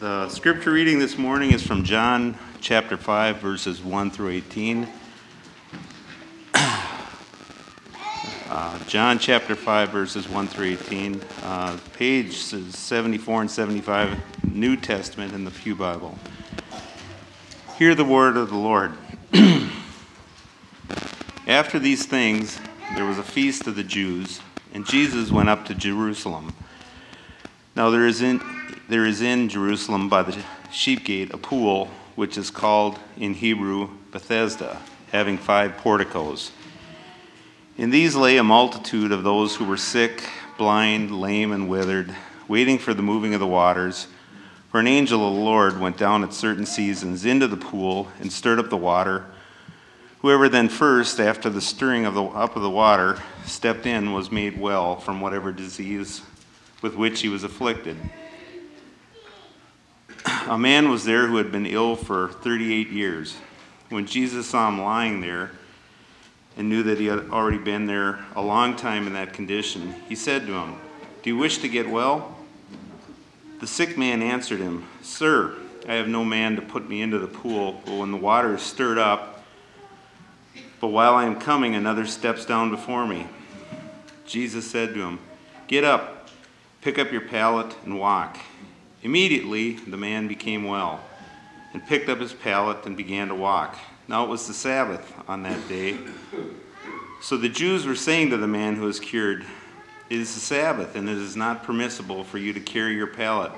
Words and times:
The 0.00 0.28
scripture 0.28 0.72
reading 0.72 0.98
this 0.98 1.16
morning 1.16 1.52
is 1.52 1.64
from 1.64 1.84
John 1.84 2.36
chapter 2.60 2.96
5, 2.96 3.36
verses 3.36 3.80
1 3.80 4.10
through 4.10 4.30
18. 4.30 4.88
Uh, 8.50 8.78
John 8.84 9.18
chapter 9.18 9.56
5, 9.56 9.88
verses 9.88 10.28
1 10.28 10.46
through 10.46 10.66
18. 10.66 11.20
Uh, 11.42 11.76
page 11.94 12.36
74 12.36 13.40
and 13.40 13.50
75, 13.50 14.16
New 14.44 14.76
Testament 14.76 15.32
in 15.32 15.44
the 15.44 15.50
Pew 15.50 15.74
Bible. 15.74 16.16
Hear 17.76 17.96
the 17.96 18.04
word 18.04 18.36
of 18.36 18.50
the 18.50 18.56
Lord. 18.56 18.92
After 21.48 21.80
these 21.80 22.06
things, 22.06 22.60
there 22.94 23.04
was 23.04 23.18
a 23.18 23.24
feast 23.24 23.66
of 23.66 23.74
the 23.74 23.82
Jews, 23.82 24.40
and 24.72 24.86
Jesus 24.86 25.32
went 25.32 25.48
up 25.48 25.66
to 25.66 25.74
Jerusalem. 25.74 26.54
Now 27.74 27.90
there 27.90 28.06
is 28.06 28.22
in, 28.22 28.40
there 28.88 29.06
is 29.06 29.22
in 29.22 29.48
Jerusalem 29.48 30.08
by 30.08 30.22
the 30.22 30.36
sheep 30.70 31.04
gate 31.04 31.32
a 31.32 31.38
pool, 31.38 31.88
which 32.16 32.36
is 32.36 32.50
called 32.50 32.98
in 33.16 33.34
Hebrew 33.34 33.88
Bethesda, 34.10 34.80
having 35.10 35.38
five 35.38 35.78
porticos. 35.78 36.52
In 37.76 37.90
these 37.90 38.14
lay 38.14 38.36
a 38.36 38.44
multitude 38.44 39.10
of 39.10 39.24
those 39.24 39.56
who 39.56 39.64
were 39.64 39.76
sick, 39.76 40.22
blind, 40.58 41.10
lame, 41.10 41.50
and 41.50 41.68
withered, 41.68 42.14
waiting 42.46 42.78
for 42.78 42.94
the 42.94 43.02
moving 43.02 43.34
of 43.34 43.40
the 43.40 43.46
waters. 43.46 44.06
For 44.70 44.80
an 44.80 44.86
angel 44.86 45.26
of 45.26 45.34
the 45.34 45.40
Lord 45.40 45.80
went 45.80 45.96
down 45.96 46.22
at 46.22 46.34
certain 46.34 46.66
seasons 46.66 47.24
into 47.24 47.48
the 47.48 47.56
pool 47.56 48.08
and 48.20 48.32
stirred 48.32 48.58
up 48.58 48.70
the 48.70 48.76
water. 48.76 49.24
Whoever 50.20 50.48
then 50.48 50.68
first, 50.68 51.20
after 51.20 51.48
the 51.48 51.60
stirring 51.60 52.06
of 52.06 52.14
the, 52.14 52.22
up 52.22 52.56
of 52.56 52.62
the 52.62 52.70
water, 52.70 53.18
stepped 53.44 53.86
in 53.86 54.12
was 54.12 54.30
made 54.30 54.58
well 54.58 54.96
from 54.96 55.20
whatever 55.20 55.52
disease 55.52 56.22
with 56.82 56.94
which 56.96 57.22
he 57.22 57.28
was 57.28 57.44
afflicted. 57.44 57.96
A 60.46 60.58
man 60.58 60.90
was 60.90 61.04
there 61.04 61.26
who 61.26 61.36
had 61.36 61.50
been 61.50 61.64
ill 61.64 61.96
for 61.96 62.28
38 62.28 62.90
years. 62.90 63.38
When 63.88 64.04
Jesus 64.04 64.46
saw 64.46 64.68
him 64.68 64.82
lying 64.82 65.22
there, 65.22 65.52
and 66.56 66.68
knew 66.68 66.82
that 66.82 66.98
he 66.98 67.06
had 67.06 67.30
already 67.30 67.58
been 67.58 67.86
there 67.86 68.24
a 68.36 68.42
long 68.42 68.76
time 68.76 69.06
in 69.06 69.14
that 69.14 69.32
condition, 69.32 69.94
he 70.06 70.14
said 70.14 70.46
to 70.46 70.52
him, 70.52 70.76
Do 71.22 71.30
you 71.30 71.36
wish 71.38 71.58
to 71.58 71.68
get 71.68 71.88
well? 71.88 72.36
The 73.60 73.66
sick 73.66 73.96
man 73.96 74.20
answered 74.20 74.60
him, 74.60 74.86
Sir, 75.00 75.56
I 75.88 75.94
have 75.94 76.08
no 76.08 76.24
man 76.24 76.56
to 76.56 76.62
put 76.62 76.90
me 76.90 77.00
into 77.00 77.18
the 77.18 77.26
pool, 77.26 77.80
but 77.84 77.96
when 77.96 78.10
the 78.10 78.18
water 78.18 78.54
is 78.54 78.62
stirred 78.62 78.98
up, 78.98 79.42
but 80.78 80.88
while 80.88 81.14
I 81.14 81.24
am 81.24 81.40
coming, 81.40 81.74
another 81.74 82.04
steps 82.04 82.44
down 82.44 82.70
before 82.70 83.06
me. 83.06 83.26
Jesus 84.26 84.70
said 84.70 84.92
to 84.92 85.00
him, 85.00 85.18
Get 85.68 85.84
up, 85.84 86.28
pick 86.82 86.98
up 86.98 87.10
your 87.10 87.22
pallet, 87.22 87.74
and 87.84 87.98
walk. 87.98 88.36
Immediately 89.04 89.72
the 89.72 89.98
man 89.98 90.28
became 90.28 90.64
well, 90.64 91.04
and 91.74 91.86
picked 91.86 92.08
up 92.08 92.20
his 92.20 92.32
pallet 92.32 92.86
and 92.86 92.96
began 92.96 93.28
to 93.28 93.34
walk. 93.34 93.76
Now 94.08 94.24
it 94.24 94.30
was 94.30 94.46
the 94.46 94.54
Sabbath 94.54 95.14
on 95.28 95.42
that 95.42 95.68
day. 95.68 95.98
So 97.20 97.36
the 97.36 97.50
Jews 97.50 97.86
were 97.86 97.96
saying 97.96 98.30
to 98.30 98.38
the 98.38 98.46
man 98.46 98.76
who 98.76 98.86
was 98.86 98.98
cured, 98.98 99.44
It 100.08 100.18
is 100.18 100.34
the 100.34 100.40
Sabbath, 100.40 100.96
and 100.96 101.06
it 101.08 101.18
is 101.18 101.36
not 101.36 101.64
permissible 101.64 102.24
for 102.24 102.38
you 102.38 102.54
to 102.54 102.60
carry 102.60 102.94
your 102.94 103.06
pallet. 103.06 103.52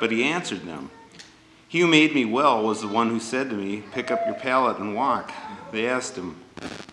But 0.00 0.10
he 0.10 0.24
answered 0.24 0.62
them, 0.62 0.90
He 1.68 1.80
who 1.80 1.86
made 1.86 2.14
me 2.14 2.24
well 2.24 2.64
was 2.64 2.80
the 2.80 2.88
one 2.88 3.10
who 3.10 3.20
said 3.20 3.50
to 3.50 3.56
me, 3.56 3.82
Pick 3.92 4.10
up 4.10 4.24
your 4.24 4.36
pallet 4.36 4.78
and 4.78 4.94
walk. 4.94 5.32
They 5.70 5.86
asked 5.86 6.16
him, 6.16 6.36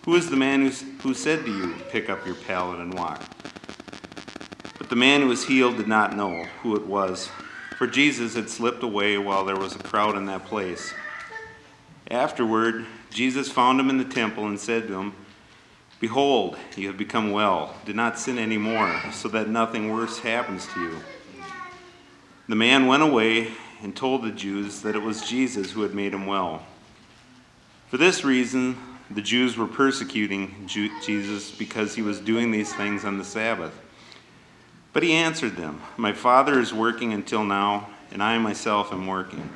Who 0.03 0.15
is 0.15 0.29
the 0.29 0.35
man 0.35 0.69
who, 1.01 1.13
said 1.13 1.45
to 1.45 1.51
you, 1.51 1.75
Pick 1.91 2.09
up 2.09 2.25
your 2.25 2.35
pallet 2.35 2.79
and 2.79 2.93
walk? 2.93 3.23
But 4.77 4.89
the 4.89 4.97
man 4.97 5.21
who 5.21 5.27
was 5.27 5.47
healed 5.47 5.77
did 5.77 5.87
not 5.87 6.15
know 6.15 6.43
who 6.61 6.75
it 6.75 6.85
was, 6.85 7.29
for 7.77 7.87
Jesus 7.87 8.35
had 8.35 8.49
slipped 8.49 8.83
away 8.83 9.17
while 9.17 9.45
there 9.45 9.57
was 9.57 9.75
a 9.75 9.79
crowd 9.79 10.15
in 10.15 10.25
that 10.27 10.45
place. 10.45 10.93
Afterward, 12.09 12.85
Jesus 13.09 13.51
found 13.51 13.79
him 13.79 13.89
in 13.89 13.97
the 13.97 14.05
temple 14.05 14.45
and 14.45 14.59
said 14.59 14.87
to 14.87 14.99
him, 14.99 15.13
Behold, 15.99 16.57
you 16.75 16.87
have 16.87 16.97
become 16.97 17.31
well. 17.31 17.75
Do 17.85 17.93
not 17.93 18.19
sin 18.19 18.37
any 18.37 18.57
more, 18.57 18.93
so 19.11 19.27
that 19.29 19.49
nothing 19.49 19.91
worse 19.91 20.19
happens 20.19 20.67
to 20.73 20.81
you. 20.81 20.97
The 22.47 22.55
man 22.55 22.85
went 22.85 23.01
away 23.01 23.51
and 23.81 23.95
told 23.95 24.23
the 24.23 24.31
Jews 24.31 24.81
that 24.81 24.95
it 24.95 25.01
was 25.01 25.27
Jesus 25.27 25.71
who 25.71 25.81
had 25.81 25.93
made 25.93 26.13
him 26.13 26.27
well. 26.27 26.63
For 27.87 27.97
this 27.97 28.23
reason, 28.23 28.77
the 29.09 29.21
Jews 29.21 29.57
were 29.57 29.67
persecuting 29.67 30.67
Jesus 30.67 31.51
because 31.51 31.95
he 31.95 32.01
was 32.01 32.19
doing 32.19 32.51
these 32.51 32.73
things 32.73 33.05
on 33.05 33.17
the 33.17 33.23
Sabbath. 33.23 33.73
But 34.95 35.03
he 35.03 35.11
answered 35.11 35.57
them, 35.57 35.81
My 35.97 36.13
Father 36.13 36.57
is 36.57 36.73
working 36.73 37.11
until 37.11 37.43
now, 37.43 37.89
and 38.13 38.23
I 38.23 38.37
myself 38.37 38.93
am 38.93 39.07
working. 39.07 39.49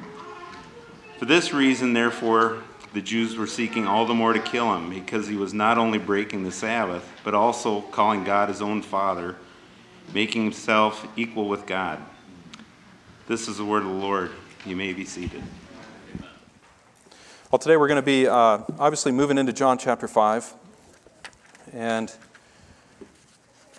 For 1.18 1.24
this 1.24 1.54
reason, 1.54 1.94
therefore, 1.94 2.62
the 2.94 3.00
Jews 3.00 3.38
were 3.38 3.48
seeking 3.48 3.88
all 3.88 4.06
the 4.06 4.14
more 4.14 4.34
to 4.34 4.42
kill 4.42 4.76
him, 4.76 4.90
because 4.90 5.30
he 5.30 5.38
was 5.38 5.54
not 5.54 5.78
only 5.78 5.98
breaking 5.98 6.44
the 6.44 6.52
Sabbath, 6.52 7.10
but 7.24 7.34
also 7.34 7.80
calling 7.80 8.26
God 8.26 8.50
his 8.50 8.62
own 8.62 8.82
Father, 8.82 9.38
making 10.14 10.44
himself 10.44 11.08
equal 11.16 11.48
with 11.48 11.66
God. 11.66 12.02
This 13.30 13.48
is 13.48 13.60
the 13.60 13.66
word 13.66 13.84
of 13.84 13.88
the 13.88 13.96
Lord. 13.96 14.32
You 14.66 14.76
may 14.76 14.92
be 14.92 15.06
seated. 15.06 15.42
Well, 17.50 17.60
today 17.60 17.78
we're 17.78 17.88
going 17.88 17.96
to 17.96 18.02
be 18.02 18.28
uh, 18.28 18.60
obviously 18.78 19.14
moving 19.14 19.38
into 19.38 19.54
John 19.54 19.78
chapter 19.78 20.10
5. 20.10 20.54
And 21.72 22.14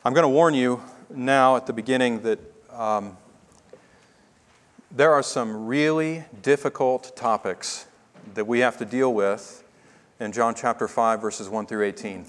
I'm 0.06 0.14
going 0.14 0.24
to 0.24 0.28
warn 0.30 0.54
you 0.54 0.82
now 1.14 1.56
at 1.56 1.66
the 1.66 1.72
beginning 1.72 2.22
that 2.22 2.38
um, 2.72 3.16
there 4.90 5.12
are 5.12 5.22
some 5.22 5.66
really 5.66 6.24
difficult 6.42 7.16
topics 7.16 7.86
that 8.34 8.46
we 8.46 8.60
have 8.60 8.76
to 8.78 8.84
deal 8.84 9.12
with 9.12 9.64
in 10.18 10.32
John 10.32 10.54
chapter 10.54 10.86
5, 10.86 11.20
verses 11.20 11.48
1 11.48 11.66
through 11.66 11.84
18. 11.84 12.26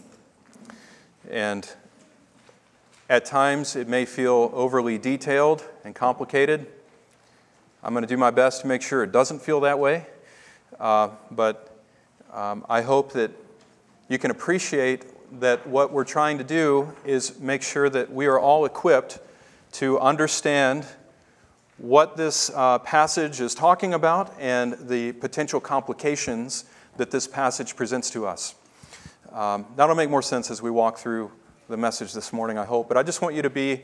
And 1.30 1.70
at 3.10 3.26
times 3.26 3.76
it 3.76 3.88
may 3.88 4.06
feel 4.06 4.52
overly 4.54 4.98
detailed 4.98 5.64
and 5.84 5.94
complicated. 5.94 6.68
I'm 7.84 7.94
going 7.94 8.04
to 8.04 8.08
do 8.08 8.18
my 8.18 8.32
best 8.32 8.62
to 8.62 8.68
make 8.68 8.82
sure 8.82 9.04
it 9.04 9.12
doesn't 9.12 9.42
feel 9.42 9.60
that 9.62 9.80
way. 9.80 10.06
Uh, 10.80 11.10
but 11.30 11.78
um, 12.32 12.66
I 12.70 12.82
hope 12.82 13.14
that 13.14 13.32
you 14.08 14.18
can 14.18 14.32
appreciate 14.32 15.06
that 15.40 15.66
what 15.66 15.94
we're 15.94 16.04
trying 16.04 16.38
to 16.38 16.44
do 16.44 16.94
is 17.06 17.40
make 17.40 17.62
sure 17.62 17.90
that 17.90 18.12
we 18.12 18.26
are 18.26 18.40
all 18.40 18.66
equipped 18.66 19.20
to 19.74 20.00
understand 20.00 20.86
what 21.78 22.18
this 22.18 22.52
uh, 22.54 22.78
passage 22.80 23.40
is 23.40 23.56
talking 23.56 23.94
about 23.94 24.34
and 24.40 24.74
the 24.88 25.14
potential 25.14 25.60
complications 25.60 26.66
that 26.98 27.12
this 27.12 27.28
passage 27.28 27.76
presents 27.76 28.10
to 28.10 28.28
us. 28.28 28.56
Um, 29.32 29.66
that'll 29.78 29.96
make 29.96 30.10
more 30.10 30.22
sense 30.22 30.52
as 30.52 30.62
we 30.62 30.70
walk 30.70 30.98
through 30.98 31.32
the 31.70 31.78
message 31.78 32.14
this 32.14 32.34
morning, 32.34 32.58
I 32.58 32.66
hope. 32.66 32.88
But 32.90 32.98
I 32.98 33.04
just 33.04 33.22
want 33.22 33.34
you 33.34 33.42
to 33.42 33.50
be 33.50 33.82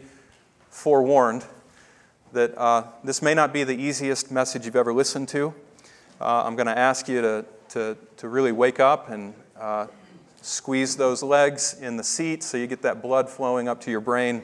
forewarned 0.70 1.46
that 2.34 2.56
uh, 2.58 2.84
this 3.04 3.22
may 3.22 3.34
not 3.34 3.54
be 3.54 3.64
the 3.64 3.76
easiest 3.76 4.30
message 4.30 4.66
you've 4.66 4.76
ever 4.76 4.94
listened 4.94 5.30
to. 5.30 5.54
Uh, 6.20 6.44
I'm 6.44 6.56
going 6.56 6.68
to 6.68 6.78
ask 6.78 7.08
you 7.08 7.22
to, 7.22 7.46
to, 7.70 7.98
to 8.18 8.28
really 8.28 8.52
wake 8.52 8.82
up 8.82 9.10
and 9.10 9.34
uh, 9.58 9.88
squeeze 10.48 10.96
those 10.96 11.22
legs 11.22 11.78
in 11.82 11.98
the 11.98 12.04
seat 12.04 12.42
so 12.42 12.58
you 12.58 12.68
get 12.68 12.82
that 12.82 13.02
blood 13.02 13.30
flowing 13.30 13.68
up 13.68 13.82
to 13.82 13.92
your 13.92 14.00
brain 14.00 14.42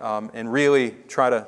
um, 0.00 0.30
and 0.34 0.52
really 0.52 0.90
try 1.06 1.30
to 1.30 1.46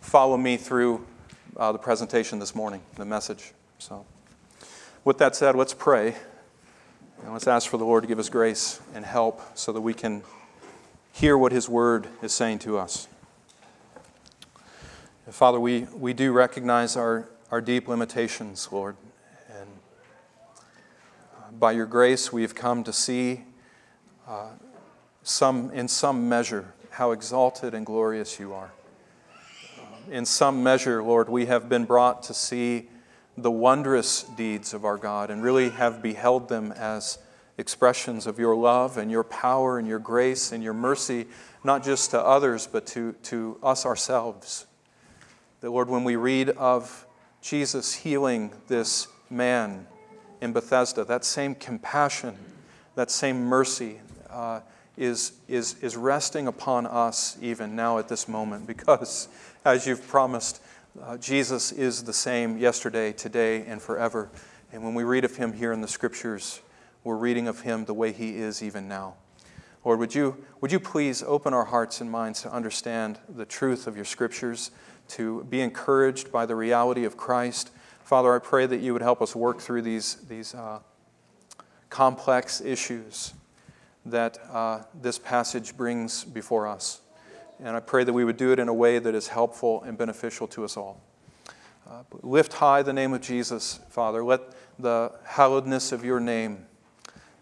follow 0.00 0.36
me 0.36 0.56
through 0.56 1.06
uh, 1.56 1.70
the 1.70 1.78
presentation 1.78 2.40
this 2.40 2.54
morning, 2.54 2.82
the 2.96 3.04
message. 3.04 3.52
So, 3.78 4.04
with 5.04 5.18
that 5.18 5.36
said, 5.36 5.54
let's 5.54 5.74
pray. 5.74 6.16
And 7.22 7.32
let's 7.32 7.46
ask 7.46 7.70
for 7.70 7.76
the 7.76 7.84
Lord 7.84 8.02
to 8.02 8.08
give 8.08 8.18
us 8.18 8.28
grace 8.28 8.80
and 8.94 9.04
help 9.04 9.40
so 9.56 9.72
that 9.72 9.80
we 9.80 9.94
can 9.94 10.22
hear 11.12 11.38
what 11.38 11.52
His 11.52 11.68
Word 11.68 12.08
is 12.22 12.32
saying 12.32 12.58
to 12.60 12.78
us. 12.78 13.08
Father, 15.30 15.58
we, 15.58 15.86
we 15.94 16.12
do 16.12 16.32
recognize 16.32 16.96
our, 16.96 17.28
our 17.50 17.60
deep 17.60 17.88
limitations, 17.88 18.68
Lord. 18.70 18.96
By 21.58 21.72
your 21.72 21.86
grace, 21.86 22.32
we 22.32 22.42
have 22.42 22.54
come 22.54 22.84
to 22.84 22.92
see 22.92 23.44
uh, 24.28 24.48
some, 25.22 25.70
in 25.70 25.88
some 25.88 26.28
measure 26.28 26.74
how 26.90 27.12
exalted 27.12 27.74
and 27.74 27.84
glorious 27.84 28.38
you 28.38 28.52
are 28.54 28.72
in 30.10 30.24
some 30.24 30.62
measure, 30.62 31.02
Lord, 31.02 31.28
we 31.28 31.46
have 31.46 31.68
been 31.68 31.84
brought 31.84 32.22
to 32.24 32.34
see 32.34 32.88
the 33.36 33.50
wondrous 33.50 34.22
deeds 34.22 34.72
of 34.72 34.84
our 34.84 34.96
God 34.96 35.30
and 35.30 35.42
really 35.42 35.70
have 35.70 36.02
beheld 36.02 36.48
them 36.48 36.72
as 36.72 37.18
expressions 37.58 38.26
of 38.26 38.38
your 38.38 38.54
love 38.54 38.96
and 38.96 39.10
your 39.10 39.24
power 39.24 39.78
and 39.78 39.88
your 39.88 39.98
grace 39.98 40.52
and 40.52 40.62
your 40.62 40.74
mercy, 40.74 41.26
not 41.64 41.84
just 41.84 42.10
to 42.12 42.20
others, 42.20 42.66
but 42.66 42.86
to, 42.88 43.12
to 43.24 43.58
us 43.62 43.84
ourselves. 43.84 44.66
That, 45.60 45.70
Lord, 45.70 45.88
when 45.88 46.04
we 46.04 46.16
read 46.16 46.50
of 46.50 47.06
Jesus 47.40 47.94
healing 47.94 48.52
this 48.68 49.08
man 49.28 49.86
in 50.40 50.52
Bethesda, 50.52 51.04
that 51.04 51.24
same 51.24 51.54
compassion, 51.54 52.36
that 52.94 53.10
same 53.10 53.44
mercy 53.44 54.00
uh, 54.30 54.60
is, 54.96 55.32
is, 55.48 55.76
is 55.82 55.96
resting 55.96 56.46
upon 56.46 56.86
us 56.86 57.36
even 57.40 57.76
now 57.76 57.98
at 57.98 58.08
this 58.08 58.28
moment 58.28 58.66
because 58.66 59.28
as 59.64 59.86
you've 59.86 60.06
promised, 60.06 60.62
uh, 61.02 61.16
Jesus 61.18 61.72
is 61.72 62.04
the 62.04 62.12
same 62.12 62.56
yesterday, 62.56 63.12
today, 63.12 63.64
and 63.66 63.82
forever. 63.82 64.30
And 64.72 64.82
when 64.82 64.94
we 64.94 65.04
read 65.04 65.24
of 65.24 65.36
him 65.36 65.52
here 65.52 65.72
in 65.72 65.80
the 65.80 65.88
scriptures, 65.88 66.60
we're 67.04 67.16
reading 67.16 67.48
of 67.48 67.60
him 67.60 67.84
the 67.84 67.94
way 67.94 68.12
he 68.12 68.36
is 68.36 68.62
even 68.62 68.88
now. 68.88 69.14
Lord, 69.84 70.00
would 70.00 70.14
you, 70.14 70.44
would 70.60 70.72
you 70.72 70.80
please 70.80 71.22
open 71.22 71.54
our 71.54 71.66
hearts 71.66 72.00
and 72.00 72.10
minds 72.10 72.42
to 72.42 72.52
understand 72.52 73.20
the 73.28 73.44
truth 73.44 73.86
of 73.86 73.94
your 73.94 74.04
scriptures, 74.04 74.72
to 75.08 75.44
be 75.44 75.60
encouraged 75.60 76.32
by 76.32 76.46
the 76.46 76.56
reality 76.56 77.04
of 77.04 77.16
Christ? 77.16 77.70
Father, 78.06 78.32
I 78.32 78.38
pray 78.38 78.66
that 78.66 78.78
you 78.78 78.92
would 78.92 79.02
help 79.02 79.20
us 79.20 79.34
work 79.34 79.60
through 79.60 79.82
these, 79.82 80.14
these 80.28 80.54
uh, 80.54 80.78
complex 81.90 82.60
issues 82.60 83.34
that 84.04 84.38
uh, 84.52 84.84
this 84.94 85.18
passage 85.18 85.76
brings 85.76 86.22
before 86.22 86.68
us. 86.68 87.00
And 87.58 87.70
I 87.70 87.80
pray 87.80 88.04
that 88.04 88.12
we 88.12 88.24
would 88.24 88.36
do 88.36 88.52
it 88.52 88.60
in 88.60 88.68
a 88.68 88.72
way 88.72 89.00
that 89.00 89.12
is 89.16 89.26
helpful 89.26 89.82
and 89.82 89.98
beneficial 89.98 90.46
to 90.46 90.64
us 90.64 90.76
all. 90.76 91.02
Uh, 91.90 92.04
lift 92.22 92.52
high 92.52 92.80
the 92.80 92.92
name 92.92 93.12
of 93.12 93.22
Jesus, 93.22 93.80
Father. 93.90 94.22
Let 94.22 94.54
the 94.78 95.10
hallowedness 95.26 95.90
of 95.90 96.04
your 96.04 96.20
name 96.20 96.64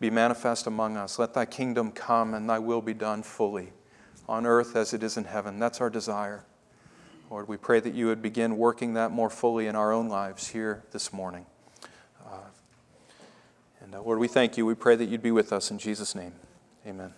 be 0.01 0.09
manifest 0.09 0.67
among 0.67 0.97
us. 0.97 1.19
Let 1.19 1.35
thy 1.35 1.45
kingdom 1.45 1.91
come 1.91 2.33
and 2.33 2.49
thy 2.49 2.59
will 2.59 2.81
be 2.81 2.95
done 2.95 3.23
fully 3.23 3.75
on 4.27 4.47
earth 4.47 4.77
as 4.77 4.95
it 4.95 5.03
is 5.03 5.19
in 5.19 5.25
heaven. 5.25 5.59
That's 5.59 5.83
our 5.83 5.91
desire. 5.91 6.47
Lord, 7.35 7.49
we 7.49 7.57
pray 7.57 7.81
that 7.81 7.95
you 7.95 8.07
would 8.07 8.23
begin 8.23 8.59
working 8.59 8.95
that 8.95 9.11
more 9.11 9.29
fully 9.29 9.67
in 9.67 9.75
our 9.75 9.91
own 9.91 10.09
lives 10.09 10.47
here 10.51 10.85
this 10.93 11.13
morning. 11.13 11.47
Uh, 12.25 12.37
and 13.81 13.93
uh, 13.93 14.03
Lord, 14.03 14.21
we 14.21 14.29
thank 14.29 14.57
you. 14.57 14.65
We 14.65 14.77
pray 14.77 14.95
that 14.95 15.07
you'd 15.07 15.21
be 15.21 15.33
with 15.33 15.53
us 15.53 15.73
in 15.73 15.79
Jesus' 15.79 16.15
name. 16.15 16.31
Amen. 16.87 17.13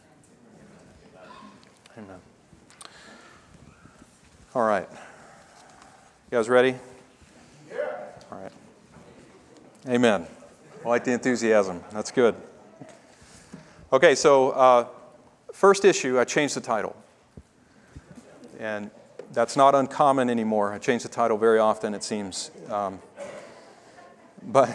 Amen. 1.99 2.19
All 4.55 4.67
right. 4.67 4.89
You 4.91 6.39
guys 6.39 6.49
ready? 6.49 6.77
Yeah. 7.69 7.77
All 8.33 8.39
right. 8.39 8.53
Amen. 9.87 10.27
I 10.83 10.89
like 10.89 11.05
the 11.05 11.13
enthusiasm. 11.13 11.85
That's 11.93 12.11
good. 12.11 12.35
Okay, 13.93 14.15
so 14.15 14.53
uh, 14.53 14.87
first 15.53 15.85
issue, 15.85 16.19
I 16.19 16.25
changed 16.25 16.57
the 16.57 16.63
title. 16.63 16.97
And 18.59 18.91
that's 19.33 19.57
not 19.57 19.75
uncommon 19.75 20.31
anymore. 20.31 20.73
I 20.73 20.79
change 20.79 21.03
the 21.03 21.09
title 21.09 21.39
very 21.39 21.59
often, 21.59 21.95
it 21.95 22.05
seems. 22.05 22.51
Um, 22.71 23.01
but 24.43 24.69
are 24.69 24.75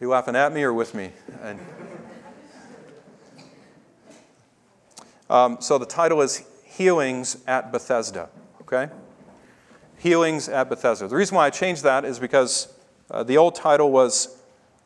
you 0.00 0.08
laughing 0.08 0.36
at 0.36 0.52
me 0.52 0.62
or 0.62 0.72
with 0.72 0.94
me? 0.94 1.10
And, 1.42 1.60
um, 5.28 5.58
so 5.60 5.78
the 5.78 5.86
title 5.86 6.22
is 6.22 6.44
Healings 6.64 7.38
at 7.46 7.72
Bethesda 7.72 8.28
okay? 8.66 8.92
Healings 9.98 10.48
at 10.48 10.68
Bethesda. 10.68 11.08
The 11.08 11.16
reason 11.16 11.36
why 11.36 11.46
I 11.46 11.50
changed 11.50 11.82
that 11.84 12.04
is 12.04 12.18
because 12.18 12.72
uh, 13.10 13.22
the 13.22 13.36
old 13.36 13.54
title 13.54 13.92
was 13.92 14.36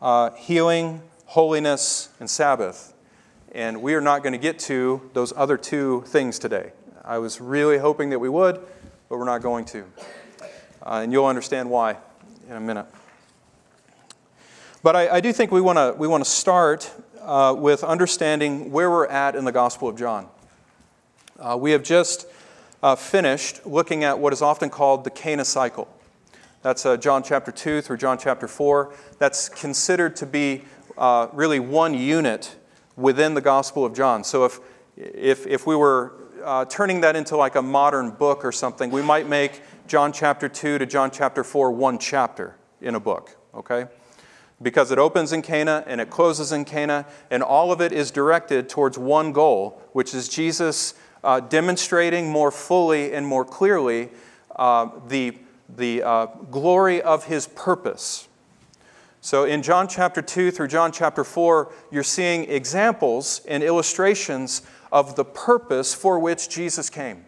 uh, 0.01 0.31
Healing, 0.33 1.03
Holiness, 1.27 2.11
and 2.21 2.29
Sabbath. 2.29 2.93
And 3.53 3.83
we 3.83 3.95
are 3.95 4.01
not 4.01 4.23
going 4.23 4.33
to 4.33 4.39
get 4.39 4.59
to 4.61 5.11
those 5.13 5.33
other 5.35 5.57
two 5.57 6.03
things 6.07 6.39
today. 6.39 6.73
I 7.05 7.19
was 7.19 7.41
really 7.41 7.79
hoping 7.79 8.11
that 8.11 8.19
we 8.19 8.29
would, 8.29 8.61
but 9.09 9.19
we're 9.19 9.25
not 9.25 9.43
going 9.43 9.65
to. 9.67 9.85
Uh, 10.83 11.01
and 11.03 11.13
you'll 11.13 11.27
understand 11.27 11.71
why 11.71 11.97
in 12.49 12.57
a 12.57 12.61
minute. 12.61 12.87
But 14.83 14.97
I, 14.97 15.17
I 15.17 15.21
do 15.21 15.33
think 15.33 15.51
we 15.51 15.61
want 15.61 15.79
to 15.79 15.95
we 15.97 16.07
want 16.09 16.25
to 16.25 16.31
start 16.31 16.91
uh, 17.21 17.55
with 17.57 17.85
understanding 17.85 18.71
where 18.71 18.91
we're 18.91 19.07
at 19.07 19.35
in 19.35 19.45
the 19.45 19.53
Gospel 19.53 19.89
of 19.89 19.97
John. 19.97 20.29
Uh, 21.39 21.57
we 21.59 21.71
have 21.73 21.83
just 21.83 22.27
uh, 22.83 22.97
finished 22.97 23.65
looking 23.67 24.05
at 24.05 24.19
what 24.19 24.33
is 24.33 24.43
often 24.43 24.69
called 24.69 25.05
the 25.05 25.11
Cana 25.11 25.45
cycle. 25.45 25.89
That's 26.63 26.85
uh, 26.85 26.99
John 26.99 27.23
chapter 27.23 27.51
2 27.51 27.81
through 27.81 27.97
John 27.97 28.19
chapter 28.19 28.47
4. 28.47 28.93
That's 29.19 29.49
considered 29.49 30.17
to 30.17 30.27
be 30.27 30.65
uh, 30.99 31.29
really 31.33 31.61
one 31.61 31.95
unit 31.95 32.57
within 32.97 33.33
the 33.33 33.41
Gospel 33.41 33.87
of 33.87 33.95
John. 33.95 34.23
So 34.25 34.45
if, 34.45 34.61
if, 34.97 35.47
if 35.47 35.67
we 35.67 35.75
were 35.75 36.13
uh, 36.45 36.65
turning 36.67 37.01
that 37.03 37.17
into 37.17 37.37
like 37.37 37.55
a 37.55 37.63
modern 37.63 38.11
book 38.11 38.45
or 38.45 38.53
something, 38.53 38.91
we 38.91 39.03
might 39.03 39.29
make 39.29 39.63
John 39.87 40.13
chapter 40.13 40.49
2 40.49 40.79
to 40.79 40.87
John 40.87 41.11
chapter 41.11 41.45
4 41.45 41.73
one 41.73 41.99
chapter 41.99 42.57
in 42.81 42.95
a 42.95 43.01
book, 43.01 43.37
okay? 43.55 43.87
Because 44.63 44.91
it 44.91 44.99
opens 44.99 45.33
in 45.33 45.43
Cana 45.43 45.85
and 45.87 46.01
it 46.01 46.11
closes 46.11 46.53
in 46.53 46.65
Cana, 46.65 47.07
and 47.31 47.43
all 47.43 47.73
of 47.73 47.81
it 47.81 47.93
is 47.93 48.11
directed 48.11 48.69
towards 48.69 48.99
one 48.99 49.33
goal, 49.33 49.83
which 49.93 50.15
is 50.15 50.29
Jesus 50.29 50.95
uh, 51.25 51.41
demonstrating 51.41 52.31
more 52.31 52.51
fully 52.51 53.13
and 53.13 53.27
more 53.27 53.45
clearly 53.45 54.11
uh, 54.57 54.89
the, 55.09 55.37
the 55.77 56.03
uh, 56.03 56.27
glory 56.51 57.03
of 57.03 57.25
his 57.25 57.47
purpose. 57.47 58.29
So 59.23 59.45
in 59.45 59.63
John 59.63 59.87
chapter 59.87 60.23
2 60.23 60.51
through 60.51 60.69
John 60.69 60.93
chapter 60.93 61.25
4, 61.25 61.71
you're 61.91 62.03
seeing 62.03 62.51
examples 62.51 63.43
and 63.47 63.63
illustrations 63.63 64.63
of 64.93 65.17
the 65.17 65.25
purpose 65.25 65.95
for 65.95 66.19
which 66.19 66.49
Jesus 66.49 66.91
came. 66.91 67.25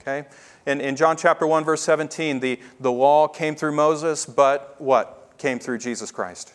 Okay? 0.00 0.26
In, 0.66 0.80
in 0.80 0.96
John 0.96 1.16
chapter 1.16 1.46
1, 1.46 1.64
verse 1.64 1.82
17, 1.82 2.40
the, 2.40 2.58
the 2.80 2.92
law 2.92 3.28
came 3.28 3.54
through 3.54 3.72
Moses, 3.72 4.26
but 4.26 4.76
what 4.78 5.32
came 5.38 5.58
through 5.58 5.78
Jesus 5.78 6.10
Christ? 6.10 6.54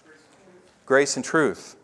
Grace 0.85 1.15
and 1.15 1.25
truth. 1.25 1.75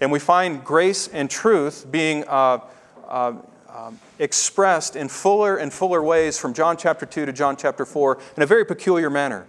And 0.00 0.10
we 0.10 0.18
find 0.18 0.64
grace 0.64 1.08
and 1.08 1.30
truth 1.30 1.86
being 1.90 2.24
uh, 2.26 2.60
uh, 3.06 3.34
um, 3.68 3.98
expressed 4.18 4.96
in 4.96 5.08
fuller 5.08 5.56
and 5.56 5.72
fuller 5.72 6.02
ways 6.02 6.38
from 6.38 6.54
John 6.54 6.76
chapter 6.76 7.06
2 7.06 7.26
to 7.26 7.32
John 7.32 7.56
chapter 7.56 7.84
4 7.84 8.18
in 8.36 8.42
a 8.42 8.46
very 8.46 8.64
peculiar 8.64 9.10
manner. 9.10 9.46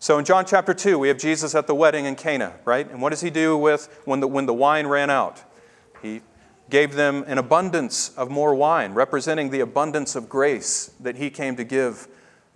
So 0.00 0.18
in 0.18 0.24
John 0.24 0.44
chapter 0.44 0.74
2, 0.74 0.98
we 0.98 1.08
have 1.08 1.18
Jesus 1.18 1.54
at 1.54 1.66
the 1.66 1.74
wedding 1.74 2.04
in 2.04 2.14
Cana, 2.14 2.54
right? 2.64 2.88
And 2.88 3.02
what 3.02 3.10
does 3.10 3.20
he 3.20 3.30
do 3.30 3.56
with 3.56 4.00
when 4.04 4.20
the, 4.20 4.28
when 4.28 4.46
the 4.46 4.54
wine 4.54 4.86
ran 4.86 5.10
out? 5.10 5.42
He 6.02 6.20
gave 6.70 6.94
them 6.94 7.24
an 7.26 7.38
abundance 7.38 8.10
of 8.16 8.30
more 8.30 8.54
wine, 8.54 8.92
representing 8.92 9.50
the 9.50 9.60
abundance 9.60 10.14
of 10.14 10.28
grace 10.28 10.90
that 11.00 11.16
he 11.16 11.30
came 11.30 11.56
to 11.56 11.64
give 11.64 12.08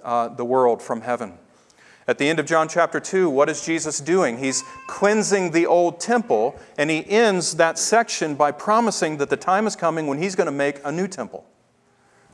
uh, 0.03 0.29
the 0.29 0.44
world 0.44 0.82
from 0.82 1.00
heaven. 1.00 1.38
At 2.09 2.19
the 2.19 2.29
end 2.29 2.41
of 2.41 2.47
John 2.47 2.69
chapter 2.69 2.99
2, 2.99 3.31
what 3.31 3.49
is 3.49 3.64
Jesus 3.64 4.00
doing? 4.00 4.38
He's 4.38 4.62
cleansing 4.88 5.53
the 5.53 5.67
old 5.67 6.00
temple, 6.00 6.59
and 6.76 6.91
he 6.91 7.09
ends 7.09 7.56
that 7.56 7.79
section 7.79 8.35
by 8.35 8.50
promising 8.50 9.19
that 9.19 9.31
the 9.31 9.37
time 9.37 9.69
is 9.69 9.76
coming 9.76 10.09
when 10.09 10.19
he's 10.19 10.35
going 10.35 10.47
to 10.47 10.53
make 10.53 10.81
a 10.85 10.91
new 10.91 11.06
temple, 11.06 11.47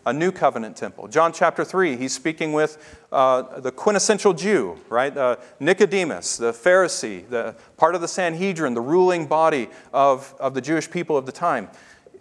a 0.08 0.12
new 0.12 0.32
covenant 0.32 0.74
temple. 0.74 1.06
John 1.06 1.34
chapter 1.34 1.64
3, 1.64 1.96
he's 1.96 2.14
speaking 2.14 2.54
with 2.54 2.96
uh, 3.12 3.60
the 3.60 3.70
quintessential 3.70 4.32
Jew, 4.32 4.78
right? 4.88 5.14
Uh, 5.14 5.36
Nicodemus, 5.60 6.38
the 6.38 6.52
Pharisee, 6.52 7.28
the 7.28 7.54
part 7.76 7.94
of 7.94 8.00
the 8.00 8.08
Sanhedrin, 8.08 8.72
the 8.72 8.80
ruling 8.80 9.26
body 9.26 9.68
of, 9.92 10.34
of 10.40 10.54
the 10.54 10.62
Jewish 10.62 10.90
people 10.90 11.18
of 11.18 11.26
the 11.26 11.32
time. 11.32 11.68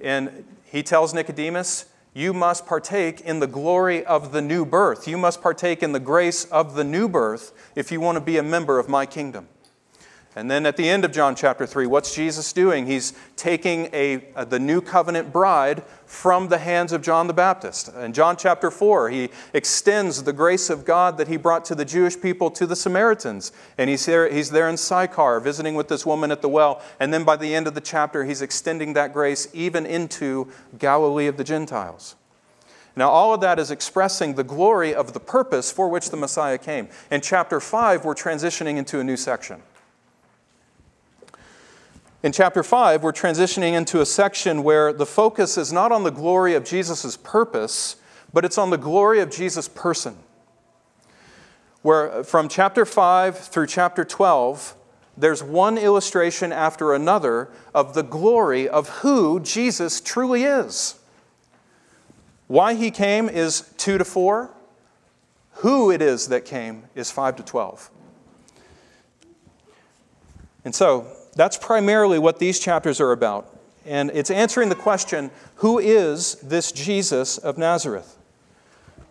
And 0.01 0.43
he 0.65 0.83
tells 0.83 1.13
Nicodemus, 1.13 1.85
you 2.13 2.33
must 2.33 2.65
partake 2.65 3.21
in 3.21 3.39
the 3.39 3.47
glory 3.47 4.05
of 4.05 4.33
the 4.33 4.41
new 4.41 4.65
birth. 4.65 5.07
You 5.07 5.17
must 5.17 5.41
partake 5.41 5.81
in 5.81 5.93
the 5.93 5.99
grace 5.99 6.43
of 6.45 6.75
the 6.75 6.83
new 6.83 7.07
birth 7.07 7.53
if 7.73 7.89
you 7.89 8.01
want 8.01 8.17
to 8.17 8.21
be 8.21 8.37
a 8.37 8.43
member 8.43 8.79
of 8.79 8.89
my 8.89 9.05
kingdom. 9.05 9.47
And 10.37 10.51
then 10.51 10.67
at 10.67 10.77
the 10.77 10.87
end 10.87 11.03
of 11.03 11.11
John 11.11 11.33
chapter 11.33 11.65
3, 11.65 11.87
what's 11.87 12.13
Jesus 12.13 12.53
doing? 12.53 12.85
He's 12.85 13.13
taking 13.35 13.89
a, 13.91 14.23
a, 14.35 14.45
the 14.45 14.59
new 14.59 14.81
covenant 14.81 15.33
bride 15.33 15.81
from 16.05 16.49
the 16.49 16.59
hands 16.59 16.91
of 16.91 17.01
John 17.01 17.25
the 17.25 17.33
Baptist. 17.33 17.91
In 17.95 18.13
John 18.13 18.37
chapter 18.37 18.69
4, 18.69 19.09
he 19.09 19.29
extends 19.55 20.21
the 20.21 20.33
grace 20.33 20.69
of 20.69 20.85
God 20.85 21.17
that 21.17 21.27
he 21.27 21.37
brought 21.37 21.65
to 21.65 21.73
the 21.73 21.83
Jewish 21.83 22.21
people 22.21 22.51
to 22.51 22.67
the 22.67 22.75
Samaritans. 22.75 23.51
And 23.79 23.89
he's 23.89 24.05
there, 24.05 24.31
he's 24.31 24.51
there 24.51 24.69
in 24.69 24.77
Sychar 24.77 25.39
visiting 25.39 25.73
with 25.73 25.87
this 25.87 26.05
woman 26.05 26.29
at 26.29 26.43
the 26.43 26.49
well. 26.49 26.83
And 26.99 27.11
then 27.11 27.23
by 27.23 27.35
the 27.35 27.55
end 27.55 27.65
of 27.65 27.73
the 27.73 27.81
chapter, 27.81 28.23
he's 28.23 28.43
extending 28.43 28.93
that 28.93 29.13
grace 29.13 29.47
even 29.53 29.87
into 29.87 30.51
Galilee 30.77 31.25
of 31.25 31.37
the 31.37 31.43
Gentiles. 31.43 32.15
Now, 32.95 33.09
all 33.09 33.33
of 33.33 33.41
that 33.41 33.57
is 33.57 33.71
expressing 33.71 34.35
the 34.35 34.43
glory 34.43 34.93
of 34.93 35.13
the 35.13 35.19
purpose 35.19 35.71
for 35.71 35.89
which 35.89 36.11
the 36.11 36.17
Messiah 36.17 36.59
came. 36.59 36.89
In 37.09 37.21
chapter 37.21 37.59
5, 37.59 38.05
we're 38.05 38.13
transitioning 38.13 38.77
into 38.77 38.99
a 38.99 39.03
new 39.03 39.17
section. 39.17 39.63
In 42.23 42.31
chapter 42.31 42.63
5, 42.63 43.03
we're 43.03 43.13
transitioning 43.13 43.73
into 43.73 44.01
a 44.01 44.05
section 44.05 44.63
where 44.63 44.91
the 44.91 45.05
focus 45.05 45.55
is 45.55 45.71
not 45.71 45.91
on 45.91 46.01
the 46.01 46.09
glory 46.09 46.55
of 46.55 46.65
Jesus' 46.65 47.15
purpose, 47.15 47.97
but 48.33 48.43
it's 48.43 48.57
on 48.57 48.71
the 48.71 48.77
glory 48.77 49.19
of 49.19 49.29
Jesus' 49.29 49.67
person. 49.67 50.17
Where 51.83 52.11
uh, 52.11 52.23
from 52.23 52.49
chapter 52.49 52.85
5 52.85 53.37
through 53.37 53.67
chapter 53.67 54.03
12, 54.03 54.75
there's 55.15 55.43
one 55.43 55.77
illustration 55.77 56.51
after 56.51 56.95
another 56.95 57.49
of 57.75 57.93
the 57.93 58.01
glory 58.01 58.67
of 58.67 58.89
who 58.89 59.39
Jesus 59.39 60.01
truly 60.01 60.43
is. 60.43 60.95
Why 62.47 62.73
he 62.73 62.89
came 62.89 63.29
is 63.29 63.71
2 63.77 63.99
to 63.99 64.05
4. 64.05 64.49
Who 65.51 65.91
it 65.91 66.01
is 66.01 66.29
that 66.29 66.45
came 66.45 66.85
is 66.95 67.11
5 67.11 67.35
to 67.35 67.43
12. 67.43 67.91
And 70.65 70.73
so, 70.73 71.16
that's 71.37 71.57
primarily 71.57 72.19
what 72.19 72.39
these 72.39 72.59
chapters 72.59 72.99
are 72.99 73.11
about. 73.11 73.53
And 73.85 74.11
it's 74.13 74.29
answering 74.29 74.69
the 74.69 74.75
question 74.75 75.31
who 75.55 75.79
is 75.79 76.35
this 76.35 76.71
Jesus 76.71 77.37
of 77.37 77.57
Nazareth? 77.57 78.17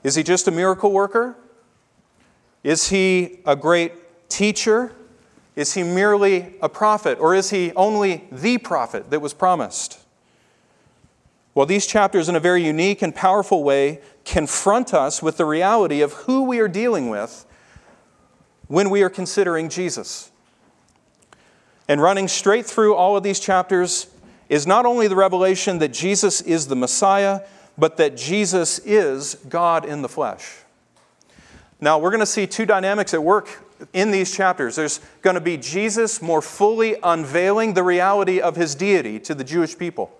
Is 0.04 0.14
he 0.14 0.22
just 0.22 0.46
a 0.46 0.50
miracle 0.50 0.92
worker? 0.92 1.36
Is 2.62 2.90
he 2.90 3.38
a 3.46 3.56
great 3.56 4.28
teacher? 4.28 4.92
Is 5.54 5.74
he 5.74 5.82
merely 5.82 6.54
a 6.60 6.68
prophet? 6.68 7.18
Or 7.18 7.34
is 7.34 7.50
he 7.50 7.72
only 7.72 8.24
the 8.30 8.58
prophet 8.58 9.10
that 9.10 9.20
was 9.20 9.32
promised? 9.32 10.00
Well, 11.54 11.64
these 11.64 11.86
chapters, 11.86 12.28
in 12.28 12.36
a 12.36 12.40
very 12.40 12.62
unique 12.62 13.00
and 13.00 13.14
powerful 13.14 13.64
way, 13.64 14.00
confront 14.26 14.92
us 14.92 15.22
with 15.22 15.38
the 15.38 15.46
reality 15.46 16.02
of 16.02 16.12
who 16.12 16.42
we 16.42 16.58
are 16.58 16.68
dealing 16.68 17.08
with 17.08 17.46
when 18.66 18.90
we 18.90 19.02
are 19.02 19.08
considering 19.08 19.70
Jesus. 19.70 20.30
And 21.88 22.02
running 22.02 22.28
straight 22.28 22.66
through 22.66 22.94
all 22.94 23.16
of 23.16 23.22
these 23.22 23.40
chapters 23.40 24.08
is 24.48 24.66
not 24.66 24.86
only 24.86 25.08
the 25.08 25.16
revelation 25.16 25.78
that 25.78 25.92
Jesus 25.92 26.40
is 26.40 26.66
the 26.66 26.76
Messiah, 26.76 27.40
but 27.78 27.96
that 27.96 28.16
Jesus 28.16 28.78
is 28.80 29.36
God 29.48 29.84
in 29.84 30.02
the 30.02 30.08
flesh. 30.08 30.58
Now, 31.80 31.98
we're 31.98 32.10
going 32.10 32.20
to 32.20 32.26
see 32.26 32.46
two 32.46 32.64
dynamics 32.64 33.12
at 33.12 33.22
work 33.22 33.62
in 33.92 34.10
these 34.10 34.34
chapters. 34.34 34.76
There's 34.76 35.00
going 35.20 35.34
to 35.34 35.40
be 35.40 35.56
Jesus 35.58 36.22
more 36.22 36.40
fully 36.40 36.96
unveiling 37.02 37.74
the 37.74 37.82
reality 37.82 38.40
of 38.40 38.56
his 38.56 38.74
deity 38.74 39.20
to 39.20 39.34
the 39.34 39.44
Jewish 39.44 39.76
people 39.76 40.10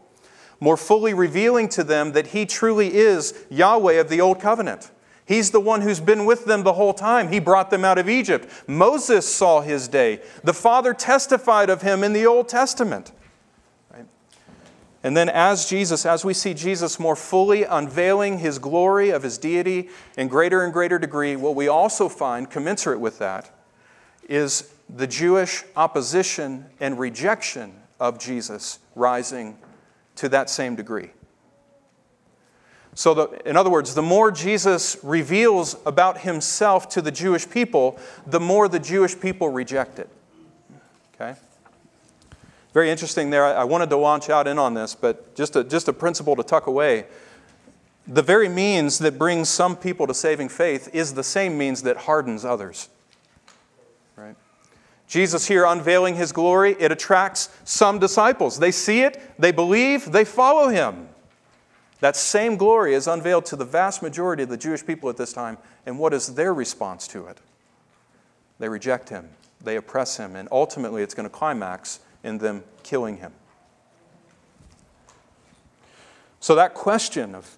more 0.60 0.76
fully 0.76 1.14
revealing 1.14 1.68
to 1.70 1.84
them 1.84 2.12
that 2.12 2.28
He 2.28 2.46
truly 2.46 2.94
is 2.94 3.34
Yahweh 3.50 3.94
of 3.94 4.08
the 4.08 4.20
Old 4.20 4.40
Covenant. 4.40 4.90
He's 5.26 5.50
the 5.50 5.60
one 5.60 5.80
who's 5.80 5.98
been 5.98 6.24
with 6.24 6.44
them 6.44 6.62
the 6.62 6.74
whole 6.74 6.94
time. 6.94 7.32
He 7.32 7.40
brought 7.40 7.70
them 7.70 7.84
out 7.84 7.98
of 7.98 8.08
Egypt. 8.08 8.48
Moses 8.68 9.28
saw 9.32 9.60
his 9.60 9.88
day. 9.88 10.20
The 10.44 10.54
Father 10.54 10.94
testified 10.94 11.68
of 11.68 11.82
him 11.82 12.04
in 12.04 12.12
the 12.12 12.24
Old 12.24 12.48
Testament. 12.48 13.10
Right? 13.92 14.06
And 15.02 15.16
then, 15.16 15.28
as 15.28 15.68
Jesus, 15.68 16.06
as 16.06 16.24
we 16.24 16.32
see 16.32 16.54
Jesus 16.54 17.00
more 17.00 17.16
fully 17.16 17.64
unveiling 17.64 18.38
his 18.38 18.60
glory 18.60 19.10
of 19.10 19.24
his 19.24 19.36
deity 19.36 19.88
in 20.16 20.28
greater 20.28 20.62
and 20.62 20.72
greater 20.72 20.98
degree, 20.98 21.34
what 21.34 21.56
we 21.56 21.66
also 21.66 22.08
find 22.08 22.48
commensurate 22.48 23.00
with 23.00 23.18
that 23.18 23.50
is 24.28 24.72
the 24.88 25.08
Jewish 25.08 25.64
opposition 25.74 26.66
and 26.78 27.00
rejection 27.00 27.74
of 27.98 28.20
Jesus 28.20 28.78
rising 28.94 29.58
to 30.14 30.28
that 30.28 30.48
same 30.50 30.76
degree. 30.76 31.10
So, 32.96 33.12
the, 33.12 33.48
in 33.48 33.58
other 33.58 33.68
words, 33.68 33.94
the 33.94 34.00
more 34.00 34.30
Jesus 34.30 34.96
reveals 35.02 35.76
about 35.84 36.22
himself 36.22 36.88
to 36.88 37.02
the 37.02 37.12
Jewish 37.12 37.48
people, 37.48 37.98
the 38.26 38.40
more 38.40 38.68
the 38.68 38.78
Jewish 38.78 39.20
people 39.20 39.50
reject 39.50 39.98
it. 39.98 40.08
Okay? 41.14 41.38
Very 42.72 42.90
interesting 42.90 43.28
there. 43.28 43.44
I 43.44 43.64
wanted 43.64 43.90
to 43.90 43.98
launch 43.98 44.30
out 44.30 44.46
in 44.48 44.58
on 44.58 44.72
this, 44.72 44.94
but 44.94 45.34
just 45.34 45.56
a, 45.56 45.62
just 45.62 45.88
a 45.88 45.92
principle 45.92 46.36
to 46.36 46.42
tuck 46.42 46.68
away. 46.68 47.04
The 48.06 48.22
very 48.22 48.48
means 48.48 48.98
that 49.00 49.18
brings 49.18 49.50
some 49.50 49.76
people 49.76 50.06
to 50.06 50.14
saving 50.14 50.48
faith 50.48 50.88
is 50.94 51.12
the 51.12 51.24
same 51.24 51.58
means 51.58 51.82
that 51.82 51.98
hardens 51.98 52.46
others. 52.46 52.88
Right? 54.16 54.36
Jesus 55.06 55.46
here 55.46 55.66
unveiling 55.66 56.14
his 56.14 56.32
glory, 56.32 56.74
it 56.78 56.90
attracts 56.90 57.54
some 57.64 57.98
disciples. 57.98 58.58
They 58.58 58.70
see 58.70 59.02
it, 59.02 59.20
they 59.38 59.52
believe, 59.52 60.12
they 60.12 60.24
follow 60.24 60.68
him. 60.68 61.10
That 62.00 62.16
same 62.16 62.56
glory 62.56 62.94
is 62.94 63.06
unveiled 63.06 63.46
to 63.46 63.56
the 63.56 63.64
vast 63.64 64.02
majority 64.02 64.42
of 64.42 64.48
the 64.48 64.56
Jewish 64.56 64.84
people 64.84 65.08
at 65.08 65.16
this 65.16 65.32
time. 65.32 65.58
And 65.86 65.98
what 65.98 66.12
is 66.12 66.34
their 66.34 66.52
response 66.52 67.08
to 67.08 67.26
it? 67.26 67.38
They 68.58 68.68
reject 68.68 69.08
him, 69.08 69.30
they 69.60 69.76
oppress 69.76 70.16
him, 70.16 70.36
and 70.36 70.48
ultimately 70.50 71.02
it's 71.02 71.14
going 71.14 71.28
to 71.28 71.34
climax 71.34 72.00
in 72.22 72.38
them 72.38 72.64
killing 72.82 73.18
him. 73.18 73.32
So, 76.40 76.54
that 76.54 76.74
question 76.74 77.34
of 77.34 77.56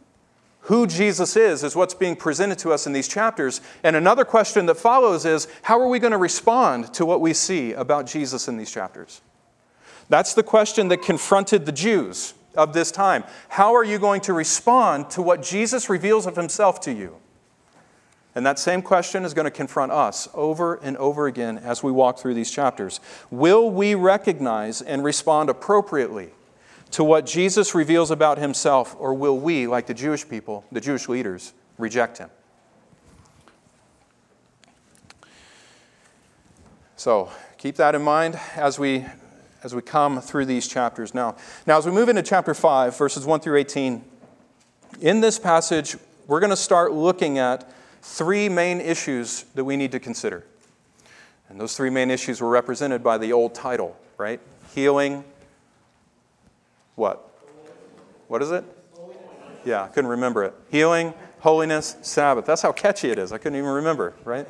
who 0.62 0.86
Jesus 0.86 1.36
is, 1.36 1.64
is 1.64 1.74
what's 1.74 1.94
being 1.94 2.14
presented 2.14 2.58
to 2.58 2.72
us 2.72 2.86
in 2.86 2.92
these 2.92 3.08
chapters. 3.08 3.60
And 3.82 3.96
another 3.96 4.24
question 4.24 4.66
that 4.66 4.74
follows 4.74 5.24
is 5.24 5.48
how 5.62 5.80
are 5.80 5.88
we 5.88 5.98
going 5.98 6.12
to 6.12 6.18
respond 6.18 6.92
to 6.94 7.06
what 7.06 7.20
we 7.20 7.32
see 7.32 7.72
about 7.72 8.06
Jesus 8.06 8.48
in 8.48 8.58
these 8.58 8.70
chapters? 8.70 9.22
That's 10.10 10.34
the 10.34 10.42
question 10.42 10.88
that 10.88 11.02
confronted 11.02 11.64
the 11.64 11.72
Jews 11.72 12.34
of 12.58 12.74
this 12.74 12.90
time. 12.90 13.24
How 13.48 13.74
are 13.74 13.84
you 13.84 13.98
going 13.98 14.20
to 14.22 14.34
respond 14.34 15.08
to 15.10 15.22
what 15.22 15.42
Jesus 15.42 15.88
reveals 15.88 16.26
of 16.26 16.36
himself 16.36 16.80
to 16.82 16.92
you? 16.92 17.16
And 18.34 18.44
that 18.44 18.58
same 18.58 18.82
question 18.82 19.24
is 19.24 19.32
going 19.32 19.46
to 19.46 19.50
confront 19.50 19.90
us 19.90 20.28
over 20.34 20.74
and 20.76 20.96
over 20.98 21.26
again 21.26 21.58
as 21.58 21.82
we 21.82 21.90
walk 21.90 22.18
through 22.18 22.34
these 22.34 22.50
chapters. 22.50 23.00
Will 23.30 23.70
we 23.70 23.94
recognize 23.94 24.82
and 24.82 25.02
respond 25.02 25.48
appropriately 25.48 26.30
to 26.90 27.04
what 27.04 27.26
Jesus 27.26 27.74
reveals 27.74 28.10
about 28.10 28.38
himself, 28.38 28.96
or 28.98 29.12
will 29.14 29.38
we, 29.38 29.66
like 29.66 29.86
the 29.86 29.94
Jewish 29.94 30.28
people, 30.28 30.64
the 30.72 30.80
Jewish 30.80 31.08
leaders, 31.08 31.52
reject 31.78 32.18
him? 32.18 32.30
So 36.96 37.30
keep 37.58 37.76
that 37.76 37.94
in 37.94 38.02
mind 38.02 38.38
as 38.56 38.78
we, 38.78 39.04
as 39.62 39.74
we 39.74 39.82
come 39.82 40.20
through 40.20 40.44
these 40.46 40.68
chapters. 40.68 41.14
Now, 41.14 41.36
now, 41.66 41.78
as 41.78 41.86
we 41.86 41.92
move 41.92 42.08
into 42.08 42.22
chapter 42.22 42.54
5, 42.54 42.96
verses 42.96 43.26
1 43.26 43.40
through 43.40 43.58
18, 43.58 44.04
in 45.00 45.20
this 45.20 45.38
passage, 45.38 45.96
we're 46.26 46.40
going 46.40 46.50
to 46.50 46.56
start 46.56 46.92
looking 46.92 47.38
at 47.38 47.70
three 48.02 48.48
main 48.48 48.80
issues 48.80 49.44
that 49.54 49.64
we 49.64 49.76
need 49.76 49.92
to 49.92 50.00
consider. 50.00 50.44
And 51.48 51.60
those 51.60 51.76
three 51.76 51.90
main 51.90 52.10
issues 52.10 52.40
were 52.40 52.48
represented 52.48 53.02
by 53.02 53.18
the 53.18 53.32
old 53.32 53.54
title, 53.54 53.96
right? 54.16 54.40
Healing, 54.74 55.24
what? 56.94 57.28
What 58.28 58.42
is 58.42 58.50
it? 58.50 58.64
Yeah, 59.64 59.82
I 59.82 59.88
couldn't 59.88 60.10
remember 60.10 60.44
it. 60.44 60.54
Healing, 60.70 61.14
holiness, 61.40 61.96
Sabbath. 62.02 62.44
That's 62.44 62.62
how 62.62 62.72
catchy 62.72 63.10
it 63.10 63.18
is. 63.18 63.32
I 63.32 63.38
couldn't 63.38 63.58
even 63.58 63.70
remember, 63.70 64.14
right? 64.24 64.46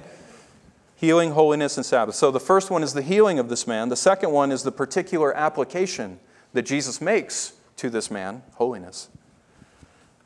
Healing, 0.98 1.30
holiness, 1.30 1.76
and 1.76 1.86
Sabbath. 1.86 2.16
So 2.16 2.32
the 2.32 2.40
first 2.40 2.72
one 2.72 2.82
is 2.82 2.92
the 2.92 3.02
healing 3.02 3.38
of 3.38 3.48
this 3.48 3.68
man. 3.68 3.88
The 3.88 3.94
second 3.94 4.32
one 4.32 4.50
is 4.50 4.64
the 4.64 4.72
particular 4.72 5.32
application 5.36 6.18
that 6.54 6.62
Jesus 6.62 7.00
makes 7.00 7.52
to 7.76 7.88
this 7.88 8.10
man, 8.10 8.42
holiness. 8.54 9.08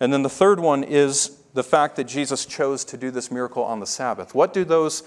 And 0.00 0.14
then 0.14 0.22
the 0.22 0.30
third 0.30 0.60
one 0.60 0.82
is 0.82 1.36
the 1.52 1.62
fact 1.62 1.96
that 1.96 2.04
Jesus 2.04 2.46
chose 2.46 2.86
to 2.86 2.96
do 2.96 3.10
this 3.10 3.30
miracle 3.30 3.62
on 3.62 3.80
the 3.80 3.86
Sabbath. 3.86 4.34
What 4.34 4.54
do 4.54 4.64
those 4.64 5.02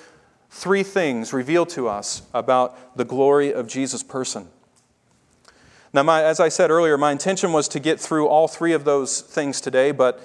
three 0.51 0.84
things 0.84 1.34
reveal 1.34 1.65
to 1.65 1.88
us 1.88 2.22
about 2.31 2.95
the 2.95 3.03
glory 3.03 3.51
of 3.51 3.67
Jesus' 3.67 4.03
person? 4.03 4.48
Now, 5.91 6.03
my, 6.03 6.24
as 6.24 6.39
I 6.39 6.50
said 6.50 6.69
earlier, 6.69 6.95
my 6.95 7.12
intention 7.12 7.51
was 7.53 7.67
to 7.69 7.79
get 7.79 8.00
through 8.00 8.27
all 8.27 8.48
three 8.48 8.74
of 8.74 8.84
those 8.84 9.19
things 9.19 9.60
today, 9.60 9.91
but 9.91 10.22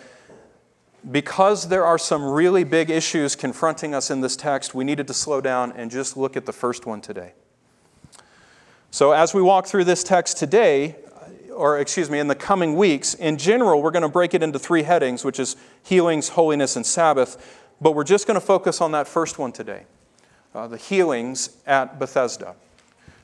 because 1.11 1.69
there 1.69 1.85
are 1.85 1.99
some 1.99 2.25
really 2.25 2.65
big 2.65 2.91
issues 2.91 3.37
confronting 3.37 3.95
us 3.95 4.11
in 4.11 4.21
this 4.21 4.37
text, 4.37 4.75
we 4.75 4.85
needed 4.85 5.07
to 5.07 5.15
slow 5.15 5.41
down 5.41 5.73
and 5.73 5.91
just 5.91 6.17
look 6.17 6.37
at 6.37 6.47
the 6.47 6.53
first 6.53 6.87
one 6.87 7.01
today. 7.01 7.33
So, 8.91 9.13
as 9.13 9.33
we 9.33 9.41
walk 9.41 9.67
through 9.67 9.85
this 9.85 10.03
text 10.03 10.37
today, 10.37 10.97
or 11.55 11.79
excuse 11.79 12.11
me, 12.11 12.19
in 12.19 12.27
the 12.27 12.35
coming 12.35 12.75
weeks, 12.77 13.15
in 13.15 13.39
general, 13.39 13.83
we're 13.83 13.93
going 13.93 14.03
to 14.03 14.09
break 14.09 14.35
it 14.35 14.43
into 14.43 14.59
three 14.59 14.83
headings, 14.83 15.25
which 15.25 15.39
is 15.39 15.57
healings, 15.83 16.31
holiness, 16.31 16.77
and 16.77 16.85
Sabbath. 16.85 17.67
But 17.81 17.93
we're 17.93 18.05
just 18.05 18.27
going 18.27 18.39
to 18.39 18.45
focus 18.45 18.81
on 18.81 18.93
that 18.93 19.07
first 19.07 19.39
one 19.39 19.53
today 19.53 19.85
uh, 20.55 20.67
the 20.67 20.77
healings 20.77 21.51
at 21.67 21.99
Bethesda. 21.99 22.57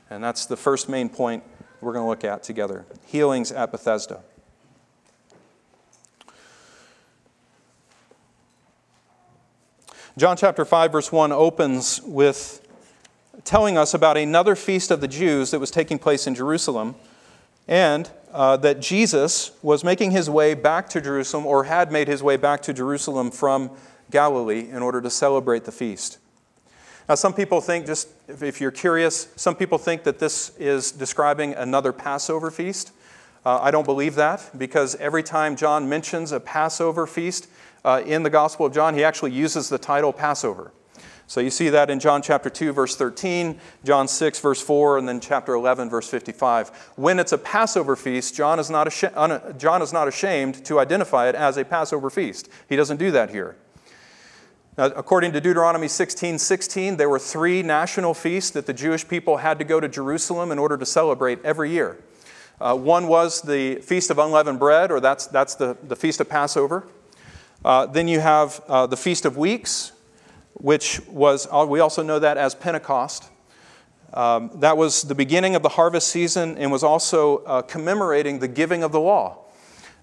And 0.09 0.23
that's 0.23 0.45
the 0.45 0.57
first 0.57 0.87
main 0.87 1.09
point 1.09 1.43
we're 1.81 1.93
going 1.93 2.03
to 2.03 2.09
look 2.09 2.23
at 2.23 2.43
together 2.43 2.85
healings 3.05 3.51
at 3.51 3.71
Bethesda. 3.71 4.21
John 10.17 10.35
chapter 10.35 10.65
5, 10.65 10.91
verse 10.91 11.11
1 11.11 11.31
opens 11.31 12.01
with 12.01 12.67
telling 13.43 13.77
us 13.77 13.93
about 13.93 14.17
another 14.17 14.55
feast 14.55 14.89
of 14.89 14.99
the 14.99 15.07
Jews 15.07 15.51
that 15.51 15.59
was 15.59 15.69
taking 15.69 15.99
place 15.99 16.25
in 16.25 16.33
Jerusalem, 16.33 16.95
and 17.67 18.09
uh, 18.33 18.57
that 18.57 18.79
Jesus 18.79 19.51
was 19.61 19.83
making 19.83 20.09
his 20.09 20.27
way 20.27 20.55
back 20.55 20.89
to 20.89 21.01
Jerusalem, 21.01 21.45
or 21.45 21.65
had 21.65 21.91
made 21.91 22.07
his 22.07 22.23
way 22.23 22.35
back 22.35 22.63
to 22.63 22.73
Jerusalem 22.73 23.29
from 23.29 23.69
Galilee 24.09 24.67
in 24.71 24.81
order 24.81 25.01
to 25.01 25.09
celebrate 25.11 25.65
the 25.65 25.71
feast. 25.71 26.17
Now, 27.07 27.13
some 27.13 27.35
people 27.35 27.61
think, 27.61 27.85
just 27.85 28.09
if 28.27 28.59
you're 28.59 28.71
curious, 28.71 29.27
some 29.35 29.55
people 29.55 29.77
think 29.77 30.01
that 30.05 30.17
this 30.17 30.49
is 30.57 30.91
describing 30.91 31.53
another 31.53 31.93
Passover 31.93 32.49
feast. 32.49 32.91
Uh, 33.45 33.59
I 33.61 33.69
don't 33.69 33.85
believe 33.85 34.15
that 34.15 34.49
because 34.57 34.95
every 34.95 35.21
time 35.21 35.55
John 35.55 35.87
mentions 35.87 36.31
a 36.31 36.39
Passover 36.39 37.05
feast 37.05 37.47
uh, 37.87 38.01
in 38.05 38.21
the 38.21 38.29
Gospel 38.29 38.65
of 38.65 38.73
John, 38.73 38.93
he 38.95 39.03
actually 39.05 39.31
uses 39.31 39.69
the 39.69 39.77
title 39.77 40.11
Passover. 40.11 40.73
So 41.25 41.39
you 41.39 41.49
see 41.49 41.69
that 41.69 41.89
in 41.89 42.01
John 42.01 42.21
chapter 42.21 42.49
2, 42.49 42.73
verse 42.73 42.97
13, 42.97 43.57
John 43.85 44.09
6, 44.09 44.39
verse 44.41 44.61
4, 44.61 44.97
and 44.97 45.07
then 45.07 45.21
chapter 45.21 45.53
11, 45.53 45.89
verse 45.89 46.09
55. 46.09 46.69
When 46.97 47.17
it's 47.17 47.31
a 47.31 47.37
Passover 47.37 47.95
feast, 47.95 48.35
John 48.35 48.59
is 48.59 48.69
not, 48.69 48.87
ashamed, 48.87 49.13
John 49.57 49.81
is 49.81 49.93
not 49.93 50.09
ashamed 50.09 50.65
to 50.65 50.79
identify 50.79 51.29
it 51.29 51.35
as 51.35 51.55
a 51.55 51.63
Passover 51.63 52.09
feast. 52.09 52.49
He 52.67 52.75
doesn't 52.75 52.97
do 52.97 53.09
that 53.11 53.29
here. 53.29 53.55
Now, 54.77 54.87
according 54.87 55.31
to 55.31 55.39
Deuteronomy 55.39 55.87
16 55.87 56.39
16, 56.39 56.97
there 56.97 57.09
were 57.09 57.19
three 57.19 57.63
national 57.63 58.13
feasts 58.13 58.51
that 58.51 58.65
the 58.65 58.73
Jewish 58.73 59.07
people 59.07 59.37
had 59.37 59.59
to 59.59 59.65
go 59.65 59.79
to 59.79 59.87
Jerusalem 59.87 60.51
in 60.51 60.59
order 60.59 60.77
to 60.77 60.85
celebrate 60.85 61.39
every 61.45 61.71
year. 61.71 61.97
Uh, 62.59 62.75
one 62.75 63.07
was 63.07 63.41
the 63.41 63.75
Feast 63.75 64.11
of 64.11 64.19
Unleavened 64.19 64.59
Bread, 64.59 64.91
or 64.91 64.99
that's, 64.99 65.27
that's 65.27 65.55
the, 65.55 65.77
the 65.83 65.95
Feast 65.95 66.19
of 66.19 66.27
Passover. 66.27 66.85
Uh, 67.67 67.85
then 67.85 68.07
you 68.07 68.21
have 68.21 68.63
uh, 68.69 68.87
the 68.87 68.95
Feast 68.95 69.25
of 69.25 69.35
Weeks, 69.35 69.91
which 70.53 71.01
was, 71.07 71.49
uh, 71.51 71.65
we 71.67 71.81
also 71.81 72.01
know 72.01 72.17
that 72.17 72.37
as 72.37 72.55
Pentecost. 72.55 73.29
Um, 74.13 74.51
that 74.61 74.77
was 74.77 75.01
the 75.01 75.13
beginning 75.13 75.53
of 75.53 75.63
the 75.63 75.69
harvest 75.69 76.07
season 76.07 76.57
and 76.57 76.71
was 76.71 76.81
also 76.81 77.39
uh, 77.39 77.61
commemorating 77.63 78.39
the 78.39 78.47
giving 78.47 78.83
of 78.83 78.93
the 78.93 79.01
law 79.01 79.39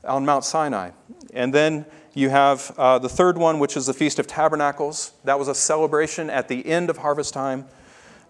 on 0.07 0.27
Mount 0.27 0.45
Sinai. 0.45 0.91
And 1.33 1.55
then 1.55 1.87
you 2.13 2.29
have 2.29 2.71
uh, 2.77 2.99
the 2.99 3.09
third 3.09 3.39
one, 3.39 3.59
which 3.59 3.79
is 3.79 3.87
the 3.87 3.95
Feast 3.95 4.19
of 4.19 4.27
Tabernacles. 4.27 5.13
That 5.25 5.39
was 5.39 5.49
a 5.49 5.55
celebration 5.55 6.29
at 6.29 6.49
the 6.49 6.67
end 6.67 6.91
of 6.91 6.99
harvest 6.99 7.33
time, 7.33 7.65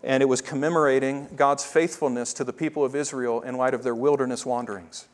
and 0.04 0.22
it 0.22 0.26
was 0.26 0.42
commemorating 0.42 1.28
God's 1.34 1.64
faithfulness 1.64 2.34
to 2.34 2.44
the 2.44 2.52
people 2.52 2.84
of 2.84 2.94
Israel 2.94 3.42
in 3.42 3.56
light 3.56 3.74
of 3.74 3.82
their 3.82 3.96
wilderness 3.96 4.46
wanderings. 4.46 5.08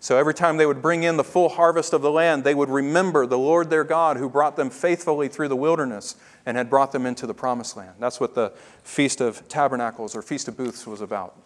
So 0.00 0.16
every 0.16 0.34
time 0.34 0.58
they 0.58 0.66
would 0.66 0.80
bring 0.80 1.02
in 1.02 1.16
the 1.16 1.24
full 1.24 1.48
harvest 1.48 1.92
of 1.92 2.02
the 2.02 2.10
land, 2.10 2.44
they 2.44 2.54
would 2.54 2.68
remember 2.68 3.26
the 3.26 3.38
Lord 3.38 3.68
their 3.68 3.82
God 3.82 4.16
who 4.16 4.28
brought 4.28 4.56
them 4.56 4.70
faithfully 4.70 5.28
through 5.28 5.48
the 5.48 5.56
wilderness 5.56 6.14
and 6.46 6.56
had 6.56 6.70
brought 6.70 6.92
them 6.92 7.04
into 7.04 7.26
the 7.26 7.34
promised 7.34 7.76
land. 7.76 7.94
That's 7.98 8.20
what 8.20 8.34
the 8.34 8.52
Feast 8.84 9.20
of 9.20 9.48
Tabernacles 9.48 10.14
or 10.14 10.22
Feast 10.22 10.46
of 10.46 10.56
Booths 10.56 10.86
was 10.86 11.00
about. 11.00 11.36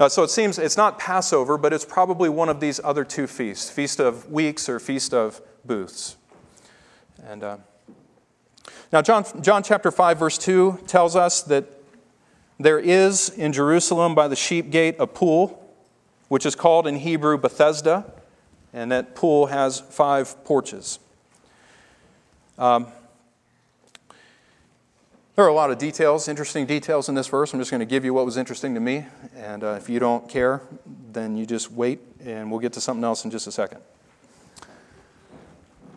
Uh, 0.00 0.08
so 0.08 0.22
it 0.22 0.30
seems 0.30 0.58
it's 0.58 0.76
not 0.76 0.98
Passover, 0.98 1.58
but 1.58 1.72
it's 1.72 1.84
probably 1.84 2.30
one 2.30 2.48
of 2.48 2.60
these 2.60 2.80
other 2.82 3.04
two 3.04 3.26
feasts 3.26 3.68
Feast 3.68 4.00
of 4.00 4.30
Weeks 4.30 4.68
or 4.68 4.80
Feast 4.80 5.12
of 5.12 5.40
Booths. 5.64 6.16
And 7.24 7.44
uh, 7.44 7.56
now, 8.90 9.00
John, 9.00 9.24
John 9.42 9.62
chapter 9.62 9.90
5, 9.90 10.18
verse 10.18 10.38
2 10.38 10.80
tells 10.86 11.14
us 11.14 11.42
that 11.42 11.66
there 12.58 12.78
is 12.78 13.28
in 13.30 13.52
Jerusalem 13.52 14.14
by 14.14 14.28
the 14.28 14.36
sheep 14.36 14.70
gate 14.70 14.96
a 14.98 15.06
pool 15.06 15.61
which 16.32 16.46
is 16.46 16.54
called 16.54 16.86
in 16.86 16.96
Hebrew 16.96 17.36
Bethesda, 17.36 18.10
and 18.72 18.90
that 18.90 19.14
pool 19.14 19.48
has 19.48 19.80
five 19.80 20.42
porches. 20.46 20.98
Um, 22.56 22.86
there 25.36 25.44
are 25.44 25.48
a 25.48 25.52
lot 25.52 25.70
of 25.70 25.76
details, 25.76 26.28
interesting 26.28 26.64
details 26.64 27.10
in 27.10 27.14
this 27.14 27.26
verse. 27.26 27.52
I'm 27.52 27.60
just 27.60 27.70
going 27.70 27.80
to 27.80 27.84
give 27.84 28.02
you 28.02 28.14
what 28.14 28.24
was 28.24 28.38
interesting 28.38 28.72
to 28.72 28.80
me, 28.80 29.04
and 29.36 29.62
uh, 29.62 29.74
if 29.78 29.90
you 29.90 29.98
don't 29.98 30.26
care, 30.26 30.62
then 31.12 31.36
you 31.36 31.44
just 31.44 31.70
wait, 31.70 32.00
and 32.24 32.50
we'll 32.50 32.60
get 32.60 32.72
to 32.72 32.80
something 32.80 33.04
else 33.04 33.26
in 33.26 33.30
just 33.30 33.46
a 33.46 33.52
second. 33.52 33.82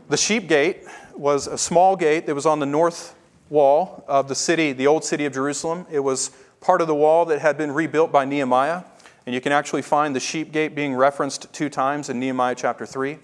The 0.10 0.18
sheep 0.18 0.50
gate 0.50 0.84
was 1.15 1.48
a 1.48 1.58
small 1.58 1.96
gate 1.96 2.25
that 2.25 2.36
was 2.36 2.46
on 2.46 2.60
the 2.60 2.65
north 2.65 3.15
wall 3.50 4.04
of 4.06 4.27
the 4.27 4.36
city, 4.36 4.74
the 4.74 4.88
old 4.88 5.06
city 5.06 5.24
of 5.24 5.32
Jerusalem. 5.32 5.86
It 5.89 6.01
was 6.01 6.32
part 6.60 6.82
of 6.82 6.88
the 6.88 6.96
wall 6.96 7.24
that 7.27 7.39
had 7.39 7.58
been 7.58 7.72
rebuilt 7.72 8.12
by 8.12 8.25
Nehemiah. 8.25 8.84
And 9.25 9.34
you 9.34 9.41
can 9.41 9.51
actually 9.51 9.82
find 9.82 10.15
the 10.15 10.20
sheep 10.20 10.51
gate 10.51 10.75
being 10.75 10.94
referenced 10.94 11.51
two 11.51 11.70
times 11.70 12.10
in 12.10 12.20
Nehemiah 12.20 12.55
chapter 12.55 12.86
3. 12.86 13.17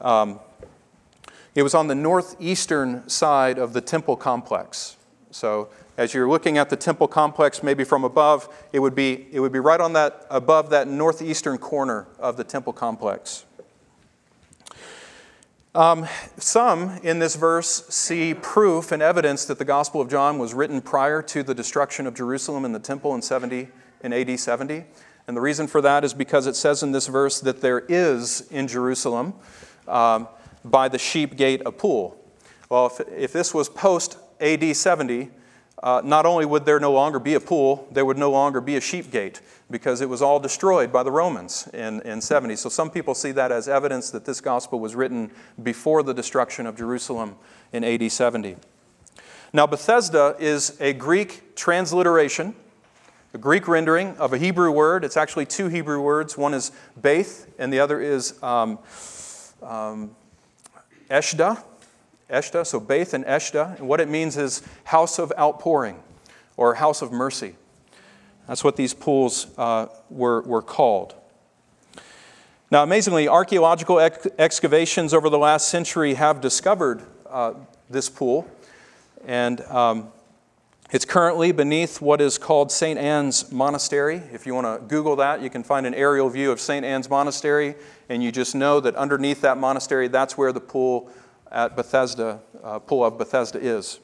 Um, 0.00 0.40
it 1.54 1.62
was 1.62 1.74
on 1.74 1.86
the 1.86 1.94
northeastern 1.94 3.08
side 3.08 3.58
of 3.58 3.72
the 3.72 3.80
temple 3.80 4.16
complex. 4.16 4.96
So 5.30 5.70
as 5.96 6.12
you're 6.12 6.28
looking 6.28 6.58
at 6.58 6.68
the 6.68 6.76
temple 6.76 7.08
complex, 7.08 7.62
maybe 7.62 7.82
from 7.82 8.04
above, 8.04 8.48
it 8.72 8.80
would 8.80 8.94
be, 8.94 9.26
it 9.32 9.40
would 9.40 9.52
be 9.52 9.58
right 9.58 9.80
on 9.80 9.94
that, 9.94 10.26
above 10.28 10.68
that 10.70 10.86
northeastern 10.86 11.56
corner 11.56 12.06
of 12.18 12.36
the 12.36 12.44
temple 12.44 12.74
complex. 12.74 13.46
Um, 15.74 16.06
some 16.38 16.98
in 17.02 17.18
this 17.18 17.36
verse 17.36 17.86
see 17.88 18.32
proof 18.34 18.92
and 18.92 19.02
evidence 19.02 19.44
that 19.46 19.58
the 19.58 19.64
Gospel 19.64 20.00
of 20.00 20.10
John 20.10 20.38
was 20.38 20.54
written 20.54 20.80
prior 20.80 21.20
to 21.22 21.42
the 21.42 21.54
destruction 21.54 22.06
of 22.06 22.14
Jerusalem 22.14 22.64
and 22.64 22.74
the 22.74 22.78
temple 22.78 23.14
in 23.14 23.22
70 23.22 23.68
in 24.02 24.12
AD 24.12 24.38
70. 24.38 24.84
And 25.26 25.36
the 25.36 25.40
reason 25.40 25.66
for 25.66 25.80
that 25.80 26.04
is 26.04 26.14
because 26.14 26.46
it 26.46 26.54
says 26.54 26.82
in 26.82 26.92
this 26.92 27.08
verse 27.08 27.40
that 27.40 27.60
there 27.60 27.80
is 27.88 28.46
in 28.50 28.68
Jerusalem 28.68 29.34
um, 29.88 30.28
by 30.64 30.88
the 30.88 30.98
sheep 30.98 31.36
gate 31.36 31.62
a 31.66 31.72
pool. 31.72 32.16
Well, 32.68 32.86
if, 32.86 33.00
if 33.08 33.32
this 33.32 33.52
was 33.52 33.68
post 33.68 34.18
AD 34.40 34.76
70, 34.76 35.30
uh, 35.82 36.00
not 36.04 36.26
only 36.26 36.46
would 36.46 36.64
there 36.64 36.80
no 36.80 36.92
longer 36.92 37.18
be 37.18 37.34
a 37.34 37.40
pool, 37.40 37.86
there 37.90 38.04
would 38.04 38.18
no 38.18 38.30
longer 38.30 38.60
be 38.60 38.76
a 38.76 38.80
sheep 38.80 39.10
gate 39.10 39.40
because 39.70 40.00
it 40.00 40.08
was 40.08 40.22
all 40.22 40.40
destroyed 40.40 40.92
by 40.92 41.02
the 41.02 41.10
Romans 41.10 41.68
in, 41.74 42.00
in 42.02 42.20
70. 42.20 42.56
So 42.56 42.68
some 42.68 42.90
people 42.90 43.14
see 43.14 43.32
that 43.32 43.52
as 43.52 43.68
evidence 43.68 44.10
that 44.10 44.24
this 44.24 44.40
gospel 44.40 44.80
was 44.80 44.94
written 44.94 45.30
before 45.62 46.02
the 46.02 46.14
destruction 46.14 46.66
of 46.66 46.76
Jerusalem 46.76 47.36
in 47.72 47.84
AD 47.84 48.10
70. 48.10 48.56
Now, 49.52 49.66
Bethesda 49.66 50.36
is 50.38 50.76
a 50.80 50.92
Greek 50.92 51.56
transliteration 51.56 52.54
a 53.36 53.38
Greek 53.38 53.68
rendering 53.68 54.16
of 54.16 54.32
a 54.32 54.38
Hebrew 54.38 54.70
word. 54.70 55.04
It's 55.04 55.18
actually 55.18 55.44
two 55.44 55.68
Hebrew 55.68 56.00
words. 56.00 56.38
One 56.38 56.54
is 56.54 56.72
Beth, 56.96 57.46
and 57.58 57.70
the 57.70 57.80
other 57.80 58.00
is 58.00 58.42
um, 58.42 58.78
um, 59.62 60.16
Eshda. 61.10 61.62
Eshda, 62.30 62.66
so 62.66 62.80
Beth 62.80 63.12
and 63.12 63.26
Eshda. 63.26 63.78
And 63.78 63.88
what 63.88 64.00
it 64.00 64.08
means 64.08 64.38
is 64.38 64.62
house 64.84 65.18
of 65.18 65.34
outpouring 65.38 66.02
or 66.56 66.76
house 66.76 67.02
of 67.02 67.12
mercy. 67.12 67.56
That's 68.48 68.64
what 68.64 68.76
these 68.76 68.94
pools 68.94 69.48
uh, 69.58 69.88
were, 70.08 70.40
were 70.40 70.62
called. 70.62 71.14
Now, 72.70 72.84
amazingly, 72.84 73.28
archaeological 73.28 74.00
ex- 74.00 74.28
excavations 74.38 75.12
over 75.12 75.28
the 75.28 75.36
last 75.36 75.68
century 75.68 76.14
have 76.14 76.40
discovered 76.40 77.02
uh, 77.28 77.52
this 77.90 78.08
pool. 78.08 78.50
And 79.26 79.60
um, 79.60 80.08
it's 80.90 81.04
currently 81.04 81.50
beneath 81.50 82.00
what 82.00 82.20
is 82.20 82.38
called 82.38 82.70
St. 82.70 82.98
Anne's 82.98 83.50
Monastery. 83.50 84.22
If 84.32 84.46
you 84.46 84.54
want 84.54 84.66
to 84.66 84.86
Google 84.86 85.16
that, 85.16 85.42
you 85.42 85.50
can 85.50 85.64
find 85.64 85.84
an 85.84 85.94
aerial 85.94 86.28
view 86.28 86.52
of 86.52 86.60
St. 86.60 86.84
Anne's 86.84 87.10
Monastery, 87.10 87.74
and 88.08 88.22
you 88.22 88.30
just 88.30 88.54
know 88.54 88.78
that 88.78 88.94
underneath 88.94 89.40
that 89.40 89.58
monastery, 89.58 90.06
that's 90.06 90.38
where 90.38 90.52
the 90.52 90.60
pool 90.60 91.10
at 91.50 91.74
Bethesda, 91.74 92.40
uh, 92.62 92.78
pool 92.78 93.04
of 93.04 93.18
Bethesda 93.18 93.58
is. 93.58 93.98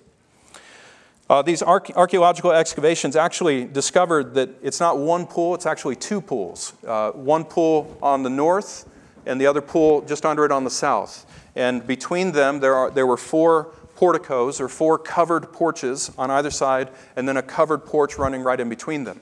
Uh, 1.30 1.40
these 1.40 1.62
archaeological 1.62 2.50
excavations 2.50 3.14
actually 3.14 3.64
discovered 3.64 4.34
that 4.34 4.50
it's 4.60 4.80
not 4.80 4.98
one 4.98 5.24
pool, 5.24 5.54
it's 5.54 5.66
actually 5.66 5.96
two 5.96 6.20
pools. 6.20 6.72
Uh, 6.84 7.12
one 7.12 7.44
pool 7.44 7.96
on 8.02 8.24
the 8.24 8.30
north, 8.30 8.88
and 9.24 9.40
the 9.40 9.46
other 9.46 9.60
pool 9.60 10.02
just 10.02 10.26
under 10.26 10.44
it 10.44 10.50
on 10.50 10.64
the 10.64 10.70
south. 10.70 11.26
And 11.54 11.86
between 11.86 12.32
them, 12.32 12.58
there, 12.58 12.74
are, 12.74 12.90
there 12.90 13.06
were 13.06 13.16
four 13.16 13.72
porticos 14.02 14.60
or 14.60 14.68
four 14.68 14.98
covered 14.98 15.52
porches 15.52 16.10
on 16.18 16.28
either 16.28 16.50
side, 16.50 16.90
and 17.14 17.28
then 17.28 17.36
a 17.36 17.42
covered 17.42 17.86
porch 17.86 18.18
running 18.18 18.42
right 18.42 18.58
in 18.58 18.68
between 18.68 19.04
them. 19.04 19.20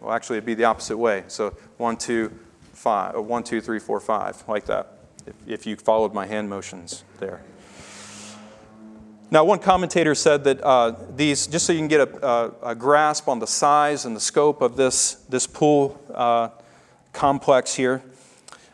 Well, 0.00 0.12
actually, 0.12 0.36
it'd 0.36 0.46
be 0.46 0.54
the 0.54 0.66
opposite 0.66 0.96
way. 0.96 1.24
So 1.26 1.56
one, 1.78 1.96
two, 1.96 2.30
five, 2.74 3.16
uh, 3.16 3.20
one, 3.20 3.42
two, 3.42 3.60
three, 3.60 3.80
four, 3.80 3.98
five, 3.98 4.40
like 4.46 4.66
that, 4.66 4.98
if, 5.26 5.34
if 5.48 5.66
you 5.66 5.74
followed 5.74 6.14
my 6.14 6.26
hand 6.26 6.48
motions 6.48 7.02
there. 7.18 7.40
Now, 9.32 9.42
one 9.42 9.58
commentator 9.58 10.14
said 10.14 10.44
that 10.44 10.62
uh, 10.62 10.94
these, 11.16 11.48
just 11.48 11.66
so 11.66 11.72
you 11.72 11.80
can 11.80 11.88
get 11.88 12.02
a, 12.02 12.24
a, 12.24 12.70
a, 12.70 12.74
grasp 12.76 13.26
on 13.26 13.40
the 13.40 13.48
size 13.48 14.04
and 14.04 14.14
the 14.14 14.20
scope 14.20 14.62
of 14.62 14.76
this, 14.76 15.14
this 15.28 15.48
pool 15.48 16.00
uh, 16.14 16.50
complex 17.12 17.74
here, 17.74 18.04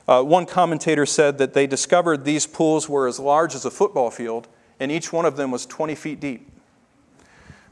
uh, 0.06 0.22
one 0.22 0.44
commentator 0.44 1.06
said 1.06 1.38
that 1.38 1.54
they 1.54 1.66
discovered 1.66 2.26
these 2.26 2.46
pools 2.46 2.90
were 2.90 3.08
as 3.08 3.18
large 3.18 3.54
as 3.54 3.64
a 3.64 3.70
football 3.70 4.10
field 4.10 4.48
and 4.80 4.90
each 4.90 5.12
one 5.12 5.24
of 5.24 5.36
them 5.36 5.50
was 5.50 5.66
20 5.66 5.94
feet 5.94 6.20
deep. 6.20 6.50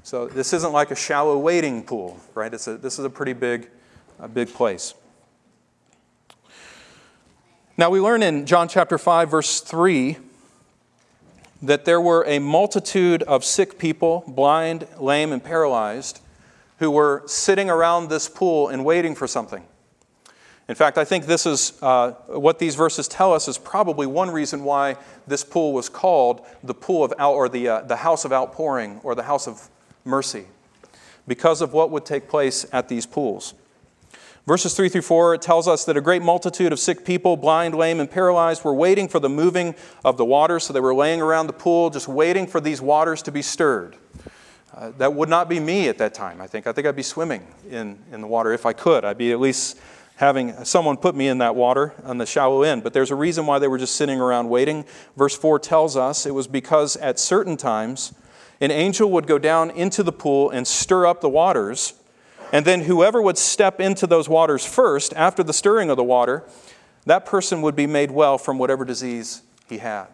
So 0.02 0.26
this 0.26 0.52
isn't 0.52 0.72
like 0.72 0.90
a 0.90 0.96
shallow 0.96 1.38
wading 1.38 1.84
pool, 1.84 2.18
right? 2.34 2.52
It's 2.52 2.66
a, 2.66 2.76
this 2.76 2.98
is 2.98 3.04
a 3.04 3.10
pretty 3.10 3.32
big, 3.32 3.68
a 4.18 4.28
big 4.28 4.52
place. 4.52 4.94
Now 7.76 7.88
we 7.88 8.00
learn 8.00 8.22
in 8.22 8.44
John 8.46 8.68
chapter 8.68 8.98
5, 8.98 9.30
verse 9.30 9.60
3, 9.60 10.16
that 11.62 11.84
there 11.84 12.00
were 12.00 12.24
a 12.26 12.40
multitude 12.40 13.22
of 13.22 13.44
sick 13.44 13.78
people, 13.78 14.24
blind, 14.26 14.86
lame, 14.98 15.32
and 15.32 15.42
paralyzed, 15.42 16.20
who 16.80 16.90
were 16.90 17.22
sitting 17.26 17.70
around 17.70 18.08
this 18.08 18.28
pool 18.28 18.68
and 18.68 18.84
waiting 18.84 19.14
for 19.14 19.28
something. 19.28 19.64
In 20.68 20.74
fact, 20.74 20.96
I 20.96 21.04
think 21.04 21.26
this 21.26 21.44
is 21.44 21.78
uh, 21.82 22.12
what 22.28 22.58
these 22.58 22.76
verses 22.76 23.08
tell 23.08 23.34
us 23.34 23.48
is 23.48 23.58
probably 23.58 24.06
one 24.06 24.30
reason 24.30 24.64
why 24.64 24.96
this 25.26 25.44
pool 25.44 25.72
was 25.72 25.88
called 25.88 26.46
the 26.62 26.74
pool 26.74 27.04
of 27.04 27.12
out, 27.18 27.34
or 27.34 27.48
the, 27.48 27.68
uh, 27.68 27.80
the 27.82 27.96
house 27.96 28.24
of 28.24 28.32
outpouring 28.32 29.00
or 29.02 29.14
the 29.14 29.24
house 29.24 29.48
of 29.48 29.68
mercy, 30.04 30.46
because 31.26 31.60
of 31.62 31.72
what 31.72 31.90
would 31.90 32.04
take 32.06 32.28
place 32.28 32.64
at 32.72 32.88
these 32.88 33.06
pools. 33.06 33.54
Verses 34.46 34.74
3 34.74 34.88
through 34.88 35.02
4, 35.02 35.34
it 35.34 35.42
tells 35.42 35.68
us 35.68 35.84
that 35.84 35.96
a 35.96 36.00
great 36.00 36.22
multitude 36.22 36.72
of 36.72 36.80
sick 36.80 37.04
people, 37.04 37.36
blind, 37.36 37.76
lame, 37.76 38.00
and 38.00 38.10
paralyzed, 38.10 38.64
were 38.64 38.74
waiting 38.74 39.06
for 39.06 39.20
the 39.20 39.28
moving 39.28 39.74
of 40.04 40.16
the 40.16 40.24
waters. 40.24 40.64
So 40.64 40.72
they 40.72 40.80
were 40.80 40.94
laying 40.94 41.20
around 41.20 41.46
the 41.46 41.52
pool, 41.52 41.90
just 41.90 42.08
waiting 42.08 42.48
for 42.48 42.60
these 42.60 42.80
waters 42.80 43.22
to 43.22 43.32
be 43.32 43.40
stirred. 43.40 43.96
Uh, 44.74 44.90
that 44.98 45.14
would 45.14 45.28
not 45.28 45.48
be 45.48 45.60
me 45.60 45.88
at 45.88 45.98
that 45.98 46.12
time, 46.12 46.40
I 46.40 46.48
think. 46.48 46.66
I 46.66 46.72
think 46.72 46.88
I'd 46.88 46.96
be 46.96 47.04
swimming 47.04 47.46
in, 47.70 47.98
in 48.10 48.20
the 48.20 48.26
water 48.26 48.52
if 48.52 48.66
I 48.66 48.72
could. 48.72 49.04
I'd 49.04 49.18
be 49.18 49.30
at 49.30 49.38
least 49.38 49.78
having 50.22 50.64
someone 50.64 50.96
put 50.96 51.16
me 51.16 51.26
in 51.26 51.38
that 51.38 51.56
water 51.56 51.92
on 52.04 52.16
the 52.16 52.24
shallow 52.24 52.62
end. 52.62 52.84
But 52.84 52.92
there's 52.92 53.10
a 53.10 53.16
reason 53.16 53.44
why 53.44 53.58
they 53.58 53.66
were 53.66 53.76
just 53.76 53.96
sitting 53.96 54.20
around 54.20 54.48
waiting. 54.48 54.84
Verse 55.16 55.36
4 55.36 55.58
tells 55.58 55.96
us 55.96 56.26
it 56.26 56.30
was 56.30 56.46
because 56.46 56.94
at 56.98 57.18
certain 57.18 57.56
times 57.56 58.14
an 58.60 58.70
angel 58.70 59.10
would 59.10 59.26
go 59.26 59.36
down 59.36 59.70
into 59.72 60.04
the 60.04 60.12
pool 60.12 60.48
and 60.50 60.64
stir 60.64 61.06
up 61.06 61.22
the 61.22 61.28
waters. 61.28 61.94
And 62.52 62.64
then 62.64 62.82
whoever 62.82 63.20
would 63.20 63.36
step 63.36 63.80
into 63.80 64.06
those 64.06 64.28
waters 64.28 64.64
first, 64.64 65.12
after 65.14 65.42
the 65.42 65.52
stirring 65.52 65.90
of 65.90 65.96
the 65.96 66.04
water, 66.04 66.44
that 67.04 67.26
person 67.26 67.60
would 67.62 67.74
be 67.74 67.88
made 67.88 68.12
well 68.12 68.38
from 68.38 68.58
whatever 68.58 68.84
disease 68.84 69.42
he 69.68 69.78
had. 69.78 70.06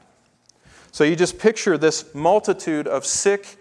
So 0.91 1.05
you 1.05 1.17
just 1.17 1.39
picture 1.39 1.77
this 1.77 2.15
multitude 2.15 2.89
of 2.89 3.05
sick 3.05 3.58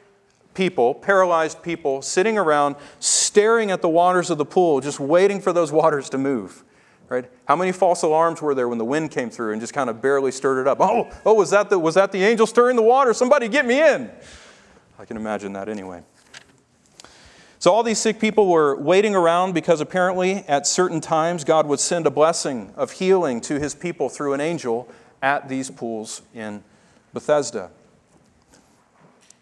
people, 0.58 0.96
paralyzed 0.96 1.62
people, 1.62 2.02
sitting 2.02 2.38
around, 2.38 2.76
staring 3.00 3.70
at 3.70 3.84
the 3.84 3.88
waters 3.88 4.32
of 4.32 4.40
the 4.40 4.46
pool, 4.46 4.82
just 4.82 5.00
waiting 5.00 5.40
for 5.40 5.54
those 5.54 5.72
waters 5.72 6.10
to 6.10 6.18
move. 6.18 6.64
Right? 7.08 7.30
How 7.48 7.56
many 7.56 7.72
false 7.72 8.02
alarms 8.02 8.42
were 8.42 8.54
there 8.54 8.68
when 8.68 8.80
the 8.80 8.84
wind 8.84 9.12
came 9.12 9.30
through 9.30 9.54
and 9.54 9.62
just 9.62 9.74
kind 9.74 9.90
of 9.90 10.02
barely 10.02 10.32
stirred 10.32 10.60
it 10.60 10.68
up? 10.68 10.80
Oh, 10.82 11.10
oh, 11.26 11.36
was 11.36 11.52
that 11.52 11.70
the, 11.70 11.80
was 11.80 11.96
that 11.96 12.12
the 12.12 12.22
angel 12.24 12.46
stirring 12.46 12.76
the 12.76 12.82
water? 12.82 13.14
Somebody 13.14 13.48
get 13.48 13.66
me 13.66 13.80
in. 13.80 14.12
I 15.00 15.06
can 15.06 15.16
imagine 15.16 15.54
that 15.54 15.70
anyway. 15.70 16.02
So, 17.60 17.72
all 17.72 17.82
these 17.84 18.00
sick 18.00 18.20
people 18.20 18.50
were 18.50 18.76
waiting 18.76 19.16
around 19.16 19.54
because 19.54 19.80
apparently 19.80 20.38
at 20.48 20.68
certain 20.68 21.00
times 21.00 21.44
God 21.44 21.68
would 21.68 21.80
send 21.80 22.06
a 22.08 22.12
blessing 22.12 22.74
of 22.76 22.92
healing 22.92 23.42
to 23.42 23.60
his 23.60 23.74
people 23.74 24.10
through 24.10 24.34
an 24.34 24.42
angel 24.42 24.90
at 25.22 25.48
these 25.48 25.70
pools 25.72 26.24
in 26.36 26.64
Bethesda, 27.14 27.72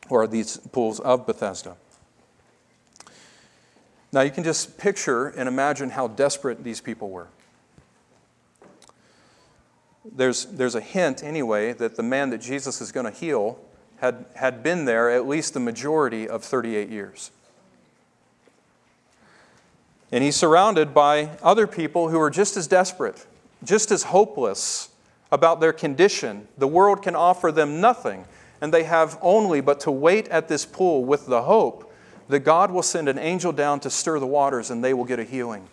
or 0.10 0.28
these 0.28 0.58
pools 0.58 1.00
of 1.00 1.26
Bethesda. 1.26 1.76
Now, 4.12 4.22
you 4.22 4.32
can 4.32 4.44
just 4.44 4.78
picture 4.78 5.28
and 5.28 5.50
imagine 5.50 5.90
how 5.90 6.08
desperate 6.08 6.64
these 6.64 6.80
people 6.80 7.10
were. 7.10 7.28
There's, 10.10 10.46
there's 10.46 10.76
a 10.76 10.82
hint, 10.82 11.24
anyway, 11.24 11.74
that 11.74 11.96
the 11.98 12.04
man 12.04 12.30
that 12.30 12.40
Jesus 12.40 12.80
is 12.80 12.92
going 12.92 13.06
to 13.06 13.12
heal 13.12 13.60
had, 13.98 14.26
had 14.36 14.62
been 14.62 14.86
there 14.86 15.10
at 15.10 15.28
least 15.28 15.54
the 15.54 15.60
majority 15.60 16.28
of 16.30 16.44
38 16.44 16.90
years. 16.90 17.32
And 20.12 20.24
he's 20.24 20.36
surrounded 20.36 20.94
by 20.94 21.38
other 21.42 21.68
people 21.68 22.10
who 22.10 22.20
are 22.20 22.30
just 22.30 22.56
as 22.56 22.68
desperate, 22.68 23.26
just 23.64 23.92
as 23.92 24.04
hopeless 24.04 24.90
about 25.32 25.60
their 25.60 25.74
condition. 25.74 26.48
The 26.58 26.68
world 26.68 27.02
can 27.02 27.16
offer 27.16 27.52
them 27.52 27.82
nothing, 27.82 28.26
and 28.66 28.74
they 28.74 28.82
have 28.82 29.20
only 29.22 29.62
but 29.62 29.82
to 29.82 29.92
wait 29.92 30.28
at 30.30 30.48
this 30.48 30.66
pool 30.66 31.06
with 31.06 31.28
the 31.28 31.44
hope 31.44 31.94
that 32.30 32.40
God 32.40 32.72
will 32.72 32.82
send 32.82 33.08
an 33.08 33.20
angel 33.20 33.52
down 33.52 33.80
to 33.82 33.92
stir 33.92 34.18
the 34.18 34.26
waters 34.26 34.72
and 34.72 34.84
they 34.84 34.92
will 34.92 35.06
get 35.06 35.20
a 35.20 35.24
healing. 35.24 35.68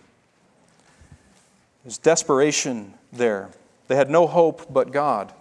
There's 1.84 1.96
desperation 1.96 2.92
there. 3.10 3.48
They 3.88 3.96
had 3.96 4.10
no 4.10 4.26
hope 4.26 4.70
but 4.70 4.92
God. 4.92 5.32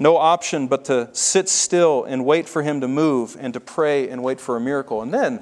No 0.00 0.16
option 0.16 0.66
but 0.66 0.84
to 0.86 1.10
sit 1.12 1.48
still 1.48 2.02
and 2.02 2.24
wait 2.24 2.48
for 2.48 2.64
Him 2.64 2.80
to 2.80 2.88
move 2.88 3.36
and 3.38 3.54
to 3.54 3.60
pray 3.60 4.08
and 4.08 4.20
wait 4.20 4.40
for 4.40 4.56
a 4.56 4.60
miracle. 4.60 5.02
And 5.02 5.14
then 5.14 5.40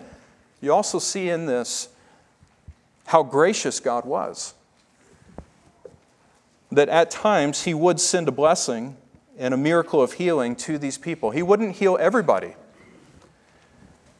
you 0.60 0.70
also 0.70 0.98
see 0.98 1.30
in 1.30 1.46
this 1.46 1.88
how 3.06 3.22
gracious 3.22 3.80
God 3.80 4.04
was. 4.04 4.52
That 6.70 6.90
at 6.90 7.10
times 7.10 7.64
He 7.64 7.72
would 7.72 7.98
send 8.00 8.28
a 8.28 8.32
blessing 8.32 8.98
and 9.38 9.54
a 9.54 9.56
miracle 9.56 10.02
of 10.02 10.14
healing 10.14 10.56
to 10.56 10.78
these 10.78 10.98
people. 10.98 11.30
He 11.30 11.42
wouldn't 11.42 11.76
heal 11.76 11.96
everybody. 12.00 12.54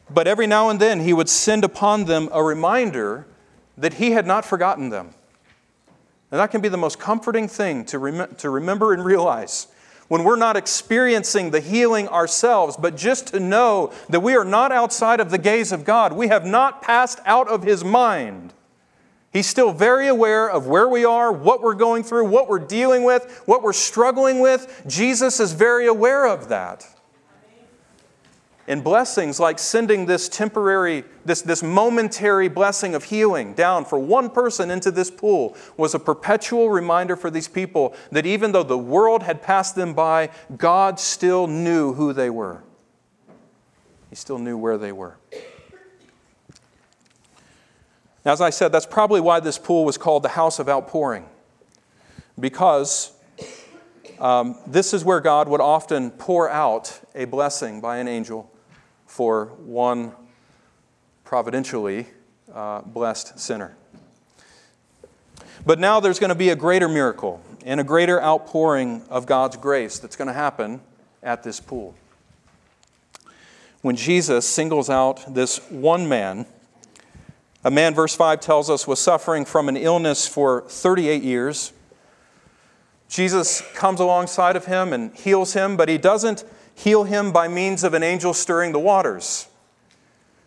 But 0.09 0.27
every 0.27 0.47
now 0.47 0.69
and 0.69 0.79
then, 0.79 1.01
He 1.01 1.13
would 1.13 1.29
send 1.29 1.63
upon 1.63 2.05
them 2.05 2.29
a 2.31 2.41
reminder 2.41 3.27
that 3.77 3.95
He 3.95 4.11
had 4.11 4.25
not 4.25 4.45
forgotten 4.45 4.89
them. 4.89 5.13
And 6.31 6.39
that 6.39 6.51
can 6.51 6.61
be 6.61 6.69
the 6.69 6.77
most 6.77 6.99
comforting 6.99 7.47
thing 7.47 7.85
to, 7.85 7.99
rem- 7.99 8.35
to 8.35 8.49
remember 8.49 8.93
and 8.93 9.03
realize 9.03 9.67
when 10.07 10.23
we're 10.23 10.35
not 10.35 10.57
experiencing 10.57 11.51
the 11.51 11.59
healing 11.59 12.07
ourselves, 12.07 12.75
but 12.75 12.97
just 12.97 13.27
to 13.27 13.39
know 13.39 13.93
that 14.09 14.21
we 14.21 14.35
are 14.35 14.45
not 14.45 14.71
outside 14.71 15.19
of 15.19 15.29
the 15.29 15.37
gaze 15.37 15.71
of 15.71 15.85
God. 15.85 16.13
We 16.13 16.29
have 16.29 16.45
not 16.45 16.81
passed 16.81 17.19
out 17.25 17.47
of 17.47 17.63
His 17.63 17.83
mind. 17.83 18.53
He's 19.31 19.47
still 19.47 19.71
very 19.71 20.07
aware 20.07 20.49
of 20.49 20.65
where 20.67 20.87
we 20.87 21.05
are, 21.05 21.31
what 21.31 21.61
we're 21.61 21.75
going 21.75 22.03
through, 22.03 22.27
what 22.29 22.49
we're 22.49 22.57
dealing 22.59 23.03
with, 23.03 23.43
what 23.45 23.61
we're 23.61 23.73
struggling 23.73 24.39
with. 24.39 24.83
Jesus 24.87 25.39
is 25.39 25.53
very 25.53 25.85
aware 25.85 26.25
of 26.27 26.49
that. 26.49 26.85
And 28.67 28.83
blessings 28.83 29.39
like 29.39 29.57
sending 29.57 30.05
this 30.05 30.29
temporary, 30.29 31.03
this, 31.25 31.41
this 31.41 31.63
momentary 31.63 32.47
blessing 32.47 32.93
of 32.93 33.03
healing 33.03 33.53
down 33.53 33.83
for 33.85 33.97
one 33.97 34.29
person 34.29 34.69
into 34.69 34.91
this 34.91 35.09
pool 35.09 35.55
was 35.75 35.95
a 35.95 35.99
perpetual 35.99 36.69
reminder 36.69 37.15
for 37.15 37.31
these 37.31 37.47
people 37.47 37.95
that 38.11 38.27
even 38.27 38.51
though 38.51 38.63
the 38.63 38.77
world 38.77 39.23
had 39.23 39.41
passed 39.41 39.75
them 39.75 39.93
by, 39.93 40.29
God 40.55 40.99
still 40.99 41.47
knew 41.47 41.93
who 41.93 42.13
they 42.13 42.29
were. 42.29 42.63
He 44.09 44.15
still 44.15 44.39
knew 44.39 44.57
where 44.57 44.77
they 44.77 44.91
were. 44.91 45.18
As 48.25 48.41
I 48.41 48.49
said, 48.49 48.71
that's 48.71 48.85
probably 48.85 49.21
why 49.21 49.39
this 49.39 49.57
pool 49.57 49.85
was 49.85 49.97
called 49.97 50.23
the 50.23 50.29
House 50.29 50.59
of 50.59 50.67
Outpouring, 50.67 51.25
because 52.39 53.13
um, 54.19 54.57
this 54.67 54.93
is 54.93 55.05
where 55.05 55.21
God 55.21 55.47
would 55.47 55.61
often 55.61 56.11
pour 56.11 56.49
out 56.49 56.99
a 57.15 57.25
blessing 57.25 57.79
by 57.79 57.97
an 57.97 58.07
angel 58.07 58.51
for 59.05 59.45
one 59.57 60.11
providentially 61.23 62.07
uh, 62.53 62.81
blessed 62.81 63.39
sinner. 63.39 63.77
But 65.65 65.79
now 65.79 65.99
there's 65.99 66.19
going 66.19 66.29
to 66.29 66.35
be 66.35 66.49
a 66.49 66.55
greater 66.55 66.89
miracle 66.89 67.41
and 67.65 67.79
a 67.79 67.83
greater 67.83 68.21
outpouring 68.21 69.03
of 69.09 69.25
God's 69.25 69.55
grace 69.55 69.99
that's 69.99 70.15
going 70.15 70.27
to 70.27 70.33
happen 70.33 70.81
at 71.23 71.43
this 71.43 71.59
pool. 71.59 71.95
When 73.81 73.95
Jesus 73.95 74.45
singles 74.45 74.89
out 74.89 75.33
this 75.33 75.59
one 75.69 76.09
man, 76.09 76.45
a 77.63 77.71
man, 77.71 77.93
verse 77.93 78.15
5 78.15 78.39
tells 78.39 78.69
us, 78.69 78.87
was 78.87 78.99
suffering 78.99 79.43
from 79.43 79.67
an 79.67 79.75
illness 79.75 80.27
for 80.27 80.61
38 80.61 81.21
years. 81.23 81.73
Jesus 83.09 83.61
comes 83.73 83.99
alongside 83.99 84.55
of 84.55 84.65
him 84.65 84.93
and 84.93 85.13
heals 85.15 85.53
him, 85.53 85.75
but 85.75 85.89
he 85.89 85.97
doesn't 85.97 86.45
heal 86.73 87.03
him 87.03 87.31
by 87.31 87.47
means 87.47 87.83
of 87.83 87.93
an 87.93 88.03
angel 88.03 88.33
stirring 88.33 88.71
the 88.71 88.79
waters. 88.79 89.47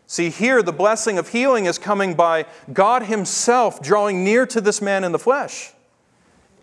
See, 0.07 0.31
here 0.31 0.62
the 0.62 0.72
blessing 0.72 1.18
of 1.18 1.29
healing 1.29 1.66
is 1.66 1.79
coming 1.79 2.14
by 2.14 2.46
God 2.72 3.05
Himself 3.05 3.83
drawing 3.83 4.25
near 4.25 4.46
to 4.46 4.61
this 4.61 4.81
man 4.81 5.05
in 5.05 5.12
the 5.12 5.18
flesh, 5.18 5.72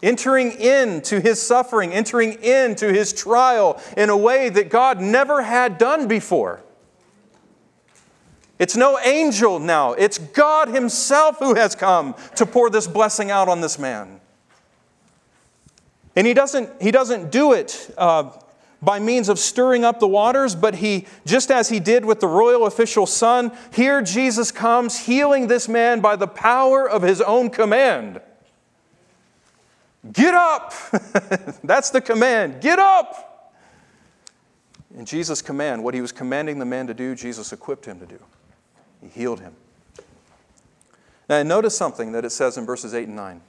entering 0.01 0.51
into 0.51 1.19
his 1.19 1.41
suffering, 1.41 1.91
entering 1.91 2.41
into 2.43 2.93
his 2.93 3.11
trial 3.11 3.81
in 3.97 4.09
a 4.09 4.17
way 4.17 4.49
that 4.49 4.69
God 4.69 5.01
never 5.01 5.41
had 5.41 5.77
done 5.77 6.07
before. 6.07 6.61
It's 8.59 8.75
no 8.75 8.99
angel 8.99 9.57
now, 9.57 9.93
it's 9.93 10.17
God 10.17 10.67
Himself 10.67 11.39
who 11.39 11.55
has 11.55 11.75
come 11.75 12.13
to 12.35 12.45
pour 12.45 12.69
this 12.69 12.87
blessing 12.87 13.31
out 13.31 13.47
on 13.47 13.61
this 13.61 13.79
man. 13.79 14.19
And 16.15 16.27
He 16.27 16.33
doesn't, 16.33 16.81
he 16.81 16.91
doesn't 16.91 17.31
do 17.31 17.53
it 17.53 17.89
uh, 17.97 18.31
by 18.81 18.99
means 18.99 19.29
of 19.29 19.39
stirring 19.39 19.85
up 19.85 20.01
the 20.01 20.07
waters, 20.07 20.55
but 20.55 20.75
He, 20.75 21.07
just 21.25 21.51
as 21.51 21.69
He 21.69 21.79
did 21.79 22.03
with 22.03 22.19
the 22.19 22.27
royal 22.27 22.65
official's 22.65 23.13
son, 23.13 23.53
here 23.73 24.01
Jesus 24.01 24.51
comes 24.51 24.99
healing 24.99 25.47
this 25.47 25.69
man 25.69 26.01
by 26.01 26.17
the 26.17 26.27
power 26.27 26.87
of 26.87 27.01
His 27.01 27.21
own 27.21 27.49
command. 27.49 28.19
Get 30.11 30.33
up! 30.33 30.73
That's 31.63 31.91
the 31.91 32.01
command. 32.01 32.61
Get 32.61 32.77
up! 32.77 33.53
In 34.97 35.05
Jesus' 35.05 35.41
command, 35.41 35.81
what 35.81 35.93
He 35.93 36.01
was 36.01 36.11
commanding 36.11 36.59
the 36.59 36.65
man 36.65 36.87
to 36.87 36.93
do, 36.93 37.15
Jesus 37.15 37.53
equipped 37.53 37.85
him 37.85 37.99
to 38.01 38.05
do. 38.05 38.19
He 39.01 39.07
healed 39.07 39.39
him. 39.39 39.53
Now, 41.29 41.43
notice 41.43 41.77
something 41.77 42.11
that 42.13 42.25
it 42.25 42.31
says 42.31 42.57
in 42.57 42.65
verses 42.65 42.93
8 42.93 43.07
and 43.07 43.15
9. 43.15 43.41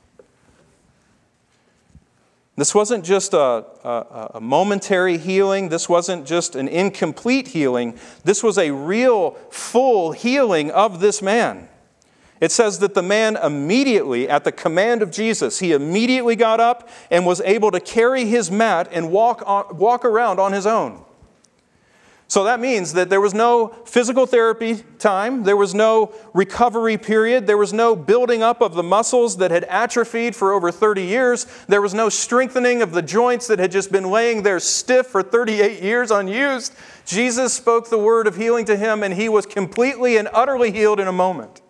This 2.56 2.74
wasn't 2.74 3.06
just 3.06 3.32
a, 3.32 3.64
a, 3.84 4.30
a, 4.34 4.40
momentary 4.40 5.16
healing. 5.16 5.70
This 5.70 5.88
wasn't 5.88 6.26
just 6.26 6.54
an 6.54 6.68
incomplete 6.68 7.48
healing. 7.48 7.98
This 8.24 8.42
was 8.42 8.58
a 8.58 8.70
real, 8.70 9.30
full 9.50 10.12
healing 10.12 10.70
of 10.70 11.00
this 11.00 11.22
man. 11.22 11.70
It 12.38 12.52
says 12.52 12.78
that 12.80 12.92
the 12.92 13.02
man 13.02 13.36
immediately, 13.36 14.28
at 14.28 14.44
the 14.44 14.52
command 14.52 15.00
of 15.00 15.10
Jesus, 15.10 15.60
he 15.60 15.72
immediately 15.72 16.36
got 16.36 16.60
up 16.60 16.90
and 17.10 17.24
was 17.24 17.40
able 17.42 17.70
to 17.70 17.80
carry 17.80 18.26
his 18.26 18.50
mat 18.50 18.88
and 18.92 19.10
walk, 19.10 19.42
on, 19.46 19.78
walk 19.78 20.04
around 20.04 20.38
on 20.38 20.52
his 20.52 20.66
own. 20.66 21.02
So 22.30 22.44
that 22.44 22.60
means 22.60 22.92
that 22.92 23.10
there 23.10 23.20
was 23.20 23.34
no 23.34 23.74
physical 23.84 24.24
therapy 24.24 24.84
time, 25.00 25.42
there 25.42 25.56
was 25.56 25.74
no 25.74 26.14
recovery 26.32 26.96
period, 26.96 27.48
there 27.48 27.56
was 27.56 27.72
no 27.72 27.96
building 27.96 28.40
up 28.40 28.60
of 28.60 28.74
the 28.74 28.84
muscles 28.84 29.38
that 29.38 29.50
had 29.50 29.64
atrophied 29.64 30.36
for 30.36 30.52
over 30.52 30.70
30 30.70 31.02
years, 31.02 31.44
there 31.66 31.82
was 31.82 31.92
no 31.92 32.08
strengthening 32.08 32.82
of 32.82 32.92
the 32.92 33.02
joints 33.02 33.48
that 33.48 33.58
had 33.58 33.72
just 33.72 33.90
been 33.90 34.12
laying 34.12 34.44
there 34.44 34.60
stiff 34.60 35.08
for 35.08 35.24
38 35.24 35.82
years 35.82 36.12
unused. 36.12 36.72
Jesus 37.04 37.52
spoke 37.52 37.90
the 37.90 37.98
word 37.98 38.28
of 38.28 38.36
healing 38.36 38.64
to 38.66 38.76
him, 38.76 39.02
and 39.02 39.14
he 39.14 39.28
was 39.28 39.44
completely 39.44 40.16
and 40.16 40.28
utterly 40.32 40.70
healed 40.70 41.00
in 41.00 41.08
a 41.08 41.12
moment. 41.12 41.62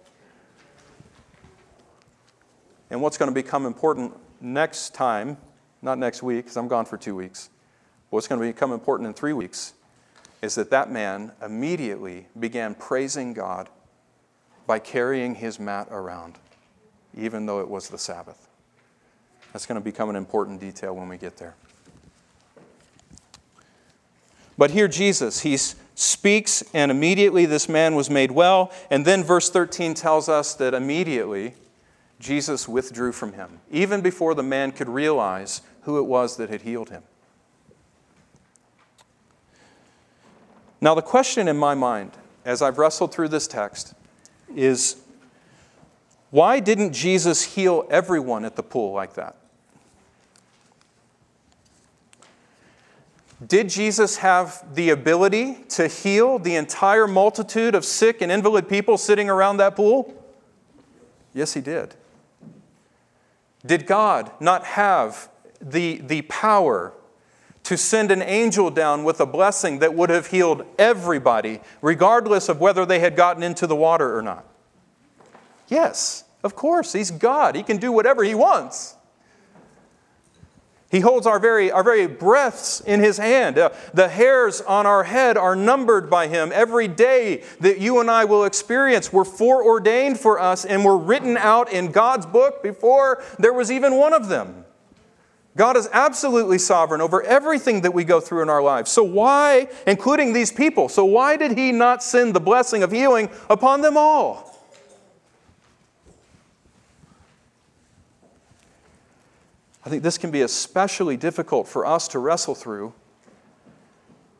And 2.90 3.00
what's 3.00 3.16
going 3.16 3.30
to 3.30 3.34
become 3.34 3.64
important 3.64 4.12
next 4.42 4.92
time, 4.92 5.38
not 5.80 5.96
next 5.96 6.22
week, 6.22 6.44
because 6.44 6.58
I'm 6.58 6.68
gone 6.68 6.84
for 6.84 6.98
two 6.98 7.14
weeks, 7.14 7.48
what's 8.10 8.28
going 8.28 8.42
to 8.42 8.46
become 8.46 8.72
important 8.72 9.06
in 9.06 9.14
three 9.14 9.32
weeks 9.32 9.72
is 10.42 10.55
that 10.55 10.70
that 10.70 10.90
man 10.90 11.33
immediately 11.44 12.26
began 12.38 12.74
praising 12.74 13.33
God 13.33 13.68
by 14.66 14.79
carrying 14.79 15.35
his 15.35 15.59
mat 15.59 15.88
around, 15.90 16.38
even 17.16 17.46
though 17.46 17.61
it 17.61 17.68
was 17.68 17.88
the 17.88 17.98
Sabbath. 17.98 18.48
That's 19.53 19.66
going 19.66 19.81
to 19.81 19.85
become 19.85 20.09
an 20.11 20.16
important 20.16 20.61
detail 20.61 20.94
when 20.94 21.09
we 21.09 21.18
get 21.18 21.37
there. 21.37 21.55
But 24.57 24.70
here, 24.70 24.88
Jesus, 24.88 25.40
he 25.40 25.57
speaks, 25.94 26.62
and 26.74 26.90
immediately 26.90 27.46
this 27.46 27.68
man 27.68 27.94
was 27.94 28.11
made 28.11 28.31
well. 28.31 28.70
And 28.90 29.05
then 29.07 29.24
verse 29.24 29.50
13 29.50 29.94
tells 29.94 30.29
us 30.29 30.55
that 30.55 30.74
immediately 30.74 31.55
Jesus 32.18 32.68
withdrew 32.68 33.12
from 33.12 33.33
him, 33.33 33.61
even 33.70 34.03
before 34.03 34.35
the 34.35 34.42
man 34.42 34.72
could 34.72 34.88
realize 34.88 35.62
who 35.83 35.98
it 35.98 36.03
was 36.03 36.37
that 36.37 36.50
had 36.50 36.62
healed 36.62 36.90
him. 36.90 37.03
Now, 40.80 40.94
the 40.94 41.02
question 41.02 41.46
in 41.48 41.56
my 41.56 41.74
mind, 41.74 42.12
as 42.44 42.62
I've 42.62 42.78
wrestled 42.78 43.12
through 43.12 43.28
this 43.28 43.46
text, 43.46 43.94
is 44.54 44.96
why 46.30 46.60
didn't 46.60 46.92
Jesus 46.92 47.42
heal 47.42 47.86
everyone 47.90 48.44
at 48.44 48.56
the 48.56 48.62
pool 48.62 48.92
like 48.92 49.14
that? 49.14 49.36
Did 53.46 53.70
Jesus 53.70 54.18
have 54.18 54.64
the 54.74 54.90
ability 54.90 55.64
to 55.70 55.88
heal 55.88 56.38
the 56.38 56.56
entire 56.56 57.06
multitude 57.06 57.74
of 57.74 57.84
sick 57.84 58.20
and 58.20 58.30
invalid 58.30 58.68
people 58.68 58.98
sitting 58.98 59.30
around 59.30 59.56
that 59.56 59.76
pool? 59.76 60.14
Yes, 61.32 61.54
he 61.54 61.60
did. 61.60 61.94
Did 63.64 63.86
God 63.86 64.30
not 64.40 64.64
have 64.64 65.30
the, 65.60 65.98
the 65.98 66.22
power 66.22 66.92
to 67.64 67.76
send 67.76 68.10
an 68.10 68.22
angel 68.22 68.70
down 68.70 69.04
with 69.04 69.20
a 69.20 69.26
blessing 69.26 69.78
that 69.80 69.94
would 69.94 70.10
have 70.10 70.28
healed 70.28 70.64
everybody, 70.78 71.60
regardless 71.82 72.48
of 72.48 72.60
whether 72.60 72.84
they 72.86 73.00
had 73.00 73.16
gotten 73.16 73.42
into 73.42 73.66
the 73.66 73.76
water 73.76 74.16
or 74.16 74.22
not? 74.22 74.44
Yes, 75.68 76.24
of 76.42 76.56
course. 76.56 76.92
He's 76.92 77.10
God. 77.10 77.54
He 77.54 77.62
can 77.62 77.76
do 77.76 77.92
whatever 77.92 78.24
he 78.24 78.34
wants. 78.34 78.96
He 80.90 80.98
holds 80.98 81.24
our 81.24 81.38
very, 81.38 81.70
our 81.70 81.84
very 81.84 82.08
breaths 82.08 82.80
in 82.80 82.98
His 82.98 83.16
hand. 83.16 83.58
Uh, 83.58 83.70
the 83.94 84.08
hairs 84.08 84.60
on 84.60 84.86
our 84.86 85.04
head 85.04 85.36
are 85.36 85.54
numbered 85.54 86.10
by 86.10 86.26
Him. 86.26 86.50
Every 86.52 86.88
day 86.88 87.44
that 87.60 87.78
you 87.78 88.00
and 88.00 88.10
I 88.10 88.24
will 88.24 88.44
experience 88.44 89.12
were 89.12 89.24
foreordained 89.24 90.18
for 90.18 90.40
us 90.40 90.64
and 90.64 90.84
were 90.84 90.98
written 90.98 91.36
out 91.36 91.72
in 91.72 91.92
God's 91.92 92.26
book 92.26 92.60
before 92.60 93.22
there 93.38 93.52
was 93.52 93.70
even 93.70 93.94
one 93.94 94.12
of 94.12 94.28
them. 94.28 94.64
God 95.56 95.76
is 95.76 95.88
absolutely 95.92 96.58
sovereign 96.58 97.00
over 97.00 97.22
everything 97.22 97.80
that 97.80 97.92
we 97.92 98.04
go 98.04 98.20
through 98.20 98.42
in 98.42 98.48
our 98.48 98.62
lives. 98.62 98.90
So, 98.90 99.02
why, 99.02 99.68
including 99.86 100.32
these 100.32 100.52
people, 100.52 100.88
so 100.88 101.04
why 101.04 101.36
did 101.36 101.58
He 101.58 101.72
not 101.72 102.02
send 102.02 102.34
the 102.34 102.40
blessing 102.40 102.82
of 102.82 102.92
healing 102.92 103.28
upon 103.48 103.80
them 103.80 103.96
all? 103.96 104.46
I 109.84 109.88
think 109.88 110.02
this 110.02 110.18
can 110.18 110.30
be 110.30 110.42
especially 110.42 111.16
difficult 111.16 111.66
for 111.66 111.84
us 111.84 112.06
to 112.08 112.18
wrestle 112.18 112.54
through 112.54 112.92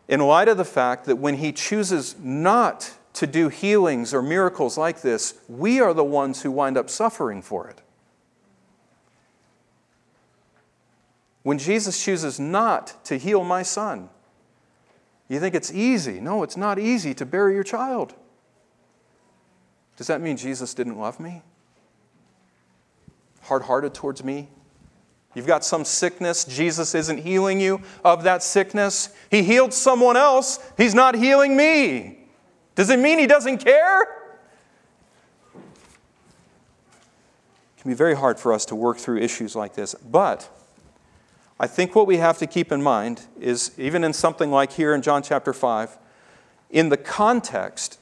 in 0.07 0.21
light 0.21 0.49
of 0.49 0.59
the 0.59 0.65
fact 0.65 1.07
that 1.07 1.17
when 1.17 1.37
He 1.39 1.51
chooses 1.51 2.15
not 2.21 2.93
to 3.15 3.27
do 3.27 3.49
healings 3.49 4.15
or 4.15 4.23
miracles 4.23 4.79
like 4.79 5.03
this, 5.03 5.35
we 5.49 5.81
are 5.81 5.93
the 5.93 6.05
ones 6.05 6.43
who 6.43 6.53
wind 6.53 6.77
up 6.77 6.89
suffering 6.89 7.43
for 7.43 7.69
it. 7.69 7.81
When 11.43 11.59
Jesus 11.59 12.03
chooses 12.03 12.39
not 12.39 13.03
to 13.07 13.17
heal 13.19 13.45
my 13.45 13.63
son, 13.63 14.11
you 15.29 15.41
think 15.41 15.55
it's 15.55 15.73
easy. 15.73 16.21
No, 16.21 16.43
it's 16.43 16.57
not 16.57 16.79
easy 16.79 17.15
to 17.15 17.25
bury 17.25 17.55
your 17.55 17.65
child. 17.65 18.15
Does 19.97 20.09
that 20.09 20.21
mean 20.21 20.37
Jesus 20.37 20.75
didn't 20.75 20.99
love 20.99 21.21
me? 21.21 21.43
Hard 23.43 23.63
hearted 23.63 23.95
towards 23.95 24.25
me? 24.25 24.49
You've 25.35 25.47
got 25.47 25.65
some 25.65 25.85
sickness, 25.85 26.45
Jesus 26.45 26.95
isn't 26.95 27.19
healing 27.19 27.61
you 27.61 27.83
of 28.05 28.25
that 28.25 28.43
sickness. 28.43 29.11
He 29.31 29.45
healed 29.45 29.73
someone 29.73 30.17
else, 30.17 30.59
He's 30.77 30.95
not 30.95 31.15
healing 31.15 31.57
me. 31.57 32.19
Does 32.75 32.91
it 32.91 32.99
mean 32.99 33.19
He 33.19 33.29
doesn't 33.29 33.59
care? 33.59 34.03
It 37.77 37.83
can 37.83 37.91
be 37.91 37.95
very 37.95 38.17
hard 38.17 38.41
for 38.41 38.53
us 38.53 38.65
to 38.67 38.75
work 38.75 38.99
through 38.99 39.19
issues 39.19 39.55
like 39.55 39.75
this. 39.75 39.95
But 39.95 40.51
I 41.61 41.67
think 41.67 41.95
what 41.95 42.07
we 42.07 42.17
have 42.17 42.39
to 42.39 42.47
keep 42.47 42.73
in 42.73 42.83
mind 42.83 43.27
is, 43.39 43.73
even 43.77 44.03
in 44.03 44.15
something 44.15 44.51
like 44.51 44.73
here 44.73 44.95
in 44.95 45.03
John 45.03 45.23
chapter 45.23 45.53
5, 45.53 45.99
in 46.71 46.89
the 46.89 46.97
context, 46.97 47.99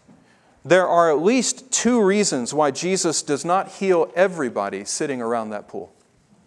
there 0.64 0.86
are 0.86 1.10
at 1.10 1.20
least 1.20 1.72
two 1.72 2.00
reasons 2.00 2.54
why 2.54 2.70
Jesus 2.70 3.20
does 3.20 3.44
not 3.44 3.68
heal 3.68 4.12
everybody 4.14 4.84
sitting 4.84 5.20
around 5.20 5.50
that 5.50 5.66
pool. 5.66 5.92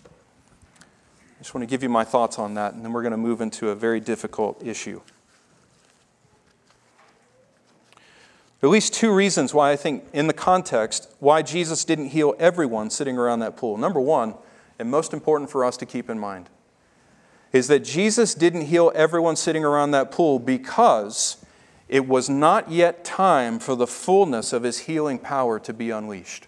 I 0.06 1.39
just 1.39 1.54
want 1.54 1.63
to 1.63 1.67
give 1.67 1.84
you 1.84 1.89
my 1.89 2.06
thoughts 2.06 2.39
on 2.39 2.54
that, 2.54 2.76
and 2.76 2.86
then 2.86 2.93
we're 2.93 3.02
going 3.02 3.12
to 3.12 3.17
move 3.17 3.41
into 3.41 3.71
a 3.71 3.76
very 3.76 4.00
difficult 4.00 4.65
issue. 4.65 5.02
At 8.63 8.69
least 8.69 8.93
two 8.93 9.13
reasons 9.13 9.54
why 9.54 9.71
I 9.71 9.76
think, 9.76 10.06
in 10.13 10.28
the 10.28 10.34
context, 10.34 11.13
why 11.19 11.41
Jesus 11.41 11.84
didn't 11.84 12.10
heal 12.10 12.36
everyone 12.39 12.89
sitting 12.89 13.17
around 13.17 13.39
that 13.39 13.58
pool. 13.58 13.76
Number 13.76 14.00
one, 14.00 14.36
and 14.80 14.89
most 14.89 15.12
important 15.12 15.50
for 15.50 15.65
us 15.65 15.76
to 15.76 15.86
keep 15.86 16.10
in 16.10 16.17
mind, 16.17 16.47
is 17.54 17.68
that 17.68 17.80
Jesus 17.80 18.34
didn't 18.34 18.62
heal 18.62 18.92
everyone 18.96 19.36
sitting 19.36 19.66
around 19.66 19.92
that 19.92 20.12
pool 20.12 20.40
because 20.40 21.38
it 21.90 22.08
was 22.08 22.30
not 22.30 22.72
yet 22.72 23.04
time 23.04 23.60
for 23.60 23.76
the 23.76 23.88
fullness 23.88 24.54
of 24.54 24.64
his 24.64 24.80
healing 24.80 25.20
power 25.20 25.60
to 25.60 25.74
be 25.74 25.90
unleashed. 25.90 26.48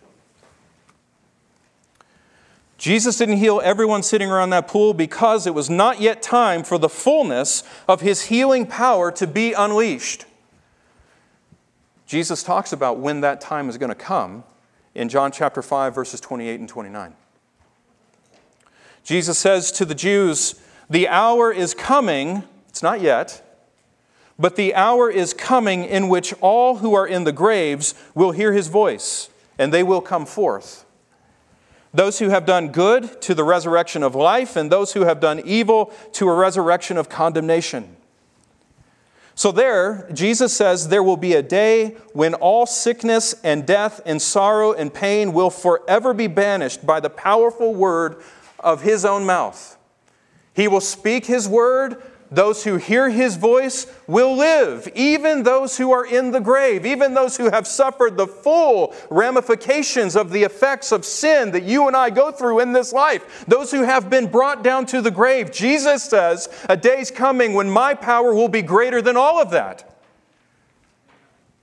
Jesus 2.77 3.17
didn't 3.17 3.37
heal 3.37 3.61
everyone 3.63 4.03
sitting 4.03 4.29
around 4.29 4.49
that 4.49 4.67
pool 4.67 4.93
because 4.93 5.47
it 5.47 5.53
was 5.53 5.69
not 5.69 6.01
yet 6.01 6.21
time 6.21 6.63
for 6.63 6.77
the 6.77 6.89
fullness 6.89 7.63
of 7.87 8.01
his 8.01 8.23
healing 8.23 8.65
power 8.65 9.11
to 9.11 9.27
be 9.27 9.53
unleashed. 9.53 10.25
Jesus 12.05 12.43
talks 12.43 12.73
about 12.73 12.99
when 12.99 13.21
that 13.21 13.39
time 13.39 13.69
is 13.69 13.77
going 13.77 13.89
to 13.89 13.95
come 13.95 14.43
in 14.95 15.09
John 15.09 15.31
chapter 15.31 15.61
5, 15.61 15.95
verses 15.95 16.19
28 16.19 16.59
and 16.59 16.69
29. 16.69 17.15
Jesus 19.03 19.37
says 19.37 19.71
to 19.73 19.85
the 19.85 19.95
Jews, 19.95 20.55
The 20.89 21.07
hour 21.07 21.51
is 21.51 21.73
coming, 21.73 22.43
it's 22.69 22.83
not 22.83 23.01
yet, 23.01 23.41
but 24.37 24.55
the 24.55 24.75
hour 24.75 25.09
is 25.09 25.33
coming 25.33 25.83
in 25.83 26.09
which 26.09 26.33
all 26.41 26.77
who 26.77 26.93
are 26.93 27.07
in 27.07 27.23
the 27.23 27.31
graves 27.31 27.95
will 28.13 28.31
hear 28.31 28.53
his 28.53 28.67
voice, 28.67 29.29
and 29.57 29.73
they 29.73 29.83
will 29.83 30.01
come 30.01 30.25
forth 30.25 30.85
those 31.93 32.19
who 32.19 32.29
have 32.29 32.45
done 32.45 32.69
good 32.69 33.21
to 33.21 33.35
the 33.35 33.43
resurrection 33.43 34.01
of 34.01 34.15
life, 34.15 34.55
and 34.55 34.71
those 34.71 34.93
who 34.93 35.01
have 35.01 35.19
done 35.19 35.41
evil 35.45 35.93
to 36.13 36.27
a 36.27 36.33
resurrection 36.33 36.97
of 36.97 37.07
condemnation. 37.07 37.95
So, 39.35 39.51
there, 39.51 40.07
Jesus 40.13 40.53
says 40.53 40.89
there 40.89 41.03
will 41.03 41.17
be 41.17 41.33
a 41.33 41.41
day 41.41 41.97
when 42.13 42.33
all 42.35 42.65
sickness 42.65 43.33
and 43.43 43.65
death 43.65 43.99
and 44.05 44.21
sorrow 44.21 44.73
and 44.73 44.93
pain 44.93 45.33
will 45.33 45.49
forever 45.49 46.13
be 46.13 46.27
banished 46.27 46.85
by 46.85 46.99
the 46.99 47.09
powerful 47.09 47.73
word 47.73 48.21
of 48.59 48.81
his 48.81 49.05
own 49.05 49.25
mouth. 49.25 49.77
He 50.53 50.67
will 50.67 50.81
speak 50.81 51.25
his 51.25 51.47
word, 51.47 52.01
those 52.33 52.63
who 52.63 52.77
hear 52.77 53.09
his 53.09 53.35
voice 53.35 53.85
will 54.07 54.35
live, 54.35 54.87
even 54.95 55.43
those 55.43 55.77
who 55.77 55.91
are 55.91 56.05
in 56.05 56.31
the 56.31 56.39
grave, 56.39 56.85
even 56.85 57.13
those 57.13 57.37
who 57.37 57.51
have 57.51 57.67
suffered 57.67 58.17
the 58.17 58.25
full 58.25 58.95
ramifications 59.11 60.15
of 60.15 60.31
the 60.31 60.43
effects 60.43 60.91
of 60.91 61.05
sin 61.05 61.51
that 61.51 61.63
you 61.63 61.87
and 61.87 61.95
I 61.95 62.09
go 62.09 62.31
through 62.31 62.59
in 62.59 62.73
this 62.73 62.91
life, 62.91 63.45
those 63.47 63.69
who 63.69 63.83
have 63.83 64.09
been 64.09 64.27
brought 64.27 64.63
down 64.63 64.87
to 64.87 65.01
the 65.01 65.11
grave. 65.11 65.51
Jesus 65.51 66.03
says, 66.03 66.49
A 66.67 66.75
day's 66.75 67.11
coming 67.11 67.53
when 67.53 67.69
my 67.69 67.93
power 67.93 68.33
will 68.33 68.49
be 68.49 68.63
greater 68.63 69.01
than 69.01 69.15
all 69.15 69.39
of 69.39 69.51
that. 69.51 69.95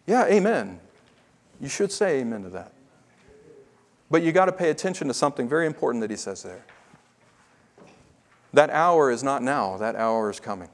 Yeah, 0.06 0.26
amen. 0.26 0.78
You 1.60 1.68
should 1.68 1.90
say 1.90 2.20
amen 2.20 2.44
to 2.44 2.48
that. 2.50 2.72
But 4.08 4.22
you 4.22 4.32
got 4.32 4.46
to 4.46 4.52
pay 4.52 4.70
attention 4.70 5.08
to 5.08 5.14
something 5.14 5.48
very 5.48 5.66
important 5.66 6.00
that 6.02 6.10
he 6.10 6.16
says 6.16 6.42
there. 6.42 6.64
That 8.52 8.70
hour 8.70 9.10
is 9.10 9.22
not 9.22 9.42
now, 9.42 9.76
that 9.76 9.94
hour 9.96 10.30
is 10.30 10.40
coming. 10.40 10.68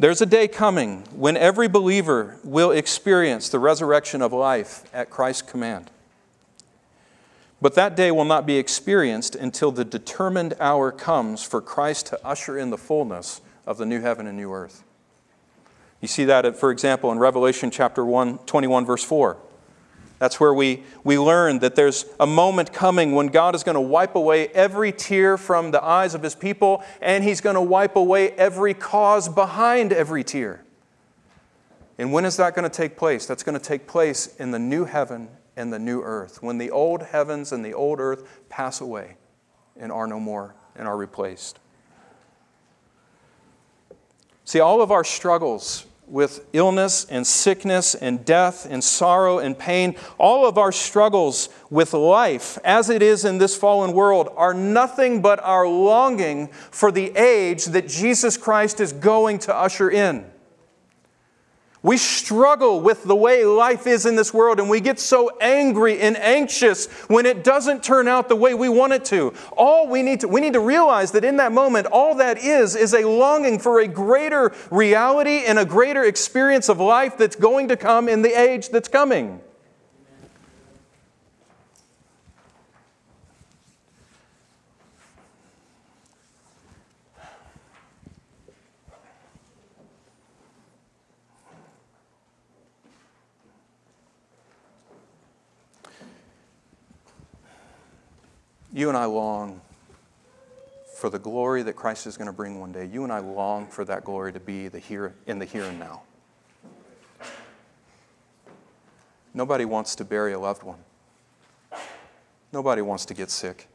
There's 0.00 0.20
a 0.20 0.26
day 0.26 0.46
coming 0.46 1.02
when 1.12 1.36
every 1.36 1.66
believer 1.66 2.38
will 2.44 2.70
experience 2.70 3.48
the 3.48 3.58
resurrection 3.58 4.22
of 4.22 4.32
life 4.32 4.84
at 4.94 5.10
Christ's 5.10 5.42
command. 5.42 5.90
But 7.60 7.74
that 7.74 7.96
day 7.96 8.12
will 8.12 8.24
not 8.24 8.46
be 8.46 8.58
experienced 8.58 9.34
until 9.34 9.72
the 9.72 9.84
determined 9.84 10.54
hour 10.60 10.92
comes 10.92 11.42
for 11.42 11.60
Christ 11.60 12.06
to 12.06 12.24
usher 12.24 12.56
in 12.56 12.70
the 12.70 12.78
fullness 12.78 13.40
of 13.66 13.78
the 13.78 13.86
new 13.86 14.00
heaven 14.00 14.28
and 14.28 14.36
new 14.36 14.52
earth. 14.52 14.84
You 16.00 16.06
see 16.06 16.24
that, 16.26 16.56
for 16.56 16.70
example, 16.70 17.10
in 17.10 17.18
Revelation 17.18 17.72
chapter 17.72 18.04
1, 18.04 18.38
21, 18.38 18.86
verse 18.86 19.02
4. 19.02 19.36
That's 20.18 20.40
where 20.40 20.52
we, 20.52 20.82
we 21.04 21.18
learn 21.18 21.60
that 21.60 21.76
there's 21.76 22.06
a 22.18 22.26
moment 22.26 22.72
coming 22.72 23.14
when 23.14 23.28
God 23.28 23.54
is 23.54 23.62
going 23.62 23.76
to 23.76 23.80
wipe 23.80 24.16
away 24.16 24.48
every 24.48 24.90
tear 24.90 25.38
from 25.38 25.70
the 25.70 25.82
eyes 25.82 26.14
of 26.14 26.22
his 26.22 26.34
people, 26.34 26.82
and 27.00 27.22
he's 27.22 27.40
going 27.40 27.54
to 27.54 27.62
wipe 27.62 27.94
away 27.94 28.30
every 28.32 28.74
cause 28.74 29.28
behind 29.28 29.92
every 29.92 30.24
tear. 30.24 30.64
And 31.98 32.12
when 32.12 32.24
is 32.24 32.36
that 32.36 32.54
going 32.54 32.68
to 32.68 32.76
take 32.76 32.96
place? 32.96 33.26
That's 33.26 33.42
going 33.42 33.58
to 33.58 33.64
take 33.64 33.86
place 33.86 34.34
in 34.36 34.50
the 34.50 34.58
new 34.58 34.84
heaven 34.84 35.28
and 35.56 35.72
the 35.72 35.78
new 35.78 36.02
earth, 36.02 36.42
when 36.42 36.58
the 36.58 36.70
old 36.70 37.02
heavens 37.02 37.52
and 37.52 37.64
the 37.64 37.74
old 37.74 37.98
earth 38.00 38.24
pass 38.48 38.80
away 38.80 39.16
and 39.76 39.90
are 39.90 40.06
no 40.06 40.20
more 40.20 40.54
and 40.76 40.86
are 40.86 40.96
replaced. 40.96 41.58
See, 44.44 44.60
all 44.60 44.80
of 44.80 44.90
our 44.90 45.04
struggles 45.04 45.84
with 46.10 46.46
illness 46.52 47.04
and 47.06 47.26
sickness 47.26 47.94
and 47.94 48.24
death 48.24 48.66
and 48.68 48.82
sorrow 48.82 49.38
and 49.38 49.58
pain, 49.58 49.94
all 50.18 50.46
of 50.46 50.58
our 50.58 50.72
struggles 50.72 51.48
with 51.70 51.92
life 51.92 52.58
as 52.64 52.90
it 52.90 53.02
is 53.02 53.24
in 53.24 53.38
this 53.38 53.56
fallen 53.56 53.92
world 53.92 54.28
are 54.36 54.54
nothing 54.54 55.22
but 55.22 55.40
our 55.42 55.66
longing 55.66 56.48
for 56.48 56.90
the 56.90 57.16
age 57.16 57.66
that 57.66 57.88
Jesus 57.88 58.36
Christ 58.36 58.80
is 58.80 58.92
going 58.92 59.38
to 59.40 59.54
usher 59.54 59.90
in. 59.90 60.24
We 61.82 61.96
struggle 61.96 62.80
with 62.80 63.04
the 63.04 63.14
way 63.14 63.44
life 63.44 63.86
is 63.86 64.04
in 64.04 64.16
this 64.16 64.34
world, 64.34 64.58
and 64.58 64.68
we 64.68 64.80
get 64.80 64.98
so 64.98 65.30
angry 65.40 66.00
and 66.00 66.16
anxious 66.16 66.86
when 67.06 67.24
it 67.24 67.44
doesn't 67.44 67.84
turn 67.84 68.08
out 68.08 68.28
the 68.28 68.36
way 68.36 68.52
we 68.52 68.68
want 68.68 68.94
it 68.94 69.04
to. 69.06 69.32
All 69.56 69.86
we 69.86 70.02
need 70.02 70.20
to, 70.20 70.28
we 70.28 70.40
need 70.40 70.54
to 70.54 70.60
realize 70.60 71.12
that 71.12 71.24
in 71.24 71.36
that 71.36 71.52
moment, 71.52 71.86
all 71.86 72.16
that 72.16 72.38
is, 72.38 72.74
is 72.74 72.94
a 72.94 73.06
longing 73.06 73.60
for 73.60 73.80
a 73.80 73.86
greater 73.86 74.52
reality 74.72 75.44
and 75.46 75.58
a 75.58 75.64
greater 75.64 76.04
experience 76.04 76.68
of 76.68 76.80
life 76.80 77.16
that's 77.16 77.36
going 77.36 77.68
to 77.68 77.76
come 77.76 78.08
in 78.08 78.22
the 78.22 78.38
age 78.38 78.70
that's 78.70 78.88
coming. 78.88 79.40
You 98.78 98.88
and 98.88 98.96
I 98.96 99.06
long 99.06 99.60
for 100.94 101.10
the 101.10 101.18
glory 101.18 101.64
that 101.64 101.72
Christ 101.72 102.06
is 102.06 102.16
going 102.16 102.28
to 102.28 102.32
bring 102.32 102.60
one 102.60 102.70
day. 102.70 102.84
You 102.84 103.02
and 103.02 103.12
I 103.12 103.18
long 103.18 103.66
for 103.66 103.84
that 103.84 104.04
glory 104.04 104.32
to 104.32 104.38
be 104.38 104.68
the 104.68 104.78
here 104.78 105.16
in 105.26 105.40
the 105.40 105.44
here 105.44 105.64
and 105.64 105.80
now. 105.80 106.02
Nobody 109.34 109.64
wants 109.64 109.96
to 109.96 110.04
bury 110.04 110.32
a 110.32 110.38
loved 110.38 110.62
one. 110.62 110.78
Nobody 112.52 112.80
wants 112.80 113.04
to 113.06 113.14
get 113.14 113.32
sick. 113.32 113.66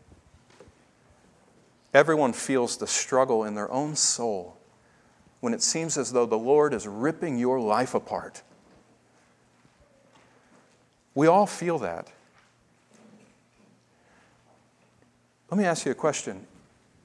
Everyone 1.93 2.31
feels 2.31 2.77
the 2.77 2.87
struggle 2.87 3.43
in 3.43 3.55
their 3.55 3.69
own 3.73 3.97
soul 3.97 4.55
when 5.41 5.53
it 5.53 5.61
seems 5.61 5.97
as 5.97 6.13
though 6.13 6.25
the 6.25 6.37
Lord 6.37 6.73
is 6.73 6.87
ripping 6.87 7.37
your 7.37 7.59
life 7.59 7.93
apart. 7.93 8.41
We 11.13 11.27
all 11.27 11.45
feel 11.45 11.77
that. 11.79 12.09
Let 15.53 15.59
me 15.59 15.65
ask 15.65 15.85
you 15.85 15.91
a 15.91 15.93
question. 15.93 16.47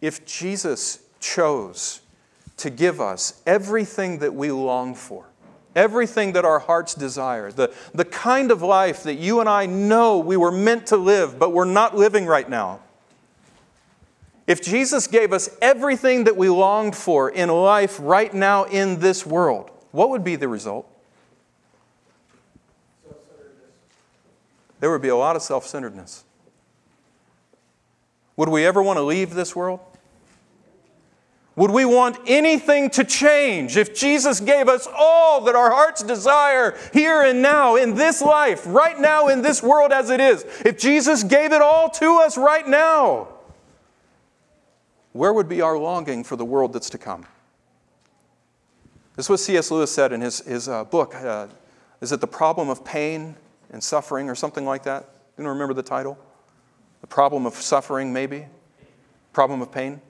If 0.01 0.25
Jesus 0.25 1.01
chose 1.21 2.01
to 2.57 2.71
give 2.71 2.99
us 2.99 3.43
everything 3.45 4.21
that 4.21 4.33
we 4.33 4.51
long 4.51 4.95
for, 4.95 5.27
everything 5.77 6.33
that 6.33 6.47
our 6.47 6.59
hearts 6.59 6.95
desire, 6.95 7.53
the, 7.53 7.75
the 7.93 8.07
kind 8.07 8.51
of 8.51 8.63
life 8.63 9.03
that 9.03 9.17
you 9.17 9.41
and 9.41 9.51
I 9.51 9.67
know 9.67 10.17
we 10.17 10.39
were 10.39 10.51
meant 10.51 10.87
to 10.87 10.97
live, 10.97 11.39
but 11.39 11.53
we're 11.53 11.67
not 11.67 11.95
living 11.95 12.25
right 12.25 12.49
now. 12.49 12.81
If 14.47 14.63
Jesus 14.63 15.07
gave 15.09 15.35
us 15.35 15.55
everything 15.61 16.25
that 16.25 16.39
we 16.39 16.49
longed 16.49 16.97
for 16.97 17.29
in 17.29 17.51
life 17.51 17.99
right 18.01 18.33
now 18.33 18.65
in 18.65 18.99
this 19.01 19.27
world, 19.27 19.71
what 19.91 20.09
would 20.09 20.25
be 20.25 20.37
the 20.37 20.49
result? 20.49 20.91
There 24.81 24.91
would 24.91 25.03
be 25.03 25.09
a 25.09 25.17
lot 25.17 25.37
of 25.37 25.43
self 25.43 25.67
centeredness. 25.67 26.25
Would 28.39 28.49
we 28.51 28.65
ever 28.65 28.81
want 28.81 28.99
to 28.99 29.03
leave 29.03 29.35
this 29.35 29.57
world? 29.57 29.81
Would 31.57 31.73
we 31.73 31.85
want 31.85 32.19
anything 32.25 32.89
to 32.91 33.03
change 33.03 33.77
if 33.77 33.99
Jesus 33.99 34.39
gave 34.39 34.69
us 34.69 34.87
all 34.97 35.41
that 35.41 35.57
our 35.57 35.73
hearts 35.73 36.05
desire 36.05 36.79
here 36.93 37.21
and 37.23 37.43
now 37.43 37.75
in 37.75 37.97
this 37.97 38.23
life, 38.23 38.63
right 38.65 38.97
now 38.97 39.27
in 39.27 39.43
this 39.43 39.61
world 39.61 39.91
as 39.91 40.09
it 40.09 40.21
is? 40.21 40.47
If 40.65 40.79
Jesus 40.79 41.25
gave 41.25 41.53
it 41.53 41.61
all 41.61 41.91
to 41.91 42.21
us 42.25 42.39
right 42.39 42.67
now, 42.67 43.27
where 45.13 45.33
would 45.33 45.49
be 45.49 45.61
our 45.61 45.77
longing 45.77 46.23
for 46.23 46.37
the 46.37 46.45
world 46.45 46.73
that's 46.73 46.91
to 46.91 46.99
come? 46.99 47.27
This 49.17 49.27
is 49.27 49.31
what 49.31 49.41
C.S. 49.41 49.73
Lewis 49.73 49.91
said 49.91 50.13
in 50.13 50.21
his, 50.21 50.39
his 50.47 50.69
uh, 50.69 50.85
book. 50.85 51.13
Uh, 51.17 51.49
is 52.01 52.13
it 52.13 52.21
The 52.21 52.29
Problem 52.29 52.69
of 52.69 52.85
Pain 52.85 53.35
and 53.73 53.83
Suffering 53.83 54.31
or 54.31 54.37
something 54.37 54.65
like 54.65 54.85
that? 54.85 55.09
You 55.37 55.43
don't 55.43 55.55
remember 55.55 55.75
the 55.75 55.83
title? 55.83 56.17
Problem 57.09 57.47
of 57.47 57.55
suffering, 57.55 58.13
maybe? 58.13 58.47
Problem 59.33 59.63
of 59.63 59.73
pain? 59.73 60.01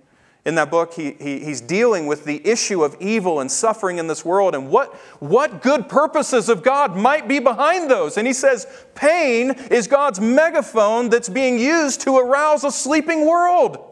In 0.45 0.55
that 0.55 0.71
book, 0.71 0.95
he, 0.95 1.13
he, 1.13 1.41
he's 1.41 1.61
dealing 1.61 2.07
with 2.07 2.25
the 2.25 2.41
issue 2.47 2.83
of 2.83 2.97
evil 3.01 3.41
and 3.41 3.53
suffering 3.53 3.99
in 3.99 4.07
this 4.07 4.25
world 4.25 4.55
and 4.55 4.71
what, 4.71 4.95
what 5.21 5.61
good 5.61 5.89
purposes 5.89 6.49
of 6.49 6.63
God 6.63 6.97
might 6.97 7.29
be 7.29 7.39
behind 7.39 7.91
those. 7.91 8.17
And 8.17 8.27
he 8.27 8.33
says, 8.33 8.67
pain 8.95 9.51
is 9.71 9.87
God's 9.87 10.21
megaphone 10.21 11.11
that's 11.11 11.29
being 11.29 11.59
used 11.59 12.01
to 12.03 12.17
arouse 12.17 12.65
a 12.65 12.71
sleeping 12.71 13.27
world. 13.27 13.85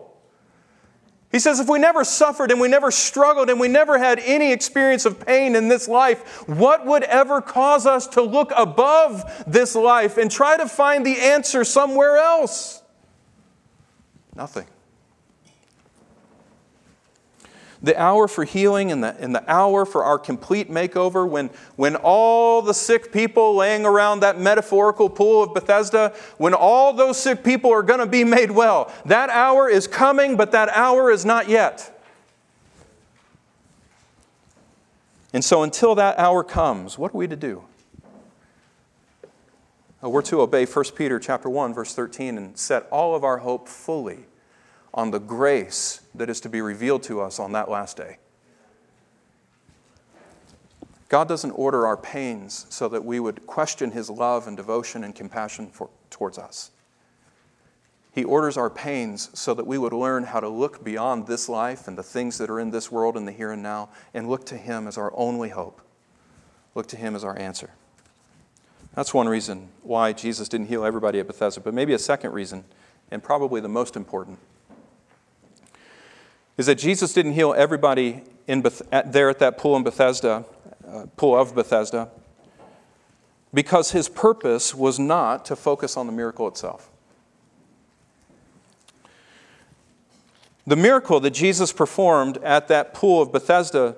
He 1.31 1.41
says, 1.41 1.61
if 1.61 1.69
we 1.69 1.79
never 1.79 2.05
suffered 2.05 2.51
and 2.51 2.59
we 2.59 2.69
never 2.69 2.91
struggled 2.91 3.51
and 3.51 3.61
we 3.61 3.69
never 3.69 3.99
had 3.99 4.19
any 4.21 4.53
experience 4.53 5.05
of 5.05 5.27
pain 5.27 5.57
in 5.57 5.69
this 5.69 5.87
life, 5.89 6.49
what 6.49 6.87
would 6.87 7.03
ever 7.03 7.43
cause 7.43 7.85
us 7.85 8.07
to 8.09 8.23
look 8.23 8.53
above 8.57 9.45
this 9.47 9.75
life 9.75 10.17
and 10.17 10.31
try 10.31 10.57
to 10.57 10.67
find 10.67 11.05
the 11.05 11.19
answer 11.19 11.65
somewhere 11.65 12.17
else? 12.17 12.83
Nothing. 14.37 14.67
The 17.83 17.99
hour 18.01 18.27
for 18.29 18.45
healing 18.45 18.91
and 18.91 19.03
the, 19.03 19.17
and 19.19 19.35
the 19.35 19.51
hour 19.51 19.85
for 19.85 20.05
our 20.05 20.19
complete 20.19 20.71
makeover, 20.71 21.29
when, 21.29 21.51
when 21.77 21.97
all 21.97 22.63
the 22.63 22.75
sick 22.75 23.13
people 23.13 23.55
laying 23.55 23.85
around 23.85 24.21
that 24.21 24.39
metaphorical 24.39 25.09
pool 25.09 25.43
of 25.43 25.55
Bethesda, 25.55 26.15
when 26.39 26.55
all 26.55 26.93
those 26.93 27.19
sick 27.19 27.45
people 27.45 27.73
are 27.73 27.83
going 27.83 28.01
to 28.01 28.07
be 28.07 28.25
made 28.25 28.51
well, 28.51 28.93
that 29.05 29.31
hour 29.31 29.69
is 29.69 29.87
coming, 29.87 30.37
but 30.37 30.53
that 30.53 30.69
hour 30.71 31.11
is 31.11 31.25
not 31.25 31.49
yet. 31.49 31.93
And 35.33 35.45
so, 35.45 35.63
until 35.63 35.95
that 35.97 36.19
hour 36.19 36.43
comes, 36.43 36.99
what 36.99 37.15
are 37.15 37.19
we 37.19 37.29
to 37.29 37.37
do? 37.37 37.63
Uh, 40.03 40.11
we're 40.11 40.23
to 40.23 40.43
obey 40.43 40.67
1 40.67 40.85
Peter 40.95 41.19
chapter 41.19 41.49
1 41.49 41.73
verse 41.73 41.95
13 41.95 42.37
and 42.37 42.59
set 42.59 42.87
all 42.91 43.15
of 43.15 43.25
our 43.25 43.39
hope 43.39 43.67
fully 43.67 44.27
on 44.93 45.11
the 45.11 45.19
grace 45.19 46.03
that 46.15 46.29
is 46.29 46.41
to 46.41 46.49
be 46.49 46.61
revealed 46.61 47.03
to 47.03 47.21
us 47.21 47.39
on 47.39 47.53
that 47.53 47.71
last 47.71 47.97
day. 47.97 48.19
God 51.09 51.29
doesn't 51.29 51.53
order 51.53 51.87
our 51.87 51.97
pains 51.97 52.67
so 52.69 52.89
that 52.89 53.05
we 53.05 53.21
would 53.21 53.47
question 53.47 53.93
his 53.93 54.11
love 54.11 54.47
and 54.47 54.57
devotion 54.57 55.05
and 55.05 55.15
compassion 55.15 55.69
for, 55.69 55.89
towards 56.11 56.37
us. 56.37 56.73
He 58.13 58.25
orders 58.25 58.57
our 58.57 58.71
pains 58.71 59.31
so 59.39 59.55
that 59.55 59.67
we 59.67 59.79
would 59.79 59.93
learn 59.93 60.25
how 60.25 60.41
to 60.41 60.49
look 60.49 60.83
beyond 60.83 61.27
this 61.27 61.49
life 61.49 61.87
and 61.87 61.97
the 61.97 62.03
things 62.03 62.39
that 62.39 62.51
are 62.51 62.59
in 62.59 62.71
this 62.71 62.91
world 62.91 63.17
and 63.17 63.27
the 63.27 63.33
here 63.33 63.53
and 63.53 63.63
now 63.63 63.91
and 64.13 64.29
look 64.29 64.45
to 64.47 64.57
him 64.57 64.89
as 64.89 64.99
our 64.99 65.13
only 65.15 65.51
hope. 65.51 65.81
Look 66.75 66.87
to 66.89 66.97
him 66.97 67.15
as 67.15 67.25
our 67.25 67.39
answer. 67.39 67.71
That's 68.97 69.13
one 69.13 69.29
reason 69.29 69.69
why 69.83 70.15
Jesus 70.15 70.49
didn't 70.49 70.69
heal 70.69 70.83
everybody 70.83 71.21
at 71.21 71.27
Bethesda, 71.27 71.61
but 71.61 71.75
maybe 71.75 71.93
a 71.93 71.99
second 71.99 72.33
reason, 72.33 72.65
and 73.11 73.23
probably 73.23 73.61
the 73.61 73.69
most 73.69 73.95
important, 73.95 74.39
is 76.57 76.65
that 76.65 76.77
Jesus 76.77 77.13
didn't 77.13 77.35
heal 77.35 77.55
everybody 77.55 78.23
in 78.47 78.63
Beth- 78.63 78.81
at, 78.91 79.13
there 79.13 79.29
at 79.29 79.39
that 79.41 79.59
pool 79.59 79.77
in 79.77 79.83
Bethesda, 79.83 80.47
uh, 80.89 81.05
pool 81.19 81.39
of 81.39 81.55
Bethesda, 81.55 82.09
because 83.53 83.91
his 83.91 84.09
purpose 84.09 84.75
was 84.75 84.99
not 84.99 85.45
to 85.45 85.57
focus 85.57 85.99
on 85.99 86.07
the 86.07 86.13
miracle 86.13 86.49
itself. 86.49 86.89
The 90.67 90.77
miracle 90.77 91.21
that 91.21 91.33
Jesus 91.33 91.71
performed 91.71 92.39
at 92.39 92.69
that 92.69 92.95
pool 92.95 93.21
of 93.21 93.31
Bethesda 93.31 93.97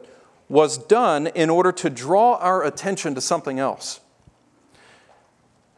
was 0.49 0.77
done 0.77 1.29
in 1.29 1.51
order 1.51 1.71
to 1.71 1.89
draw 1.89 2.35
our 2.39 2.65
attention 2.65 3.15
to 3.15 3.21
something 3.21 3.61
else. 3.61 4.01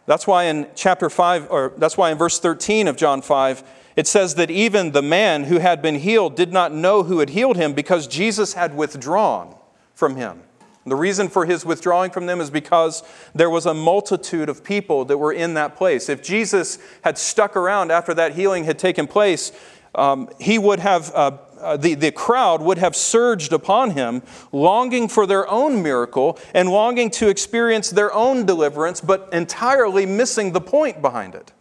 That's 0.06 0.26
why 0.26 0.44
in 0.44 0.66
chapter 0.74 1.10
5, 1.10 1.50
or 1.50 1.72
that's 1.76 1.96
why 1.96 2.10
in 2.10 2.18
verse 2.18 2.38
13 2.38 2.88
of 2.88 2.96
John 2.96 3.22
5, 3.22 3.62
it 3.96 4.06
says 4.06 4.36
that 4.36 4.50
even 4.50 4.92
the 4.92 5.02
man 5.02 5.44
who 5.44 5.58
had 5.58 5.82
been 5.82 5.96
healed 5.96 6.36
did 6.36 6.52
not 6.52 6.72
know 6.72 7.02
who 7.02 7.18
had 7.18 7.30
healed 7.30 7.56
him 7.56 7.74
because 7.74 8.06
Jesus 8.06 8.54
had 8.54 8.76
withdrawn 8.76 9.54
from 9.94 10.16
him. 10.16 10.42
The 10.86 10.96
reason 10.96 11.28
for 11.28 11.44
his 11.44 11.64
withdrawing 11.64 12.10
from 12.10 12.26
them 12.26 12.40
is 12.40 12.50
because 12.50 13.02
there 13.34 13.50
was 13.50 13.66
a 13.66 13.74
multitude 13.74 14.48
of 14.48 14.64
people 14.64 15.04
that 15.04 15.18
were 15.18 15.32
in 15.32 15.54
that 15.54 15.76
place. 15.76 16.08
If 16.08 16.22
Jesus 16.22 16.78
had 17.02 17.18
stuck 17.18 17.54
around 17.54 17.92
after 17.92 18.14
that 18.14 18.34
healing 18.34 18.64
had 18.64 18.78
taken 18.78 19.06
place, 19.06 19.52
um, 19.94 20.30
he 20.40 20.58
would 20.58 20.78
have 20.78 21.14
uh, 21.14 21.36
uh, 21.60 21.76
the, 21.76 21.94
the 21.94 22.12
crowd 22.12 22.62
would 22.62 22.78
have 22.78 22.96
surged 22.96 23.52
upon 23.52 23.90
him, 23.90 24.22
longing 24.52 25.08
for 25.08 25.26
their 25.26 25.48
own 25.48 25.82
miracle 25.82 26.38
and 26.54 26.68
longing 26.68 27.10
to 27.10 27.28
experience 27.28 27.90
their 27.90 28.12
own 28.12 28.46
deliverance, 28.46 29.00
but 29.00 29.28
entirely 29.32 30.06
missing 30.06 30.52
the 30.52 30.60
point 30.60 31.00
behind 31.02 31.34
it. 31.34 31.52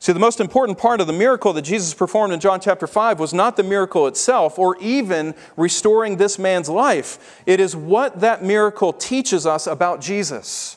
See, 0.00 0.12
the 0.12 0.20
most 0.20 0.38
important 0.38 0.78
part 0.78 1.00
of 1.00 1.08
the 1.08 1.12
miracle 1.12 1.52
that 1.54 1.62
Jesus 1.62 1.92
performed 1.92 2.32
in 2.32 2.38
John 2.38 2.60
chapter 2.60 2.86
5 2.86 3.18
was 3.18 3.34
not 3.34 3.56
the 3.56 3.64
miracle 3.64 4.06
itself 4.06 4.56
or 4.58 4.76
even 4.78 5.34
restoring 5.56 6.16
this 6.16 6.38
man's 6.38 6.68
life. 6.68 7.42
It 7.46 7.58
is 7.58 7.74
what 7.74 8.20
that 8.20 8.44
miracle 8.44 8.92
teaches 8.92 9.44
us 9.44 9.66
about 9.66 10.00
Jesus. 10.00 10.76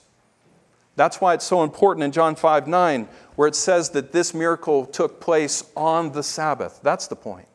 That's 1.02 1.20
why 1.20 1.34
it's 1.34 1.45
so 1.45 1.64
important 1.64 2.04
in 2.04 2.12
John 2.12 2.36
5 2.36 2.68
9, 2.68 3.08
where 3.36 3.47
it 3.47 3.56
says 3.56 3.89
that 3.89 4.12
this 4.12 4.36
miracle 4.36 4.86
took 4.86 5.20
place 5.20 5.64
on 5.76 6.12
the 6.12 6.22
Sabbath. 6.22 6.80
That's 6.84 7.08
the 7.08 7.16
point. 7.16 7.47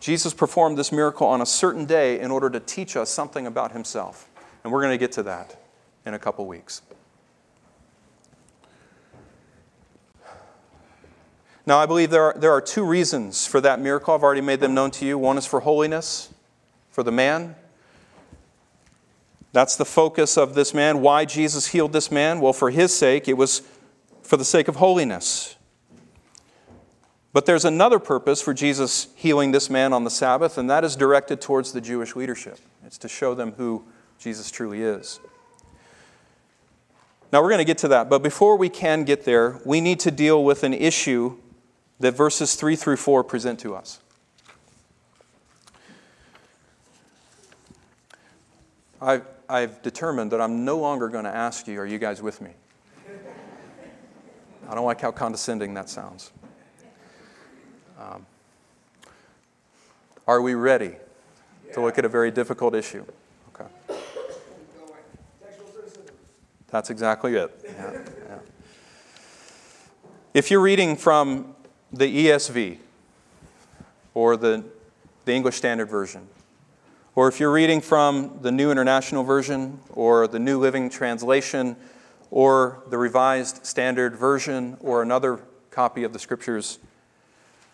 Jesus 0.00 0.34
performed 0.34 0.76
this 0.76 0.92
miracle 0.92 1.26
on 1.26 1.40
a 1.40 1.46
certain 1.46 1.86
day 1.86 2.20
in 2.20 2.30
order 2.30 2.50
to 2.50 2.60
teach 2.60 2.94
us 2.94 3.08
something 3.08 3.46
about 3.46 3.72
himself. 3.72 4.28
And 4.62 4.70
we're 4.70 4.82
going 4.82 4.92
to 4.92 4.98
get 4.98 5.12
to 5.12 5.22
that 5.22 5.62
in 6.04 6.12
a 6.12 6.18
couple 6.18 6.44
weeks. 6.44 6.82
Now, 11.64 11.78
I 11.78 11.86
believe 11.86 12.10
there 12.10 12.24
are, 12.24 12.34
there 12.36 12.52
are 12.52 12.60
two 12.60 12.84
reasons 12.84 13.46
for 13.46 13.62
that 13.62 13.80
miracle. 13.80 14.12
I've 14.12 14.22
already 14.22 14.42
made 14.42 14.60
them 14.60 14.74
known 14.74 14.90
to 14.90 15.06
you. 15.06 15.16
One 15.16 15.38
is 15.38 15.46
for 15.46 15.60
holiness, 15.60 16.34
for 16.90 17.02
the 17.02 17.12
man. 17.12 17.56
That's 19.52 19.76
the 19.76 19.84
focus 19.84 20.36
of 20.36 20.54
this 20.54 20.72
man. 20.72 21.00
Why 21.00 21.24
Jesus 21.24 21.68
healed 21.68 21.92
this 21.92 22.10
man? 22.10 22.40
Well, 22.40 22.52
for 22.52 22.70
his 22.70 22.94
sake, 22.94 23.26
it 23.28 23.36
was 23.36 23.62
for 24.22 24.36
the 24.36 24.44
sake 24.44 24.68
of 24.68 24.76
holiness. 24.76 25.56
But 27.32 27.46
there's 27.46 27.64
another 27.64 27.98
purpose 27.98 28.42
for 28.42 28.54
Jesus 28.54 29.08
healing 29.14 29.52
this 29.52 29.70
man 29.70 29.92
on 29.92 30.04
the 30.04 30.10
Sabbath, 30.10 30.58
and 30.58 30.68
that 30.70 30.84
is 30.84 30.96
directed 30.96 31.40
towards 31.40 31.72
the 31.72 31.80
Jewish 31.80 32.16
leadership. 32.16 32.58
It's 32.84 32.98
to 32.98 33.08
show 33.08 33.34
them 33.34 33.52
who 33.52 33.84
Jesus 34.18 34.50
truly 34.50 34.82
is. 34.82 35.20
Now, 37.32 37.40
we're 37.42 37.48
going 37.48 37.58
to 37.58 37.64
get 37.64 37.78
to 37.78 37.88
that, 37.88 38.08
but 38.08 38.24
before 38.24 38.56
we 38.56 38.68
can 38.68 39.04
get 39.04 39.24
there, 39.24 39.60
we 39.64 39.80
need 39.80 40.00
to 40.00 40.10
deal 40.10 40.42
with 40.42 40.64
an 40.64 40.74
issue 40.74 41.36
that 42.00 42.12
verses 42.12 42.56
3 42.56 42.74
through 42.74 42.96
4 42.96 43.22
present 43.22 43.60
to 43.60 43.76
us. 43.76 44.00
I've, 49.00 49.24
I've 49.50 49.82
determined 49.82 50.30
that 50.30 50.40
I'm 50.40 50.64
no 50.64 50.78
longer 50.78 51.08
going 51.08 51.24
to 51.24 51.34
ask 51.34 51.66
you, 51.66 51.80
Are 51.80 51.86
you 51.86 51.98
guys 51.98 52.22
with 52.22 52.40
me? 52.40 52.52
I 54.68 54.74
don't 54.76 54.84
like 54.84 55.00
how 55.00 55.10
condescending 55.10 55.74
that 55.74 55.88
sounds. 55.88 56.30
Um, 57.98 58.24
are 60.28 60.40
we 60.40 60.54
ready 60.54 60.94
to 61.74 61.80
look 61.80 61.98
at 61.98 62.04
a 62.04 62.08
very 62.08 62.30
difficult 62.30 62.76
issue? 62.76 63.04
Okay. 63.52 63.98
That's 66.68 66.88
exactly 66.88 67.34
it. 67.34 67.50
Yeah, 67.64 67.92
yeah. 68.28 68.38
If 70.32 70.52
you're 70.52 70.60
reading 70.60 70.94
from 70.94 71.56
the 71.92 72.26
ESV 72.26 72.78
or 74.14 74.36
the, 74.36 74.64
the 75.24 75.32
English 75.32 75.56
Standard 75.56 75.88
Version, 75.88 76.28
or 77.16 77.28
if 77.28 77.40
you're 77.40 77.52
reading 77.52 77.80
from 77.80 78.38
the 78.40 78.52
New 78.52 78.70
International 78.70 79.24
Version 79.24 79.80
or 79.90 80.28
the 80.28 80.38
New 80.38 80.58
Living 80.58 80.88
Translation 80.88 81.76
or 82.30 82.82
the 82.88 82.98
Revised 82.98 83.66
Standard 83.66 84.14
Version 84.14 84.76
or 84.80 85.02
another 85.02 85.40
copy 85.70 86.04
of 86.04 86.12
the 86.12 86.18
Scriptures, 86.18 86.78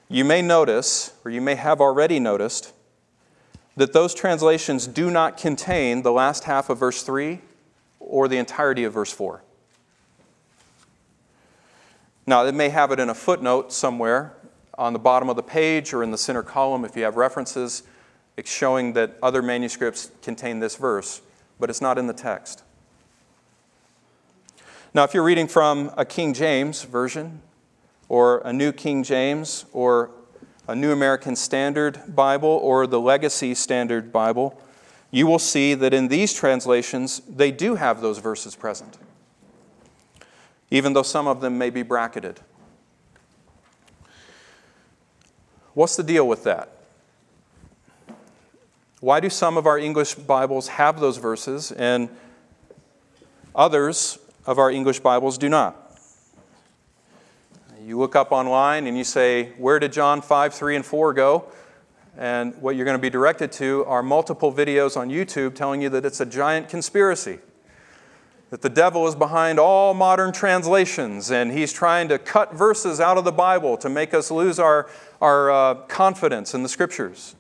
you 0.08 0.24
may 0.24 0.40
notice, 0.40 1.12
or 1.24 1.30
you 1.30 1.40
may 1.40 1.54
have 1.56 1.80
already 1.80 2.18
noticed, 2.18 2.72
that 3.76 3.92
those 3.92 4.14
translations 4.14 4.86
do 4.86 5.10
not 5.10 5.36
contain 5.36 6.00
the 6.00 6.12
last 6.12 6.44
half 6.44 6.70
of 6.70 6.78
verse 6.78 7.02
3 7.02 7.40
or 8.00 8.28
the 8.28 8.38
entirety 8.38 8.84
of 8.84 8.94
verse 8.94 9.12
4. 9.12 9.42
Now, 12.26 12.46
it 12.46 12.54
may 12.54 12.70
have 12.70 12.90
it 12.90 12.98
in 12.98 13.10
a 13.10 13.14
footnote 13.14 13.72
somewhere 13.72 14.32
on 14.78 14.94
the 14.94 14.98
bottom 14.98 15.28
of 15.28 15.36
the 15.36 15.42
page 15.42 15.92
or 15.92 16.02
in 16.02 16.10
the 16.10 16.18
center 16.18 16.42
column 16.42 16.84
if 16.84 16.96
you 16.96 17.02
have 17.04 17.16
references 17.16 17.82
it's 18.36 18.50
showing 18.50 18.92
that 18.94 19.16
other 19.22 19.42
manuscripts 19.42 20.10
contain 20.22 20.60
this 20.60 20.76
verse, 20.76 21.22
but 21.58 21.70
it's 21.70 21.80
not 21.80 21.98
in 21.98 22.06
the 22.06 22.12
text. 22.12 22.62
Now, 24.92 25.04
if 25.04 25.14
you're 25.14 25.24
reading 25.24 25.48
from 25.48 25.90
a 25.96 26.04
King 26.04 26.32
James 26.34 26.82
version, 26.84 27.40
or 28.08 28.38
a 28.44 28.52
New 28.52 28.72
King 28.72 29.02
James, 29.02 29.64
or 29.72 30.10
a 30.68 30.74
New 30.74 30.92
American 30.92 31.36
Standard 31.36 32.14
Bible, 32.14 32.48
or 32.48 32.86
the 32.86 33.00
Legacy 33.00 33.54
Standard 33.54 34.12
Bible, 34.12 34.60
you 35.10 35.26
will 35.26 35.38
see 35.38 35.74
that 35.74 35.92
in 35.92 36.08
these 36.08 36.32
translations, 36.32 37.20
they 37.20 37.50
do 37.50 37.74
have 37.74 38.00
those 38.00 38.18
verses 38.18 38.54
present 38.54 38.98
even 40.70 40.92
though 40.92 41.02
some 41.02 41.26
of 41.26 41.40
them 41.40 41.58
may 41.58 41.70
be 41.70 41.82
bracketed. 41.82 42.40
What's 45.74 45.96
the 45.96 46.02
deal 46.02 46.26
with 46.26 46.44
that? 46.44 46.75
Why 49.06 49.20
do 49.20 49.30
some 49.30 49.56
of 49.56 49.68
our 49.68 49.78
English 49.78 50.16
Bibles 50.16 50.66
have 50.66 50.98
those 50.98 51.18
verses 51.18 51.70
and 51.70 52.08
others 53.54 54.18
of 54.44 54.58
our 54.58 54.68
English 54.68 54.98
Bibles 54.98 55.38
do 55.38 55.48
not? 55.48 55.96
You 57.80 58.00
look 58.00 58.16
up 58.16 58.32
online 58.32 58.88
and 58.88 58.98
you 58.98 59.04
say, 59.04 59.52
Where 59.58 59.78
did 59.78 59.92
John 59.92 60.20
5, 60.20 60.52
3, 60.52 60.74
and 60.74 60.84
4 60.84 61.12
go? 61.12 61.44
And 62.18 62.60
what 62.60 62.74
you're 62.74 62.84
going 62.84 62.98
to 62.98 63.00
be 63.00 63.08
directed 63.08 63.52
to 63.52 63.84
are 63.84 64.02
multiple 64.02 64.52
videos 64.52 64.96
on 64.96 65.08
YouTube 65.08 65.54
telling 65.54 65.80
you 65.80 65.88
that 65.90 66.04
it's 66.04 66.20
a 66.20 66.26
giant 66.26 66.68
conspiracy 66.68 67.38
that 68.50 68.62
the 68.62 68.68
devil 68.68 69.06
is 69.06 69.14
behind 69.14 69.60
all 69.60 69.94
modern 69.94 70.32
translations 70.32 71.30
and 71.30 71.52
he's 71.52 71.72
trying 71.72 72.08
to 72.08 72.18
cut 72.18 72.52
verses 72.52 72.98
out 72.98 73.18
of 73.18 73.24
the 73.24 73.30
Bible 73.30 73.76
to 73.76 73.88
make 73.88 74.12
us 74.12 74.32
lose 74.32 74.58
our, 74.58 74.90
our 75.20 75.48
uh, 75.52 75.74
confidence 75.86 76.54
in 76.54 76.64
the 76.64 76.68
scriptures. 76.68 77.36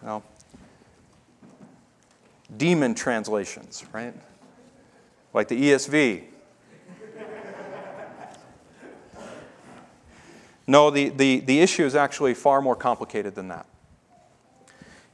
Well, 0.00 0.24
demon 2.56 2.94
translations, 2.94 3.84
right? 3.92 4.14
Like 5.32 5.48
the 5.48 5.60
ESV. 5.60 6.24
no, 10.66 10.90
the, 10.90 11.08
the, 11.10 11.40
the 11.40 11.60
issue 11.60 11.84
is 11.84 11.94
actually 11.94 12.34
far 12.34 12.60
more 12.60 12.76
complicated 12.76 13.34
than 13.34 13.48
that. 13.48 13.66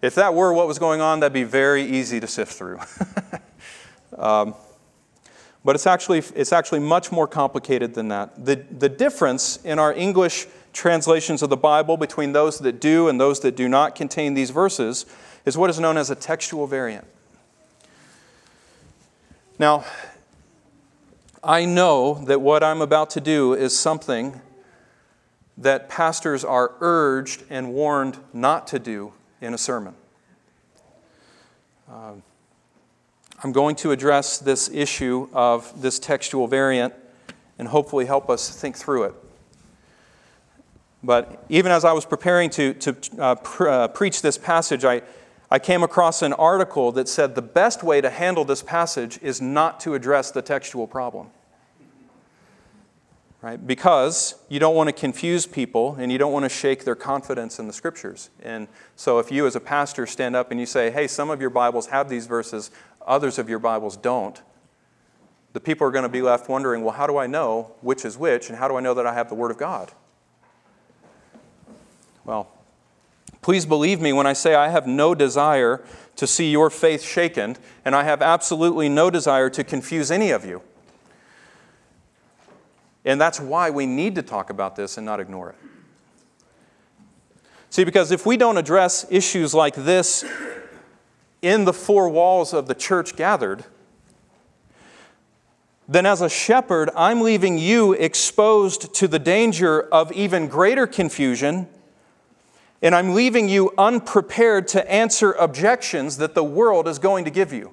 If 0.01 0.14
that 0.14 0.34
were 0.34 0.53
what 0.53 0.68
was 0.68 0.78
going 0.78 1.01
on, 1.01 1.20
that'd 1.20 1.32
be 1.32 1.45
very 1.45 1.82
easy 1.82 2.20
to 2.20 2.26
sift 2.26 2.53
through. 2.53 2.78
um, 4.18 4.55
but 5.64 5.74
it's 5.74 5.86
actually, 5.86 6.22
it's 6.36 6.53
actually 6.53 6.78
much 6.80 7.11
more 7.11 7.26
complicated 7.26 7.95
than 7.95 8.09
that. 8.09 8.45
The, 8.45 8.57
the 8.57 8.89
difference 8.89 9.59
in 9.64 9.78
our 9.78 9.93
English 9.93 10.47
translations 10.72 11.43
of 11.43 11.51
the 11.51 11.57
Bible 11.57 11.97
between 11.97 12.32
those 12.32 12.61
that 12.61 12.80
do 12.80 13.09
and 13.09 13.20
those 13.20 13.41
that 13.41 13.57
do 13.57 13.68
not 13.68 13.97
contain 13.97 14.34
these 14.34 14.51
verses 14.51 15.05
is 15.45 15.57
what 15.59 15.68
is 15.68 15.80
known 15.80 15.97
as 15.97 16.11
a 16.11 16.14
textual 16.14 16.68
variant. 16.68 17.07
Now, 19.59 19.84
I 21.42 21.64
know 21.64 22.14
that 22.26 22.40
what 22.40 22.62
I'm 22.62 22.80
about 22.80 23.11
to 23.11 23.20
do 23.20 23.54
is 23.54 23.76
something 23.76 24.40
that 25.56 25.88
pastors 25.88 26.44
are 26.44 26.74
urged 26.80 27.42
and 27.50 27.74
warned 27.74 28.18
not 28.32 28.68
to 28.68 28.78
do 28.78 29.12
in 29.40 29.52
a 29.54 29.59
sermon. 29.59 29.94
Um, 31.92 32.22
I'm 33.42 33.50
going 33.50 33.74
to 33.76 33.90
address 33.90 34.38
this 34.38 34.68
issue 34.68 35.28
of 35.32 35.82
this 35.82 35.98
textual 35.98 36.46
variant 36.46 36.94
and 37.59 37.66
hopefully 37.66 38.04
help 38.06 38.30
us 38.30 38.50
think 38.50 38.76
through 38.76 39.04
it. 39.04 39.14
But 41.02 41.44
even 41.48 41.72
as 41.72 41.84
I 41.84 41.92
was 41.92 42.04
preparing 42.04 42.50
to, 42.50 42.74
to 42.74 42.96
uh, 43.18 43.36
uh, 43.61 43.88
preach 43.88 44.22
this 44.22 44.38
passage, 44.38 44.84
I, 44.84 45.02
I 45.51 45.59
came 45.59 45.82
across 45.82 46.20
an 46.22 46.34
article 46.34 46.92
that 46.92 47.09
said 47.09 47.34
the 47.34 47.42
best 47.42 47.82
way 47.82 48.01
to 48.01 48.11
handle 48.11 48.44
this 48.44 48.62
passage 48.62 49.18
is 49.22 49.40
not 49.40 49.80
to 49.80 49.94
address 49.94 50.30
the 50.30 50.42
textual 50.42 50.86
problem. 50.86 51.28
Right? 53.40 53.64
Because 53.64 54.34
you 54.49 54.59
don't 54.59 54.74
want 54.74 54.88
to 54.88 54.92
confuse 54.92 55.46
people 55.46 55.94
and 55.94 56.11
you 56.11 56.18
don't 56.18 56.32
want 56.32 56.44
to 56.44 56.49
shake 56.49 56.84
their 56.84 56.96
confidence 56.96 57.59
in 57.59 57.66
the 57.66 57.72
scriptures. 57.72 58.30
And 58.42 58.66
so 58.96 59.20
if 59.20 59.30
you 59.30 59.46
as 59.46 59.55
a 59.55 59.61
pastor 59.61 60.07
stand 60.07 60.34
up 60.34 60.51
and 60.51 60.59
you 60.59 60.66
say, 60.66 60.90
hey, 60.90 61.07
some 61.07 61.30
of 61.30 61.40
your 61.40 61.51
Bibles 61.51 61.86
have 61.86 62.09
these 62.09 62.26
verses, 62.26 62.70
others 63.07 63.38
of 63.38 63.49
your 63.49 63.61
Bibles 63.61 63.96
don't, 63.96 64.42
the 65.53 65.61
people 65.61 65.86
are 65.86 65.90
going 65.92 66.03
to 66.03 66.09
be 66.09 66.20
left 66.20 66.49
wondering, 66.49 66.82
well, 66.82 66.94
how 66.94 67.07
do 67.07 67.16
I 67.16 67.26
know 67.26 67.72
which 67.80 68.05
is 68.05 68.18
which, 68.18 68.51
and 68.51 68.59
how 68.59 68.68
do 68.68 68.76
I 68.76 68.80
know 68.80 68.92
that 68.94 69.07
I 69.07 69.14
have 69.14 69.28
the 69.28 69.34
Word 69.34 69.51
of 69.51 69.57
God? 69.57 69.92
Well, 72.24 72.51
please 73.49 73.64
believe 73.64 73.99
me 73.99 74.12
when 74.12 74.26
I 74.26 74.34
say 74.34 74.55
I 74.55 74.68
have 74.68 74.86
no 74.86 75.14
desire 75.14 75.82
to 76.16 76.26
see 76.26 76.51
your 76.51 76.68
faith 76.68 77.03
shaken, 77.03 77.57
and 77.82 77.96
I 77.96 78.05
have 78.05 78.20
absolutely 78.20 78.90
no 78.90 79.09
desire 79.09 79.49
to 79.49 79.64
confuse 79.64 80.11
any 80.11 80.32
of 80.32 80.44
you. 80.44 80.61
And 83.07 83.18
that's 83.18 83.40
why 83.40 83.70
we 83.70 83.86
need 83.86 84.16
to 84.16 84.22
talk 84.22 84.51
about 84.51 84.76
this 84.76 84.99
and 84.99 85.07
not 85.07 85.18
ignore 85.18 85.49
it. 85.49 85.57
See, 87.70 87.84
because 87.84 88.11
if 88.11 88.26
we 88.26 88.36
don't 88.36 88.59
address 88.59 89.07
issues 89.11 89.55
like 89.55 89.74
this 89.74 90.26
in 91.40 91.64
the 91.64 91.72
four 91.72 92.11
walls 92.11 92.53
of 92.53 92.66
the 92.66 92.74
church 92.74 93.16
gathered, 93.16 93.64
then 95.88 96.05
as 96.05 96.20
a 96.20 96.28
shepherd, 96.28 96.90
I'm 96.94 97.22
leaving 97.22 97.57
you 97.57 97.94
exposed 97.94 98.92
to 98.96 99.09
the 99.09 99.18
danger 99.18 99.80
of 99.80 100.12
even 100.12 100.49
greater 100.49 100.86
confusion, 100.86 101.66
and 102.81 102.95
I'm 102.95 103.14
leaving 103.14 103.49
you 103.49 103.72
unprepared 103.76 104.68
to 104.68 104.91
answer 104.91 105.33
objections 105.33 106.18
that 106.18 106.35
the 106.35 106.45
world 106.45 106.87
is 106.87 106.99
going 106.99 107.24
to 107.24 107.31
give 107.31 107.53
you. 107.53 107.72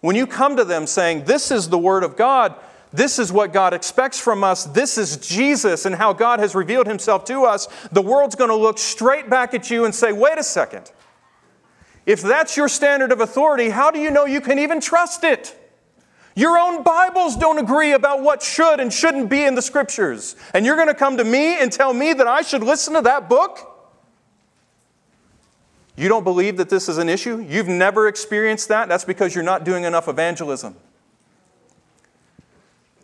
When 0.00 0.16
you 0.16 0.26
come 0.26 0.56
to 0.56 0.64
them 0.64 0.86
saying, 0.86 1.24
This 1.24 1.50
is 1.50 1.68
the 1.68 1.78
Word 1.78 2.02
of 2.02 2.16
God, 2.16 2.54
this 2.92 3.18
is 3.18 3.32
what 3.32 3.52
God 3.52 3.74
expects 3.74 4.20
from 4.20 4.42
us, 4.44 4.64
this 4.64 4.98
is 4.98 5.16
Jesus 5.16 5.84
and 5.84 5.94
how 5.94 6.12
God 6.12 6.40
has 6.40 6.54
revealed 6.54 6.86
Himself 6.86 7.24
to 7.26 7.44
us, 7.44 7.66
the 7.92 8.02
world's 8.02 8.34
going 8.34 8.50
to 8.50 8.56
look 8.56 8.78
straight 8.78 9.28
back 9.30 9.54
at 9.54 9.70
you 9.70 9.84
and 9.84 9.94
say, 9.94 10.12
Wait 10.12 10.38
a 10.38 10.44
second. 10.44 10.90
If 12.04 12.22
that's 12.22 12.56
your 12.56 12.68
standard 12.68 13.10
of 13.10 13.20
authority, 13.20 13.68
how 13.68 13.90
do 13.90 13.98
you 13.98 14.12
know 14.12 14.26
you 14.26 14.40
can 14.40 14.60
even 14.60 14.80
trust 14.80 15.24
it? 15.24 15.56
Your 16.36 16.58
own 16.58 16.82
Bibles 16.82 17.34
don't 17.34 17.58
agree 17.58 17.92
about 17.92 18.20
what 18.20 18.42
should 18.42 18.78
and 18.78 18.92
shouldn't 18.92 19.30
be 19.30 19.44
in 19.44 19.54
the 19.54 19.62
scriptures. 19.62 20.36
And 20.52 20.66
you're 20.66 20.76
going 20.76 20.88
to 20.88 20.94
come 20.94 21.16
to 21.16 21.24
me 21.24 21.58
and 21.58 21.72
tell 21.72 21.94
me 21.94 22.12
that 22.12 22.26
I 22.26 22.42
should 22.42 22.62
listen 22.62 22.92
to 22.92 23.00
that 23.00 23.30
book? 23.30 23.72
You 25.96 26.10
don't 26.10 26.24
believe 26.24 26.58
that 26.58 26.68
this 26.68 26.90
is 26.90 26.98
an 26.98 27.08
issue? 27.08 27.40
You've 27.40 27.68
never 27.68 28.06
experienced 28.06 28.68
that? 28.68 28.86
That's 28.86 29.04
because 29.04 29.34
you're 29.34 29.44
not 29.44 29.64
doing 29.64 29.84
enough 29.84 30.08
evangelism. 30.08 30.76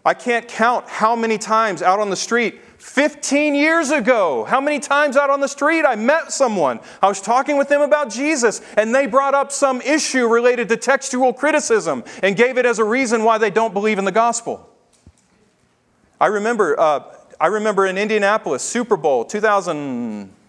I 0.04 0.14
can't 0.14 0.48
count 0.48 0.88
how 0.88 1.14
many 1.14 1.38
times 1.38 1.80
out 1.80 2.00
on 2.00 2.10
the 2.10 2.16
street 2.16 2.60
15 2.78 3.54
years 3.54 3.90
ago, 3.90 4.44
how 4.44 4.60
many 4.60 4.80
times 4.80 5.16
out 5.16 5.30
on 5.30 5.38
the 5.38 5.46
street 5.46 5.84
I 5.86 5.94
met 5.94 6.32
someone. 6.32 6.80
I 7.00 7.06
was 7.06 7.20
talking 7.20 7.56
with 7.56 7.68
them 7.68 7.80
about 7.80 8.10
Jesus, 8.10 8.60
and 8.76 8.92
they 8.92 9.06
brought 9.06 9.34
up 9.34 9.52
some 9.52 9.80
issue 9.80 10.26
related 10.26 10.68
to 10.70 10.76
textual 10.76 11.32
criticism 11.32 12.02
and 12.24 12.34
gave 12.34 12.58
it 12.58 12.66
as 12.66 12.80
a 12.80 12.84
reason 12.84 13.22
why 13.22 13.38
they 13.38 13.50
don't 13.50 13.72
believe 13.72 13.98
in 13.98 14.04
the 14.04 14.12
gospel. 14.12 14.68
I 16.20 16.26
remember, 16.26 16.78
uh, 16.78 17.04
I 17.40 17.46
remember 17.46 17.86
in 17.86 17.96
Indianapolis, 17.96 18.62
Super 18.64 18.96
Bowl 18.96 19.24
2000. 19.24 20.41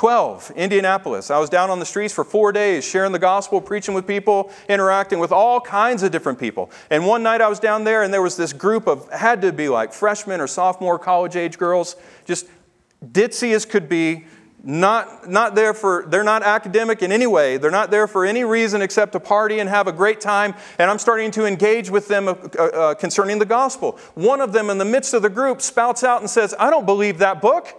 12, 0.00 0.52
Indianapolis. 0.56 1.30
I 1.30 1.38
was 1.38 1.50
down 1.50 1.68
on 1.68 1.78
the 1.78 1.84
streets 1.84 2.14
for 2.14 2.24
four 2.24 2.52
days, 2.52 2.86
sharing 2.86 3.12
the 3.12 3.18
gospel, 3.18 3.60
preaching 3.60 3.92
with 3.92 4.06
people, 4.06 4.50
interacting 4.66 5.18
with 5.18 5.30
all 5.30 5.60
kinds 5.60 6.02
of 6.02 6.10
different 6.10 6.38
people. 6.38 6.70
And 6.88 7.06
one 7.06 7.22
night 7.22 7.42
I 7.42 7.48
was 7.48 7.60
down 7.60 7.84
there, 7.84 8.02
and 8.02 8.10
there 8.10 8.22
was 8.22 8.34
this 8.34 8.54
group 8.54 8.86
of, 8.86 9.12
had 9.12 9.42
to 9.42 9.52
be 9.52 9.68
like 9.68 9.92
freshmen 9.92 10.40
or 10.40 10.46
sophomore 10.46 10.98
college 10.98 11.36
age 11.36 11.58
girls, 11.58 11.96
just 12.24 12.46
ditzy 13.04 13.54
as 13.54 13.66
could 13.66 13.90
be, 13.90 14.24
not, 14.64 15.28
not 15.28 15.54
there 15.54 15.74
for, 15.74 16.06
they're 16.08 16.24
not 16.24 16.42
academic 16.44 17.02
in 17.02 17.12
any 17.12 17.26
way. 17.26 17.58
They're 17.58 17.70
not 17.70 17.90
there 17.90 18.06
for 18.06 18.24
any 18.24 18.42
reason 18.42 18.80
except 18.80 19.12
to 19.12 19.20
party 19.20 19.58
and 19.58 19.68
have 19.68 19.86
a 19.86 19.92
great 19.92 20.22
time. 20.22 20.54
And 20.78 20.90
I'm 20.90 20.98
starting 20.98 21.30
to 21.32 21.44
engage 21.44 21.90
with 21.90 22.08
them 22.08 22.26
uh, 22.26 22.32
uh, 22.32 22.94
concerning 22.94 23.38
the 23.38 23.44
gospel. 23.44 23.98
One 24.14 24.40
of 24.40 24.54
them, 24.54 24.70
in 24.70 24.78
the 24.78 24.86
midst 24.86 25.12
of 25.12 25.20
the 25.20 25.28
group, 25.28 25.60
spouts 25.60 26.02
out 26.02 26.22
and 26.22 26.30
says, 26.30 26.54
I 26.58 26.70
don't 26.70 26.86
believe 26.86 27.18
that 27.18 27.42
book. 27.42 27.76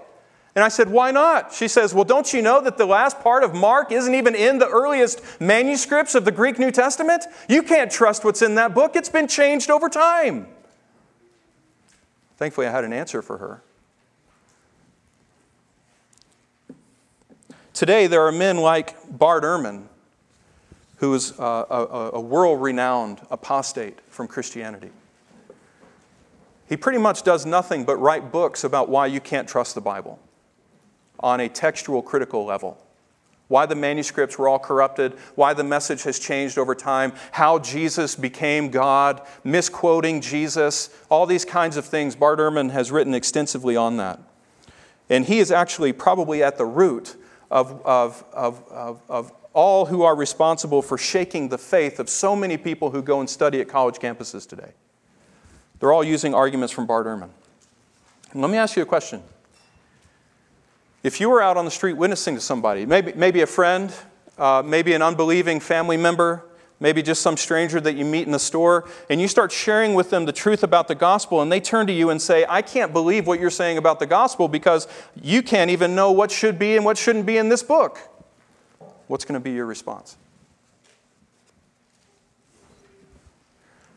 And 0.54 0.64
I 0.64 0.68
said, 0.68 0.89
Why 0.89 1.12
not? 1.12 1.54
She 1.54 1.68
says, 1.68 1.93
Well, 1.93 2.04
don't 2.04 2.34
you 2.34 2.41
know 2.41 2.62
that 2.62 2.78
the 2.78 2.86
last 2.86 3.20
part 3.22 3.43
of 3.43 3.54
Mark 3.54 3.91
isn't 3.91 4.14
even 4.14 4.36
in 4.36 4.60
the 4.60 4.68
earliest 4.68 5.22
manuscripts 5.39 6.14
of 6.14 6.26
the 6.26 6.32
Greek 6.32 6.60
New 6.60 6.72
Testament? 6.72 7.26
You 7.47 7.64
can't 7.64 7.89
trust 7.89 8.26
what's 8.26 8.41
in 8.41 8.56
that 8.56 8.74
book, 8.74 8.95
it's 8.95 9.10
been 9.10 9.28
changed 9.28 9.70
over 9.70 9.88
time. 9.88 10.47
Thankfully, 12.38 12.68
I 12.68 12.72
had 12.72 12.84
an 12.84 12.91
answer 12.91 13.22
for 13.22 13.38
her. 13.38 13.62
Today, 17.74 18.08
there 18.08 18.26
are 18.26 18.32
men 18.32 18.58
like 18.58 18.95
Bart 19.10 19.43
Ehrman, 19.43 19.86
who 20.97 21.14
is 21.14 21.38
a, 21.39 21.43
a, 21.43 22.10
a 22.14 22.20
world 22.20 22.62
renowned 22.62 23.22
apostate 23.32 23.99
from 24.10 24.28
Christianity. 24.28 24.89
He 26.68 26.76
pretty 26.76 26.99
much 26.99 27.24
does 27.24 27.45
nothing 27.45 27.86
but 27.86 27.95
write 27.97 28.32
books 28.32 28.64
about 28.64 28.89
why 28.89 29.06
you 29.06 29.22
can't 29.22 29.47
trust 29.47 29.76
the 29.76 29.82
Bible 29.82 30.20
on 31.22 31.40
a 31.40 31.50
textual 31.50 32.02
critical 32.02 32.46
level. 32.46 32.78
Why 33.48 33.66
the 33.66 33.76
manuscripts 33.76 34.38
were 34.38 34.48
all 34.48 34.60
corrupted, 34.60 35.14
why 35.36 35.54
the 35.54 35.64
message 35.64 36.04
has 36.04 36.20
changed 36.20 36.58
over 36.58 36.74
time, 36.74 37.12
how 37.32 37.60
Jesus 37.60 38.16
became 38.16 38.70
God, 38.70 39.22
misquoting 39.44 40.22
Jesus, 40.22 40.90
all 41.10 41.26
these 41.26 41.44
kinds 41.44 41.76
of 41.76 41.86
things. 41.86 42.16
Bart 42.16 42.40
Ehrman 42.40 42.72
has 42.72 42.92
written 42.92 43.14
extensively 43.14 43.76
on 43.76 43.98
that. 43.98 44.20
And 45.10 45.26
he 45.26 45.40
is 45.40 45.52
actually 45.52 45.92
probably 45.92 46.42
at 46.42 46.58
the 46.58 46.66
root 46.66 47.18
of, 47.52 47.86
of, 47.86 48.24
of, 48.32 48.64
of, 49.10 49.34
all 49.54 49.88
who 49.88 50.04
are 50.04 50.16
responsible 50.16 50.82
for 50.82 50.98
shaking 50.98 51.50
the 51.50 51.58
faith 51.58 52.00
of 52.00 52.10
so 52.10 52.36
many 52.36 52.56
people 52.56 52.92
who 52.92 53.02
go 53.02 53.20
and 53.20 53.30
study 53.30 53.60
at 53.60 53.68
college 53.68 53.96
campuses 53.96 54.48
today. 54.48 54.72
They're 55.80 55.92
all 55.92 56.06
using 56.06 56.34
arguments 56.34 56.74
from 56.74 56.88
Bart 56.88 57.06
Ehrman. 57.06 57.30
let 58.34 58.50
me 58.50 58.58
ask 58.58 58.78
you 58.78 58.84
a 58.84 58.86
question. 58.86 59.22
If 61.04 61.20
you 61.20 61.30
were 61.30 61.41
out 61.41 61.58
on 61.58 61.66
the 61.66 61.72
street 61.72 61.93
witnessing 61.93 62.36
to 62.36 62.41
somebody, 62.41 62.86
maybe, 62.86 63.14
maybe 63.14 63.41
a 63.41 63.47
friend, 63.47 63.91
uh, 64.38 64.62
maybe 64.64 64.93
an 64.93 65.02
unbelieving 65.02 65.60
family 65.60 65.97
member, 65.97 66.45
maybe 66.80 67.02
just 67.02 67.22
some 67.22 67.38
stranger 67.38 67.80
that 67.80 67.95
you 67.95 68.06
meet 68.06 68.26
in 68.26 68.32
the 68.32 68.39
store, 68.39 68.88
and 69.10 69.20
you 69.20 69.28
start 69.28 69.52
sharing 69.52 69.93
with 69.93 70.10
them 70.10 70.26
the 70.26 70.32
truth 70.32 70.64
about 70.64 70.88
the 70.88 70.95
gospel, 70.95 71.41
and 71.41 71.52
they 71.52 71.60
turn 71.60 71.88
to 71.88 71.93
you 71.93 72.10
and 72.10 72.22
say, 72.22 72.45
I 72.47 72.62
can't 72.62 72.93
believe 72.93 73.26
what 73.26 73.39
you're 73.39 73.49
saying 73.49 73.78
about 73.78 73.99
the 73.99 74.06
gospel 74.06 74.47
because 74.47 74.88
you 75.22 75.41
can't 75.41 75.72
even 75.72 75.95
know 75.95 76.12
what 76.12 76.32
should 76.32 76.60
be 76.60 76.76
and 76.76 76.86
what 76.86 76.97
shouldn't 76.97 77.26
be 77.26 77.38
in 77.38 77.49
this 77.49 77.64
book. 77.64 77.99
What's 79.08 79.26
going 79.26 79.39
to 79.39 79.43
be 79.43 79.52
your 79.52 79.66
response? 79.66 80.18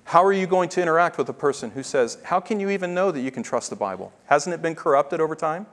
How 0.05 0.23
are 0.25 0.33
you 0.33 0.47
going 0.47 0.69
to 0.71 0.83
interact 0.83 1.19
with 1.19 1.29
a 1.29 1.33
person 1.33 1.71
who 1.71 1.83
says, 1.83 2.19
How 2.25 2.39
can 2.39 2.61
you 2.61 2.71
even 2.71 2.95
know 2.95 3.11
that 3.11 3.21
you 3.21 3.31
can 3.31 3.43
trust 3.43 3.71
the 3.71 3.77
Bible? 3.77 4.13
Hasn't 4.27 4.55
it 4.55 4.61
been 4.61 4.75
corrupted 4.75 5.21
over 5.21 5.35
time? 5.35 5.67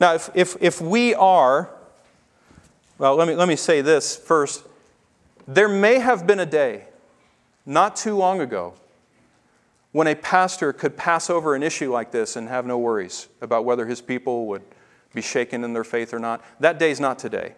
Now, 0.00 0.14
if, 0.14 0.30
if, 0.34 0.56
if 0.60 0.80
we 0.80 1.14
are, 1.14 1.70
well, 2.98 3.16
let 3.16 3.28
me, 3.28 3.34
let 3.34 3.48
me 3.48 3.56
say 3.56 3.82
this 3.82 4.16
first. 4.16 4.64
There 5.46 5.68
may 5.68 5.98
have 5.98 6.26
been 6.26 6.40
a 6.40 6.46
day, 6.46 6.86
not 7.66 7.96
too 7.96 8.16
long 8.16 8.40
ago, 8.40 8.74
when 9.92 10.06
a 10.06 10.14
pastor 10.14 10.72
could 10.72 10.96
pass 10.96 11.28
over 11.28 11.54
an 11.54 11.62
issue 11.62 11.92
like 11.92 12.12
this 12.12 12.36
and 12.36 12.48
have 12.48 12.64
no 12.64 12.78
worries 12.78 13.28
about 13.40 13.64
whether 13.64 13.86
his 13.86 14.00
people 14.00 14.46
would 14.46 14.62
be 15.12 15.20
shaken 15.20 15.64
in 15.64 15.72
their 15.72 15.84
faith 15.84 16.14
or 16.14 16.18
not. 16.18 16.42
That 16.60 16.78
day's 16.78 17.00
not 17.00 17.18
today. 17.18 17.54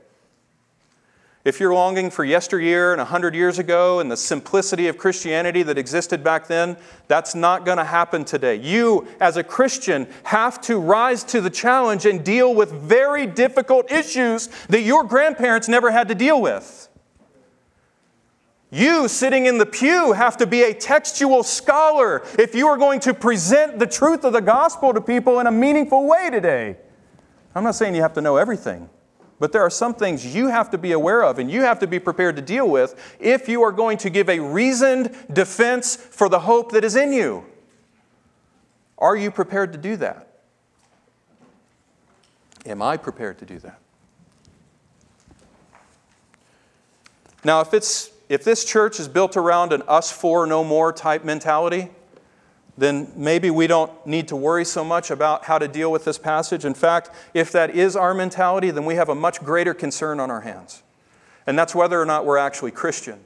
If 1.45 1.59
you're 1.59 1.75
longing 1.75 2.11
for 2.11 2.25
yesteryear 2.25 2.93
and 2.93 2.99
100 2.99 3.35
years 3.35 3.59
ago 3.59 3.99
and 3.99 4.09
the 4.09 4.17
simplicity 4.17 4.87
of 4.87 4.97
Christianity 4.97 5.65
that 5.65 5.77
existed 5.77 6.23
back 6.23 6.47
then, 6.47 6.77
that's 7.09 7.35
not 7.35 7.65
going 7.65 7.79
to 7.79 7.85
happen 7.85 8.25
today. 8.25 8.55
You, 8.55 9.09
as 9.19 9.37
a 9.37 9.43
Christian, 9.43 10.07
have 10.23 10.61
to 10.63 10.79
rise 10.79 11.25
to 11.25 11.41
the 11.41 11.51
challenge 11.51 12.07
and 12.07 12.25
deal 12.25 12.55
with 12.55 12.71
very 12.71 13.27
difficult 13.27 13.91
issues 13.91 14.47
that 14.69 14.83
your 14.83 15.03
grandparents 15.03 15.69
never 15.69 15.91
had 15.91 16.07
to 16.09 16.15
deal 16.15 16.41
with. 16.41 16.89
You, 18.71 19.09
sitting 19.09 19.47
in 19.47 19.59
the 19.59 19.67
pew, 19.67 20.13
have 20.13 20.37
to 20.37 20.47
be 20.47 20.63
a 20.63 20.73
textual 20.73 21.43
scholar 21.43 22.23
if 22.39 22.55
you 22.55 22.69
are 22.69 22.79
going 22.79 23.01
to 23.01 23.13
present 23.13 23.81
the 23.81 23.87
truth 23.87 24.25
of 24.25 24.33
the 24.33 24.41
gospel 24.41 24.95
to 24.95 25.01
people 25.01 25.41
in 25.41 25.49
a 25.49 25.53
meaningful 25.53 26.07
way 26.07 26.31
today. 26.31 26.77
I'm 27.55 27.65
not 27.65 27.75
saying 27.75 27.97
you 27.97 28.03
have 28.03 28.15
to 28.15 28.23
know 28.23 28.37
everything. 28.37 28.89
But 29.43 29.51
there 29.51 29.63
are 29.63 29.71
some 29.71 29.95
things 29.95 30.37
you 30.37 30.47
have 30.47 30.71
to 30.71 30.79
be 30.79 30.93
aware 30.93 31.25
of 31.25 31.41
and 31.41 31.51
you 31.51 31.63
have 31.63 31.81
to 31.81 31.89
be 31.89 31.99
prepared 31.99 32.37
to 32.37 32.43
deal 32.43 32.69
with 32.71 33.17
if 33.19 33.49
you 33.49 33.65
are 33.65 33.73
going 33.73 33.99
to 33.99 34.09
give 34.09 34.29
a 34.29 34.39
reasoned 34.39 35.17
defense 35.33 35.97
for 35.97 36.29
the 36.29 36.39
hope 36.39 36.71
that 36.71 36.85
is 36.85 36.95
in 36.95 37.13
you. 37.13 37.45
Are 38.99 39.17
you 39.17 39.33
prepared 39.33 39.73
to 39.73 39.81
do 39.81 39.97
that? 39.97 40.29
Am 42.67 42.81
I 42.83 42.97
prepared 42.97 43.41
to 43.41 43.45
do 43.45 43.59
that? 43.59 43.81
Now, 47.43 47.63
if, 47.63 47.75
it's, 47.75 48.13
if 48.29 48.45
this 48.45 48.65
church 48.65 49.01
is 49.01 49.09
built 49.09 49.37
around 49.37 49.73
an 49.73 49.83
us 49.89 50.13
for 50.13 50.47
no 50.47 50.63
more 50.63 50.93
type 50.93 51.25
mentality, 51.25 51.91
then 52.77 53.13
maybe 53.15 53.51
we 53.51 53.67
don't 53.67 54.07
need 54.07 54.29
to 54.29 54.37
worry 54.37 54.65
so 54.65 54.83
much 54.83 55.11
about 55.11 55.45
how 55.45 55.59
to 55.59 55.69
deal 55.69 55.93
with 55.93 56.05
this 56.05 56.19
passage. 56.19 56.65
In 56.65 56.75
fact, 56.75 57.11
if 57.35 57.53
that 57.53 57.71
is 57.71 57.95
our 57.97 58.15
mentality, 58.15 58.71
then 58.71 58.85
we 58.85 58.95
have 58.95 59.09
a 59.09 59.15
much 59.15 59.41
greater 59.41 59.75
concern 59.75 60.21
on 60.21 60.31
our 60.31 60.41
hands. 60.41 60.83
And 61.47 61.59
that's 61.59 61.75
whether 61.75 62.01
or 62.01 62.07
not 62.07 62.25
we're 62.25 62.39
actually 62.39 62.71
Christian. 62.71 63.21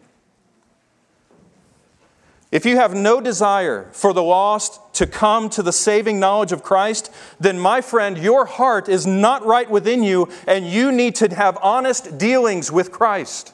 If 2.53 2.65
you 2.65 2.77
have 2.77 2.95
no 2.95 3.21
desire 3.21 3.89
for 3.93 4.13
the 4.13 4.23
lost 4.23 4.81
to 4.95 5.07
come 5.07 5.51
to 5.51 5.63
the 5.63 5.73
saving 5.73 6.21
knowledge 6.21 6.53
of 6.53 6.63
Christ, 6.63 7.13
then, 7.41 7.59
my 7.59 7.81
friend, 7.81 8.17
your 8.17 8.47
heart 8.47 8.89
is 8.89 9.07
not 9.07 9.45
right 9.45 9.69
within 9.69 10.03
you, 10.03 10.29
and 10.47 10.65
you 10.65 10.93
need 10.93 11.17
to 11.17 11.35
have 11.35 11.59
honest 11.61 12.19
dealings 12.19 12.71
with 12.71 12.93
Christ. 12.93 13.53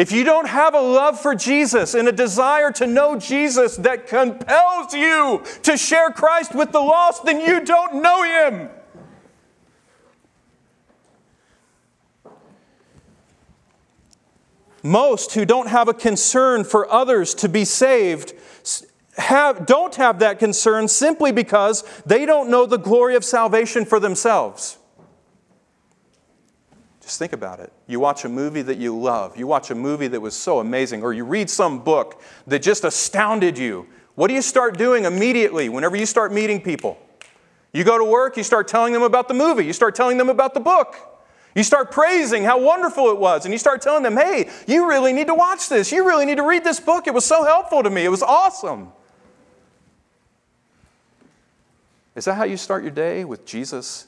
If 0.00 0.12
you 0.12 0.24
don't 0.24 0.48
have 0.48 0.72
a 0.72 0.80
love 0.80 1.20
for 1.20 1.34
Jesus 1.34 1.92
and 1.92 2.08
a 2.08 2.12
desire 2.12 2.72
to 2.72 2.86
know 2.86 3.18
Jesus 3.18 3.76
that 3.76 4.06
compels 4.06 4.94
you 4.94 5.44
to 5.64 5.76
share 5.76 6.10
Christ 6.10 6.54
with 6.54 6.72
the 6.72 6.80
lost, 6.80 7.26
then 7.26 7.38
you 7.38 7.62
don't 7.62 7.96
know 8.00 8.22
Him. 8.22 8.70
Most 14.82 15.34
who 15.34 15.44
don't 15.44 15.68
have 15.68 15.86
a 15.86 15.92
concern 15.92 16.64
for 16.64 16.90
others 16.90 17.34
to 17.34 17.50
be 17.50 17.66
saved 17.66 18.32
have, 19.18 19.66
don't 19.66 19.96
have 19.96 20.20
that 20.20 20.38
concern 20.38 20.88
simply 20.88 21.30
because 21.30 21.84
they 22.06 22.24
don't 22.24 22.48
know 22.48 22.64
the 22.64 22.78
glory 22.78 23.16
of 23.16 23.22
salvation 23.22 23.84
for 23.84 24.00
themselves. 24.00 24.78
Just 27.10 27.18
think 27.18 27.32
about 27.32 27.58
it. 27.58 27.72
You 27.88 27.98
watch 27.98 28.24
a 28.24 28.28
movie 28.28 28.62
that 28.62 28.78
you 28.78 28.96
love, 28.96 29.36
you 29.36 29.48
watch 29.48 29.72
a 29.72 29.74
movie 29.74 30.06
that 30.06 30.20
was 30.20 30.32
so 30.32 30.60
amazing, 30.60 31.02
or 31.02 31.12
you 31.12 31.24
read 31.24 31.50
some 31.50 31.80
book 31.80 32.22
that 32.46 32.62
just 32.62 32.84
astounded 32.84 33.58
you. 33.58 33.88
What 34.14 34.28
do 34.28 34.34
you 34.34 34.42
start 34.42 34.78
doing 34.78 35.06
immediately 35.06 35.68
whenever 35.68 35.96
you 35.96 36.06
start 36.06 36.32
meeting 36.32 36.60
people? 36.60 36.96
You 37.72 37.82
go 37.82 37.98
to 37.98 38.04
work, 38.04 38.36
you 38.36 38.44
start 38.44 38.68
telling 38.68 38.92
them 38.92 39.02
about 39.02 39.26
the 39.26 39.34
movie, 39.34 39.66
you 39.66 39.72
start 39.72 39.96
telling 39.96 40.18
them 40.18 40.28
about 40.28 40.54
the 40.54 40.60
book. 40.60 40.94
You 41.56 41.64
start 41.64 41.90
praising 41.90 42.44
how 42.44 42.60
wonderful 42.60 43.10
it 43.10 43.18
was, 43.18 43.44
and 43.44 43.52
you 43.52 43.58
start 43.58 43.82
telling 43.82 44.04
them, 44.04 44.16
hey, 44.16 44.48
you 44.68 44.88
really 44.88 45.12
need 45.12 45.26
to 45.26 45.34
watch 45.34 45.68
this. 45.68 45.90
You 45.90 46.06
really 46.06 46.26
need 46.26 46.36
to 46.36 46.46
read 46.46 46.62
this 46.62 46.78
book. 46.78 47.08
It 47.08 47.12
was 47.12 47.24
so 47.24 47.42
helpful 47.42 47.82
to 47.82 47.90
me. 47.90 48.04
It 48.04 48.10
was 48.10 48.22
awesome. 48.22 48.92
Is 52.14 52.26
that 52.26 52.34
how 52.34 52.44
you 52.44 52.56
start 52.56 52.84
your 52.84 52.92
day 52.92 53.24
with 53.24 53.44
Jesus? 53.44 54.06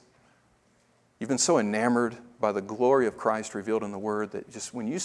You've 1.19 1.29
been 1.29 1.39
so 1.39 1.59
enamored 1.59 2.17
by 2.43 2.53
the 2.53 2.61
glory 2.61 3.07
of 3.07 3.17
Christ 3.17 3.55
revealed 3.55 3.83
in 3.83 3.93
the 3.93 3.99
Word 3.99 4.33
that 4.33 4.51
just 4.51 4.75
when 4.75 4.87
you, 4.87 4.99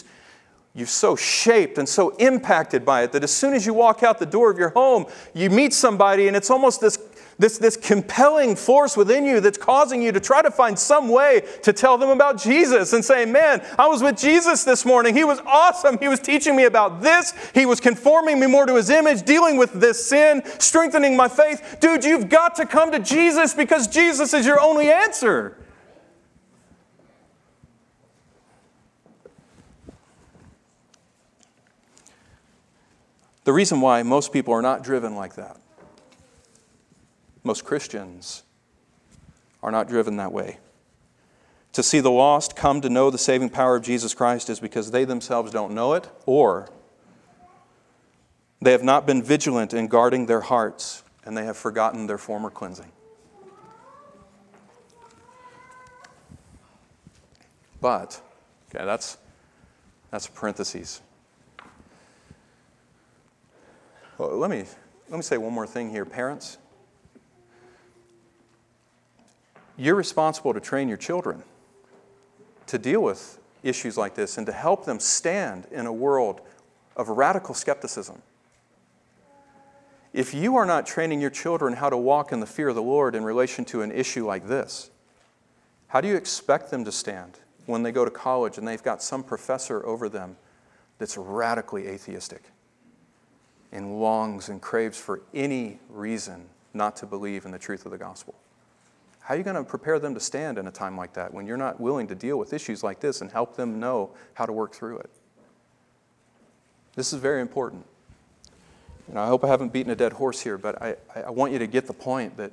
you're 0.75 0.87
so 0.87 1.15
shaped 1.15 1.77
and 1.77 1.87
so 1.87 2.09
impacted 2.17 2.83
by 2.83 3.03
it 3.03 3.13
that 3.13 3.23
as 3.23 3.31
soon 3.31 3.53
as 3.53 3.65
you 3.65 3.73
walk 3.73 4.03
out 4.03 4.19
the 4.19 4.25
door 4.25 4.51
of 4.51 4.57
your 4.57 4.71
home, 4.71 5.05
you 5.33 5.49
meet 5.49 5.73
somebody, 5.73 6.27
and 6.27 6.35
it's 6.35 6.49
almost 6.49 6.81
this 6.81 6.97
this, 7.39 7.59
this 7.59 7.77
compelling 7.77 8.55
force 8.55 8.97
within 8.97 9.23
you 9.23 9.39
that's 9.39 9.59
causing 9.59 10.01
you 10.01 10.11
to 10.11 10.19
try 10.19 10.41
to 10.41 10.49
find 10.49 10.77
some 10.77 11.07
way 11.07 11.43
to 11.61 11.71
tell 11.71 11.97
them 11.97 12.09
about 12.09 12.41
Jesus 12.41 12.93
and 12.93 13.05
say, 13.05 13.25
Man, 13.25 13.63
I 13.77 13.87
was 13.87 14.01
with 14.01 14.17
Jesus 14.17 14.63
this 14.63 14.85
morning. 14.85 15.15
He 15.15 15.23
was 15.23 15.39
awesome. 15.45 15.99
He 15.99 16.07
was 16.07 16.19
teaching 16.19 16.55
me 16.55 16.65
about 16.65 17.01
this. 17.01 17.33
He 17.53 17.67
was 17.67 17.79
conforming 17.79 18.39
me 18.39 18.47
more 18.47 18.65
to 18.65 18.75
his 18.75 18.89
image, 18.89 19.23
dealing 19.23 19.57
with 19.57 19.71
this 19.73 20.03
sin, 20.03 20.41
strengthening 20.57 21.15
my 21.15 21.27
faith. 21.27 21.77
Dude, 21.79 22.03
you've 22.03 22.29
got 22.29 22.55
to 22.55 22.65
come 22.65 22.91
to 22.91 22.99
Jesus 22.99 23.53
because 23.53 23.87
Jesus 23.87 24.33
is 24.33 24.45
your 24.45 24.59
only 24.59 24.89
answer. 24.89 25.55
The 33.47 33.53
reason 33.53 33.79
why 33.79 34.03
most 34.03 34.33
people 34.33 34.53
are 34.53 34.61
not 34.61 34.83
driven 34.83 35.15
like 35.15 35.35
that 35.35 35.55
most 37.45 37.63
Christians 37.63 38.43
are 39.63 39.71
not 39.71 39.87
driven 39.87 40.17
that 40.17 40.33
way. 40.33 40.57
To 41.71 41.81
see 41.81 42.01
the 42.01 42.11
lost 42.11 42.57
come 42.57 42.81
to 42.81 42.89
know 42.89 43.09
the 43.09 43.17
saving 43.17 43.51
power 43.51 43.77
of 43.77 43.83
Jesus 43.83 44.13
Christ 44.13 44.49
is 44.49 44.59
because 44.59 44.91
they 44.91 45.05
themselves 45.05 45.53
don't 45.53 45.73
know 45.73 45.93
it, 45.93 46.09
or 46.25 46.67
they 48.61 48.73
have 48.73 48.83
not 48.83 49.07
been 49.07 49.23
vigilant 49.23 49.73
in 49.73 49.87
guarding 49.87 50.25
their 50.25 50.41
hearts 50.41 51.03
and 51.23 51.37
they 51.37 51.45
have 51.45 51.55
forgotten 51.55 52.05
their 52.05 52.17
former 52.17 52.49
cleansing. 52.49 52.91
But, 57.79 58.21
okay, 58.69 58.83
that's, 58.83 59.17
that's 60.11 60.27
parentheses. 60.27 60.99
Well, 64.17 64.35
let, 64.35 64.49
me, 64.49 64.63
let 65.09 65.17
me 65.17 65.21
say 65.21 65.37
one 65.37 65.53
more 65.53 65.67
thing 65.67 65.91
here. 65.91 66.03
Parents, 66.03 66.57
you're 69.77 69.95
responsible 69.95 70.53
to 70.53 70.59
train 70.59 70.87
your 70.87 70.97
children 70.97 71.43
to 72.65 72.79
deal 72.79 73.01
with 73.01 73.39
issues 73.61 73.95
like 73.95 74.15
this 74.15 74.37
and 74.37 74.47
to 74.47 74.51
help 74.51 74.85
them 74.85 74.99
stand 74.99 75.67
in 75.71 75.85
a 75.85 75.93
world 75.93 76.41
of 76.95 77.09
radical 77.09 77.53
skepticism. 77.53 78.21
If 80.13 80.33
you 80.33 80.55
are 80.55 80.65
not 80.65 80.87
training 80.87 81.21
your 81.21 81.29
children 81.29 81.73
how 81.73 81.91
to 81.91 81.97
walk 81.97 82.31
in 82.31 82.39
the 82.39 82.47
fear 82.47 82.69
of 82.69 82.75
the 82.75 82.81
Lord 82.81 83.13
in 83.13 83.23
relation 83.23 83.65
to 83.65 83.83
an 83.83 83.91
issue 83.91 84.25
like 84.25 84.47
this, 84.47 84.89
how 85.89 86.01
do 86.01 86.07
you 86.07 86.15
expect 86.15 86.71
them 86.71 86.83
to 86.85 86.91
stand 86.91 87.39
when 87.67 87.83
they 87.83 87.91
go 87.91 88.03
to 88.03 88.09
college 88.09 88.57
and 88.57 88.67
they've 88.67 88.81
got 88.81 89.03
some 89.03 89.23
professor 89.23 89.85
over 89.85 90.09
them 90.09 90.37
that's 90.97 91.17
radically 91.17 91.87
atheistic 91.87 92.41
and 93.71 93.99
longs 93.99 94.49
and 94.49 94.61
craves 94.61 94.97
for 94.97 95.21
any 95.33 95.79
reason 95.89 96.45
not 96.73 96.95
to 96.97 97.05
believe 97.05 97.45
in 97.45 97.51
the 97.51 97.59
truth 97.59 97.85
of 97.85 97.91
the 97.91 97.97
gospel? 97.97 98.35
How 99.19 99.33
are 99.33 99.37
you 99.37 99.43
going 99.43 99.57
to 99.57 99.63
prepare 99.63 99.99
them 99.99 100.13
to 100.13 100.21
stand 100.21 100.57
in 100.57 100.67
a 100.67 100.71
time 100.71 100.95
like 100.95 101.13
that 101.13 101.33
when 101.33 101.45
you're 101.45 101.57
not 101.57 101.81
willing 101.81 102.07
to 102.07 102.15
deal 102.15 102.37
with 102.37 102.53
issues 102.53 102.81
like 102.81 103.01
this 103.01 103.19
and 103.19 103.29
help 103.29 103.57
them 103.57 103.79
know 103.79 104.11
how 104.35 104.45
to 104.45 104.53
work 104.53 104.73
through 104.73 104.99
it? 104.99 105.09
This 106.95 107.11
is 107.11 107.19
very 107.19 107.41
important. 107.41 107.85
And 109.09 109.19
I 109.19 109.27
hope 109.27 109.43
I 109.43 109.47
haven't 109.47 109.73
beaten 109.73 109.91
a 109.91 109.95
dead 109.95 110.13
horse 110.13 110.39
here, 110.39 110.57
but 110.57 110.81
I, 110.81 110.95
I 111.13 111.29
want 111.29 111.51
you 111.51 111.59
to 111.59 111.67
get 111.67 111.87
the 111.87 111.93
point 111.93 112.37
that 112.37 112.51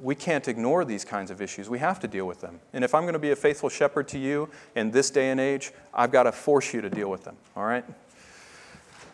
we 0.00 0.14
can't 0.14 0.46
ignore 0.48 0.84
these 0.84 1.04
kinds 1.04 1.30
of 1.30 1.40
issues. 1.40 1.68
We 1.68 1.78
have 1.78 2.00
to 2.00 2.08
deal 2.08 2.26
with 2.26 2.40
them. 2.40 2.60
And 2.72 2.84
if 2.84 2.94
I'm 2.94 3.02
going 3.02 3.12
to 3.12 3.20
be 3.20 3.30
a 3.30 3.36
faithful 3.36 3.68
shepherd 3.68 4.08
to 4.08 4.18
you 4.18 4.48
in 4.74 4.90
this 4.90 5.10
day 5.10 5.30
and 5.30 5.40
age, 5.40 5.72
I've 5.94 6.10
got 6.10 6.24
to 6.24 6.32
force 6.32 6.74
you 6.74 6.80
to 6.80 6.90
deal 6.90 7.08
with 7.08 7.22
them. 7.24 7.36
All 7.56 7.64
right? 7.64 7.84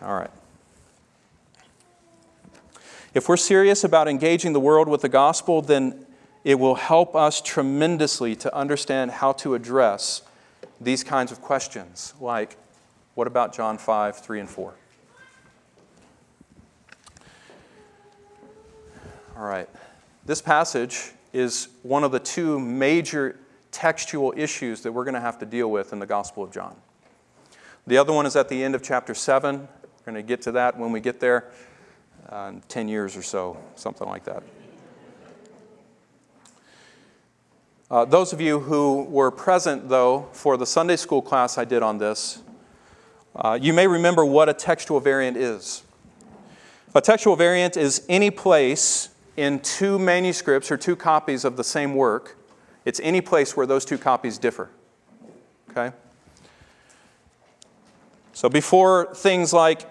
All 0.02 0.14
right. 0.14 0.30
If 3.14 3.28
we're 3.28 3.38
serious 3.38 3.84
about 3.84 4.06
engaging 4.06 4.52
the 4.52 4.60
world 4.60 4.86
with 4.86 5.00
the 5.00 5.08
gospel, 5.08 5.62
then 5.62 6.06
it 6.44 6.56
will 6.56 6.74
help 6.74 7.16
us 7.16 7.40
tremendously 7.40 8.36
to 8.36 8.54
understand 8.54 9.10
how 9.10 9.32
to 9.32 9.54
address 9.54 10.22
these 10.80 11.02
kinds 11.02 11.32
of 11.32 11.40
questions, 11.40 12.14
like 12.20 12.56
what 13.14 13.26
about 13.26 13.54
John 13.54 13.78
5, 13.78 14.18
3, 14.18 14.40
and 14.40 14.48
4? 14.48 14.74
All 19.36 19.44
right. 19.44 19.68
This 20.24 20.42
passage 20.42 21.12
is 21.32 21.68
one 21.82 22.04
of 22.04 22.12
the 22.12 22.20
two 22.20 22.60
major 22.60 23.38
textual 23.72 24.34
issues 24.36 24.82
that 24.82 24.92
we're 24.92 25.04
going 25.04 25.14
to 25.14 25.20
have 25.20 25.38
to 25.38 25.46
deal 25.46 25.70
with 25.70 25.92
in 25.92 25.98
the 25.98 26.06
Gospel 26.06 26.44
of 26.44 26.52
John. 26.52 26.76
The 27.86 27.96
other 27.96 28.12
one 28.12 28.26
is 28.26 28.36
at 28.36 28.48
the 28.48 28.62
end 28.62 28.74
of 28.74 28.82
chapter 28.82 29.14
7. 29.14 29.60
We're 29.60 30.12
going 30.12 30.14
to 30.14 30.22
get 30.22 30.42
to 30.42 30.52
that 30.52 30.78
when 30.78 30.92
we 30.92 31.00
get 31.00 31.20
there 31.20 31.50
uh, 32.30 32.50
in 32.52 32.60
10 32.68 32.88
years 32.88 33.16
or 33.16 33.22
so, 33.22 33.56
something 33.76 34.08
like 34.08 34.24
that. 34.24 34.42
Uh, 37.90 38.04
those 38.04 38.32
of 38.34 38.40
you 38.40 38.60
who 38.60 39.04
were 39.04 39.30
present, 39.30 39.88
though, 39.88 40.28
for 40.32 40.56
the 40.58 40.66
Sunday 40.66 40.96
school 40.96 41.22
class 41.22 41.56
I 41.56 41.64
did 41.64 41.82
on 41.82 41.98
this, 41.98 42.42
uh, 43.34 43.58
you 43.60 43.72
may 43.72 43.86
remember 43.86 44.24
what 44.24 44.48
a 44.48 44.52
textual 44.52 45.00
variant 45.00 45.36
is. 45.36 45.84
A 46.94 47.00
textual 47.00 47.36
variant 47.36 47.76
is 47.76 48.04
any 48.08 48.30
place 48.30 49.08
in 49.36 49.60
two 49.60 49.98
manuscripts 49.98 50.70
or 50.70 50.76
two 50.76 50.96
copies 50.96 51.44
of 51.44 51.56
the 51.56 51.64
same 51.64 51.94
work. 51.94 52.36
It's 52.84 53.00
any 53.00 53.20
place 53.20 53.56
where 53.56 53.66
those 53.66 53.84
two 53.84 53.96
copies 53.96 54.36
differ. 54.36 54.68
Okay? 55.70 55.94
So 58.32 58.48
before 58.48 59.14
things 59.14 59.52
like 59.52 59.86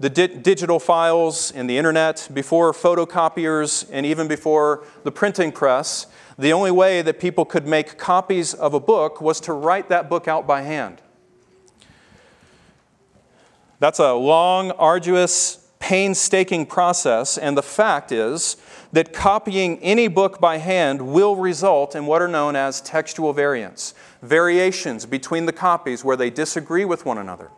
the 0.00 0.10
di- 0.10 0.26
digital 0.26 0.80
files 0.80 1.52
and 1.52 1.70
the 1.70 1.78
internet, 1.78 2.28
before 2.32 2.72
photocopiers, 2.72 3.88
and 3.92 4.04
even 4.04 4.26
before 4.26 4.84
the 5.04 5.12
printing 5.12 5.52
press, 5.52 6.06
the 6.38 6.52
only 6.52 6.70
way 6.70 7.00
that 7.02 7.20
people 7.20 7.44
could 7.44 7.66
make 7.66 7.96
copies 7.96 8.54
of 8.54 8.74
a 8.74 8.80
book 8.80 9.20
was 9.20 9.40
to 9.40 9.52
write 9.52 9.88
that 9.88 10.10
book 10.10 10.26
out 10.26 10.46
by 10.46 10.62
hand. 10.62 11.00
That's 13.78 13.98
a 13.98 14.14
long, 14.14 14.72
arduous, 14.72 15.68
painstaking 15.78 16.66
process, 16.66 17.36
and 17.36 17.56
the 17.56 17.62
fact 17.62 18.10
is 18.10 18.56
that 18.92 19.12
copying 19.12 19.78
any 19.80 20.08
book 20.08 20.40
by 20.40 20.56
hand 20.56 21.02
will 21.02 21.36
result 21.36 21.94
in 21.94 22.06
what 22.06 22.22
are 22.22 22.28
known 22.28 22.56
as 22.56 22.80
textual 22.80 23.32
variants, 23.32 23.92
variations 24.22 25.04
between 25.04 25.46
the 25.46 25.52
copies 25.52 26.02
where 26.02 26.16
they 26.16 26.30
disagree 26.30 26.84
with 26.84 27.04
one 27.04 27.18
another. 27.18 27.50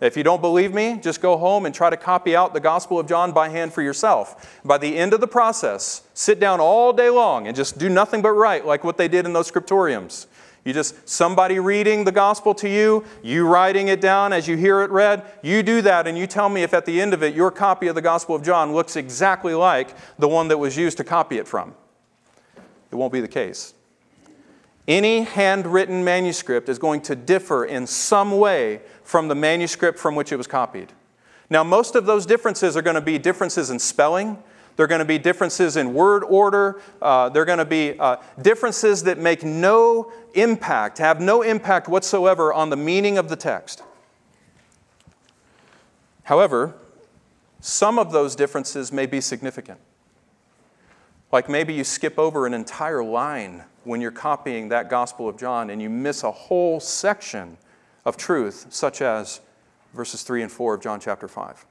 If 0.00 0.16
you 0.16 0.22
don't 0.22 0.42
believe 0.42 0.74
me, 0.74 0.98
just 1.02 1.22
go 1.22 1.38
home 1.38 1.64
and 1.64 1.74
try 1.74 1.88
to 1.88 1.96
copy 1.96 2.36
out 2.36 2.52
the 2.52 2.60
Gospel 2.60 2.98
of 2.98 3.08
John 3.08 3.32
by 3.32 3.48
hand 3.48 3.72
for 3.72 3.80
yourself. 3.80 4.60
By 4.64 4.76
the 4.76 4.96
end 4.96 5.14
of 5.14 5.20
the 5.20 5.26
process, 5.26 6.02
sit 6.12 6.38
down 6.38 6.60
all 6.60 6.92
day 6.92 7.08
long 7.08 7.46
and 7.46 7.56
just 7.56 7.78
do 7.78 7.88
nothing 7.88 8.20
but 8.20 8.32
write, 8.32 8.66
like 8.66 8.84
what 8.84 8.98
they 8.98 9.08
did 9.08 9.24
in 9.24 9.32
those 9.32 9.50
scriptoriums. 9.50 10.26
You 10.66 10.72
just, 10.72 11.08
somebody 11.08 11.60
reading 11.60 12.02
the 12.02 12.12
gospel 12.12 12.52
to 12.56 12.68
you, 12.68 13.04
you 13.22 13.46
writing 13.46 13.86
it 13.86 14.00
down 14.00 14.32
as 14.32 14.48
you 14.48 14.56
hear 14.56 14.82
it 14.82 14.90
read, 14.90 15.22
you 15.40 15.62
do 15.62 15.80
that 15.82 16.08
and 16.08 16.18
you 16.18 16.26
tell 16.26 16.48
me 16.48 16.64
if 16.64 16.74
at 16.74 16.84
the 16.84 17.00
end 17.00 17.14
of 17.14 17.22
it 17.22 17.36
your 17.36 17.52
copy 17.52 17.86
of 17.86 17.94
the 17.94 18.02
Gospel 18.02 18.34
of 18.34 18.42
John 18.42 18.74
looks 18.74 18.96
exactly 18.96 19.54
like 19.54 19.94
the 20.18 20.26
one 20.26 20.48
that 20.48 20.58
was 20.58 20.76
used 20.76 20.96
to 20.96 21.04
copy 21.04 21.38
it 21.38 21.46
from. 21.46 21.72
It 22.90 22.96
won't 22.96 23.12
be 23.12 23.20
the 23.20 23.28
case. 23.28 23.74
Any 24.88 25.22
handwritten 25.22 26.04
manuscript 26.04 26.68
is 26.68 26.78
going 26.78 27.00
to 27.02 27.16
differ 27.16 27.64
in 27.64 27.86
some 27.86 28.38
way 28.38 28.80
from 29.02 29.28
the 29.28 29.34
manuscript 29.34 29.98
from 29.98 30.14
which 30.14 30.30
it 30.30 30.36
was 30.36 30.46
copied. 30.46 30.92
Now, 31.50 31.64
most 31.64 31.94
of 31.94 32.06
those 32.06 32.26
differences 32.26 32.76
are 32.76 32.82
going 32.82 32.94
to 32.94 33.00
be 33.00 33.18
differences 33.18 33.70
in 33.70 33.78
spelling, 33.78 34.42
they're 34.76 34.86
going 34.86 35.00
to 35.00 35.04
be 35.04 35.18
differences 35.18 35.76
in 35.76 35.94
word 35.94 36.22
order, 36.24 36.80
uh, 37.00 37.30
they're 37.30 37.44
going 37.44 37.58
to 37.58 37.64
be 37.64 37.98
uh, 37.98 38.16
differences 38.42 39.02
that 39.04 39.18
make 39.18 39.42
no 39.42 40.12
impact, 40.34 40.98
have 40.98 41.20
no 41.20 41.42
impact 41.42 41.88
whatsoever 41.88 42.52
on 42.52 42.70
the 42.70 42.76
meaning 42.76 43.16
of 43.16 43.28
the 43.28 43.36
text. 43.36 43.82
However, 46.24 46.74
some 47.60 47.98
of 47.98 48.12
those 48.12 48.36
differences 48.36 48.92
may 48.92 49.06
be 49.06 49.20
significant. 49.20 49.80
Like 51.32 51.48
maybe 51.48 51.72
you 51.72 51.84
skip 51.84 52.18
over 52.18 52.46
an 52.46 52.54
entire 52.54 53.02
line 53.02 53.64
when 53.86 54.00
you're 54.00 54.10
copying 54.10 54.68
that 54.70 54.90
Gospel 54.90 55.28
of 55.28 55.38
John 55.38 55.70
and 55.70 55.80
you 55.80 55.88
miss 55.88 56.24
a 56.24 56.30
whole 56.30 56.80
section 56.80 57.56
of 58.04 58.16
truth, 58.16 58.66
such 58.70 59.00
as 59.00 59.40
verses 59.94 60.24
3 60.24 60.42
and 60.42 60.50
4 60.50 60.74
of 60.74 60.82
John 60.82 60.98
chapter 60.98 61.28
5. 61.28 61.64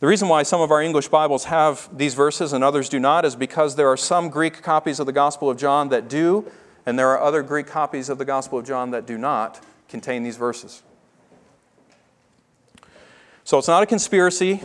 The 0.00 0.08
reason 0.08 0.28
why 0.28 0.42
some 0.42 0.60
of 0.60 0.72
our 0.72 0.82
English 0.82 1.06
Bibles 1.06 1.44
have 1.44 1.88
these 1.96 2.14
verses 2.14 2.52
and 2.52 2.64
others 2.64 2.88
do 2.88 2.98
not 2.98 3.24
is 3.24 3.36
because 3.36 3.76
there 3.76 3.88
are 3.88 3.96
some 3.96 4.28
Greek 4.28 4.60
copies 4.60 4.98
of 4.98 5.06
the 5.06 5.12
Gospel 5.12 5.48
of 5.48 5.56
John 5.56 5.90
that 5.90 6.08
do, 6.08 6.50
and 6.84 6.98
there 6.98 7.10
are 7.10 7.20
other 7.20 7.44
Greek 7.44 7.68
copies 7.68 8.08
of 8.08 8.18
the 8.18 8.24
Gospel 8.24 8.58
of 8.58 8.66
John 8.66 8.90
that 8.90 9.06
do 9.06 9.16
not 9.16 9.64
contain 9.88 10.24
these 10.24 10.36
verses. 10.36 10.82
So 13.44 13.58
it's 13.58 13.68
not 13.68 13.84
a 13.84 13.86
conspiracy 13.86 14.60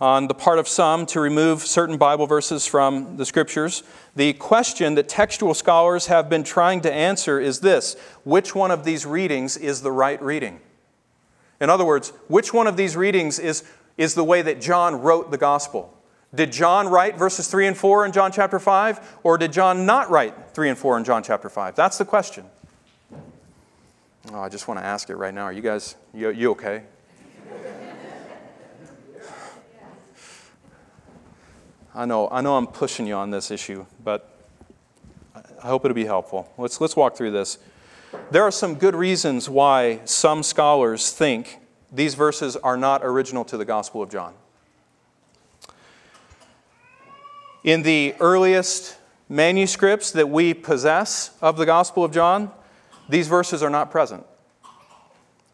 on 0.00 0.28
the 0.28 0.34
part 0.34 0.58
of 0.58 0.68
some 0.68 1.06
to 1.06 1.20
remove 1.20 1.62
certain 1.62 1.96
Bible 1.96 2.26
verses 2.26 2.66
from 2.66 3.16
the 3.16 3.24
Scriptures. 3.24 3.82
The 4.14 4.34
question 4.34 4.94
that 4.96 5.08
textual 5.08 5.54
scholars 5.54 6.06
have 6.06 6.28
been 6.28 6.44
trying 6.44 6.82
to 6.82 6.92
answer 6.92 7.40
is 7.40 7.60
this 7.60 7.96
which 8.24 8.54
one 8.54 8.70
of 8.70 8.84
these 8.84 9.06
readings 9.06 9.56
is 9.56 9.82
the 9.82 9.92
right 9.92 10.20
reading? 10.22 10.60
In 11.60 11.70
other 11.70 11.84
words, 11.84 12.10
which 12.28 12.52
one 12.52 12.66
of 12.66 12.76
these 12.76 12.96
readings 12.96 13.38
is, 13.38 13.64
is 13.96 14.14
the 14.14 14.24
way 14.24 14.42
that 14.42 14.60
John 14.60 15.00
wrote 15.00 15.30
the 15.30 15.38
gospel? 15.38 15.92
Did 16.34 16.52
John 16.52 16.88
write 16.88 17.16
verses 17.16 17.48
3 17.48 17.68
and 17.68 17.76
4 17.76 18.04
in 18.04 18.12
John 18.12 18.30
chapter 18.30 18.58
5, 18.58 19.18
or 19.22 19.38
did 19.38 19.52
John 19.52 19.86
not 19.86 20.10
write 20.10 20.34
3 20.52 20.68
and 20.68 20.78
4 20.78 20.98
in 20.98 21.04
John 21.04 21.22
chapter 21.22 21.48
5? 21.48 21.74
That's 21.74 21.96
the 21.96 22.04
question. 22.04 22.44
Oh, 24.32 24.40
I 24.40 24.48
just 24.50 24.68
want 24.68 24.78
to 24.80 24.84
ask 24.84 25.08
it 25.08 25.16
right 25.16 25.32
now. 25.32 25.44
Are 25.44 25.52
you 25.52 25.62
guys, 25.62 25.94
you, 26.12 26.30
you 26.30 26.50
okay? 26.50 26.82
I 31.96 32.04
know, 32.04 32.28
I 32.30 32.42
know 32.42 32.58
I'm 32.58 32.66
pushing 32.66 33.06
you 33.06 33.14
on 33.14 33.30
this 33.30 33.50
issue, 33.50 33.86
but 34.04 34.28
I 35.34 35.66
hope 35.66 35.86
it'll 35.86 35.94
be 35.94 36.04
helpful. 36.04 36.52
Let's, 36.58 36.78
let's 36.78 36.94
walk 36.94 37.16
through 37.16 37.30
this. 37.30 37.56
There 38.30 38.42
are 38.42 38.50
some 38.50 38.74
good 38.74 38.94
reasons 38.94 39.48
why 39.48 40.00
some 40.04 40.42
scholars 40.42 41.10
think 41.10 41.58
these 41.90 42.14
verses 42.14 42.54
are 42.54 42.76
not 42.76 43.00
original 43.02 43.46
to 43.46 43.56
the 43.56 43.64
Gospel 43.64 44.02
of 44.02 44.10
John. 44.10 44.34
In 47.64 47.82
the 47.82 48.14
earliest 48.20 48.98
manuscripts 49.30 50.10
that 50.10 50.28
we 50.28 50.52
possess 50.52 51.30
of 51.40 51.56
the 51.56 51.64
Gospel 51.64 52.04
of 52.04 52.12
John, 52.12 52.50
these 53.08 53.26
verses 53.26 53.62
are 53.62 53.70
not 53.70 53.90
present. 53.90 54.26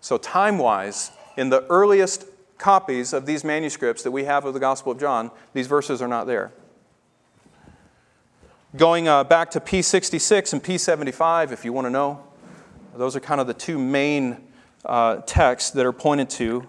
So, 0.01 0.19
time 0.19 0.59
wise, 0.59 1.13
in 1.37 1.51
the 1.51 1.65
earliest 1.69 2.25
copies 2.63 3.13
of 3.13 3.27
these 3.27 3.43
manuscripts 3.43 4.05
that 4.05 4.13
we 4.13 4.25
have 4.25 4.45
of 4.45 4.55
the 4.55 4.61
Gospel 4.61 4.93
of 4.93 5.01
John, 5.01 5.33
these 5.53 5.67
verses 5.67 6.01
are 6.01 6.07
not 6.07 6.29
there. 6.29 6.53
Going 8.77 9.09
uh, 9.09 9.25
back 9.25 9.51
to 9.51 9.61
P66 9.61 10.53
and 10.53 10.63
P75, 10.63 11.51
if 11.51 11.65
you 11.65 11.73
want 11.73 11.87
to 11.87 11.91
know, 11.91 12.25
those 12.97 13.17
are 13.17 13.21
kind 13.21 13.41
of 13.41 13.49
the 13.49 13.55
two 13.55 13.79
main 13.79 14.39
uh, 14.85 15.17
texts 15.27 15.73
that 15.73 15.85
are 15.85 15.93
pointed 15.93 16.31
to 16.31 16.69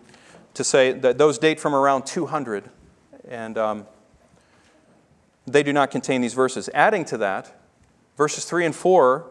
to 0.55 0.63
say 0.63 0.93
that 0.93 1.17
those 1.17 1.37
date 1.37 1.59
from 1.59 1.75
around 1.75 2.05
200, 2.05 2.69
and 3.27 3.57
um, 3.57 3.87
they 5.45 5.61
do 5.61 5.73
not 5.73 5.91
contain 5.91 6.21
these 6.21 6.33
verses. 6.33 6.69
Adding 6.73 7.05
to 7.05 7.17
that, 7.19 7.53
verses 8.17 8.45
3 8.45 8.65
and 8.65 8.75
4 8.75 9.27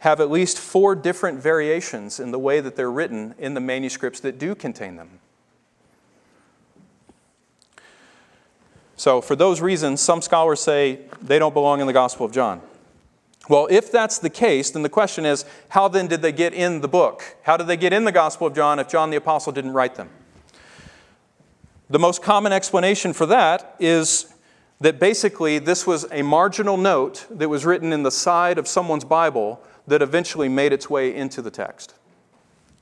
have 0.00 0.20
at 0.20 0.30
least 0.30 0.58
four 0.58 0.94
different 0.94 1.42
variations 1.42 2.20
in 2.20 2.30
the 2.30 2.38
way 2.38 2.60
that 2.60 2.76
they're 2.76 2.90
written 2.90 3.34
in 3.38 3.54
the 3.54 3.60
manuscripts 3.60 4.20
that 4.20 4.38
do 4.38 4.54
contain 4.54 4.96
them. 4.96 5.20
So, 8.98 9.20
for 9.20 9.36
those 9.36 9.60
reasons, 9.60 10.00
some 10.00 10.20
scholars 10.20 10.58
say 10.58 10.98
they 11.22 11.38
don't 11.38 11.54
belong 11.54 11.80
in 11.80 11.86
the 11.86 11.92
Gospel 11.92 12.26
of 12.26 12.32
John. 12.32 12.60
Well, 13.48 13.68
if 13.70 13.92
that's 13.92 14.18
the 14.18 14.28
case, 14.28 14.70
then 14.70 14.82
the 14.82 14.88
question 14.88 15.24
is 15.24 15.44
how 15.68 15.86
then 15.86 16.08
did 16.08 16.20
they 16.20 16.32
get 16.32 16.52
in 16.52 16.80
the 16.80 16.88
book? 16.88 17.36
How 17.42 17.56
did 17.56 17.68
they 17.68 17.76
get 17.76 17.92
in 17.92 18.04
the 18.04 18.10
Gospel 18.10 18.48
of 18.48 18.56
John 18.56 18.80
if 18.80 18.88
John 18.88 19.10
the 19.10 19.16
Apostle 19.16 19.52
didn't 19.52 19.72
write 19.72 19.94
them? 19.94 20.10
The 21.88 22.00
most 22.00 22.24
common 22.24 22.52
explanation 22.52 23.12
for 23.12 23.24
that 23.26 23.76
is 23.78 24.34
that 24.80 24.98
basically 24.98 25.60
this 25.60 25.86
was 25.86 26.04
a 26.10 26.22
marginal 26.22 26.76
note 26.76 27.24
that 27.30 27.48
was 27.48 27.64
written 27.64 27.92
in 27.92 28.02
the 28.02 28.10
side 28.10 28.58
of 28.58 28.66
someone's 28.66 29.04
Bible 29.04 29.62
that 29.86 30.02
eventually 30.02 30.48
made 30.48 30.72
its 30.72 30.90
way 30.90 31.14
into 31.14 31.40
the 31.40 31.52
text. 31.52 31.94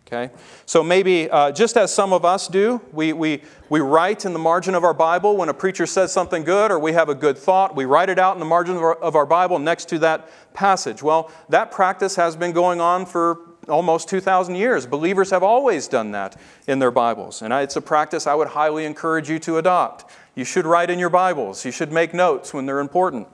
Okay? 0.06 0.32
So 0.66 0.84
maybe 0.84 1.28
uh, 1.28 1.50
just 1.50 1.76
as 1.76 1.92
some 1.92 2.12
of 2.12 2.24
us 2.24 2.46
do, 2.46 2.80
we, 2.92 3.12
we, 3.12 3.42
we 3.68 3.80
write 3.80 4.24
in 4.24 4.32
the 4.32 4.38
margin 4.38 4.76
of 4.76 4.84
our 4.84 4.94
Bible 4.94 5.36
when 5.36 5.48
a 5.48 5.54
preacher 5.54 5.84
says 5.84 6.12
something 6.12 6.44
good 6.44 6.70
or 6.70 6.78
we 6.78 6.92
have 6.92 7.08
a 7.08 7.14
good 7.14 7.36
thought, 7.36 7.74
we 7.74 7.86
write 7.86 8.08
it 8.08 8.18
out 8.18 8.34
in 8.34 8.38
the 8.38 8.46
margin 8.46 8.76
of 8.76 8.82
our, 8.82 8.94
of 8.94 9.16
our 9.16 9.26
Bible 9.26 9.58
next 9.58 9.88
to 9.88 9.98
that 9.98 10.30
passage. 10.54 11.02
Well, 11.02 11.32
that 11.48 11.72
practice 11.72 12.14
has 12.14 12.36
been 12.36 12.52
going 12.52 12.80
on 12.80 13.04
for 13.04 13.40
almost 13.68 14.08
2,000 14.08 14.54
years. 14.54 14.86
Believers 14.86 15.30
have 15.30 15.42
always 15.42 15.88
done 15.88 16.12
that 16.12 16.40
in 16.68 16.78
their 16.78 16.92
Bibles. 16.92 17.42
And 17.42 17.52
it's 17.52 17.74
a 17.74 17.82
practice 17.82 18.28
I 18.28 18.34
would 18.34 18.48
highly 18.48 18.84
encourage 18.84 19.28
you 19.28 19.40
to 19.40 19.58
adopt. 19.58 20.12
You 20.36 20.44
should 20.44 20.66
write 20.66 20.88
in 20.88 21.00
your 21.00 21.10
Bibles, 21.10 21.64
you 21.64 21.72
should 21.72 21.90
make 21.90 22.14
notes 22.14 22.54
when 22.54 22.66
they're 22.66 22.78
important 22.78 23.26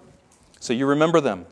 so 0.59 0.73
you 0.73 0.87
remember 0.87 1.21
them. 1.21 1.45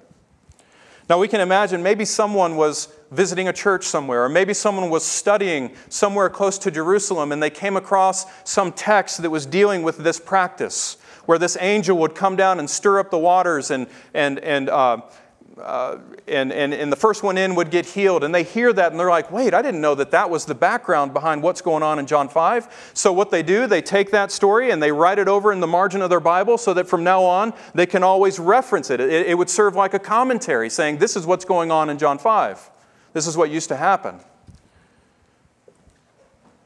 Now, 1.10 1.18
we 1.18 1.26
can 1.26 1.40
imagine 1.40 1.82
maybe 1.82 2.04
someone 2.04 2.56
was 2.56 2.88
visiting 3.10 3.48
a 3.48 3.52
church 3.52 3.84
somewhere, 3.84 4.24
or 4.24 4.28
maybe 4.28 4.54
someone 4.54 4.90
was 4.90 5.04
studying 5.04 5.72
somewhere 5.88 6.28
close 6.28 6.58
to 6.58 6.70
Jerusalem 6.70 7.32
and 7.32 7.42
they 7.42 7.50
came 7.50 7.76
across 7.76 8.26
some 8.44 8.72
text 8.72 9.22
that 9.22 9.30
was 9.30 9.46
dealing 9.46 9.82
with 9.82 9.98
this 9.98 10.20
practice, 10.20 10.96
where 11.26 11.38
this 11.38 11.56
angel 11.60 11.98
would 11.98 12.14
come 12.14 12.36
down 12.36 12.58
and 12.58 12.68
stir 12.68 12.98
up 13.00 13.10
the 13.10 13.18
waters 13.18 13.70
and, 13.70 13.86
and, 14.14 14.38
and 14.40 14.68
uh, 14.68 15.00
uh, 15.60 15.98
and, 16.26 16.52
and, 16.52 16.72
and 16.72 16.90
the 16.90 16.96
first 16.96 17.22
one 17.22 17.36
in 17.36 17.54
would 17.54 17.70
get 17.70 17.84
healed. 17.84 18.24
And 18.24 18.34
they 18.34 18.42
hear 18.42 18.72
that 18.72 18.92
and 18.92 19.00
they're 19.00 19.10
like, 19.10 19.30
wait, 19.30 19.52
I 19.52 19.62
didn't 19.62 19.80
know 19.80 19.94
that 19.94 20.10
that 20.12 20.30
was 20.30 20.46
the 20.46 20.54
background 20.54 21.12
behind 21.12 21.42
what's 21.42 21.60
going 21.60 21.82
on 21.82 21.98
in 21.98 22.06
John 22.06 22.28
5. 22.28 22.92
So, 22.94 23.12
what 23.12 23.30
they 23.30 23.42
do, 23.42 23.66
they 23.66 23.82
take 23.82 24.10
that 24.12 24.32
story 24.32 24.70
and 24.70 24.82
they 24.82 24.92
write 24.92 25.18
it 25.18 25.28
over 25.28 25.52
in 25.52 25.60
the 25.60 25.66
margin 25.66 26.02
of 26.02 26.10
their 26.10 26.20
Bible 26.20 26.56
so 26.56 26.72
that 26.74 26.88
from 26.88 27.04
now 27.04 27.22
on 27.22 27.52
they 27.74 27.86
can 27.86 28.02
always 28.02 28.38
reference 28.38 28.90
it. 28.90 29.00
It, 29.00 29.26
it 29.26 29.34
would 29.36 29.50
serve 29.50 29.76
like 29.76 29.94
a 29.94 29.98
commentary 29.98 30.70
saying, 30.70 30.98
this 30.98 31.16
is 31.16 31.26
what's 31.26 31.44
going 31.44 31.70
on 31.70 31.90
in 31.90 31.98
John 31.98 32.18
5. 32.18 32.69
This 33.12 33.26
is 33.26 33.36
what 33.36 33.50
used 33.50 33.68
to 33.68 33.76
happen. 33.76 34.20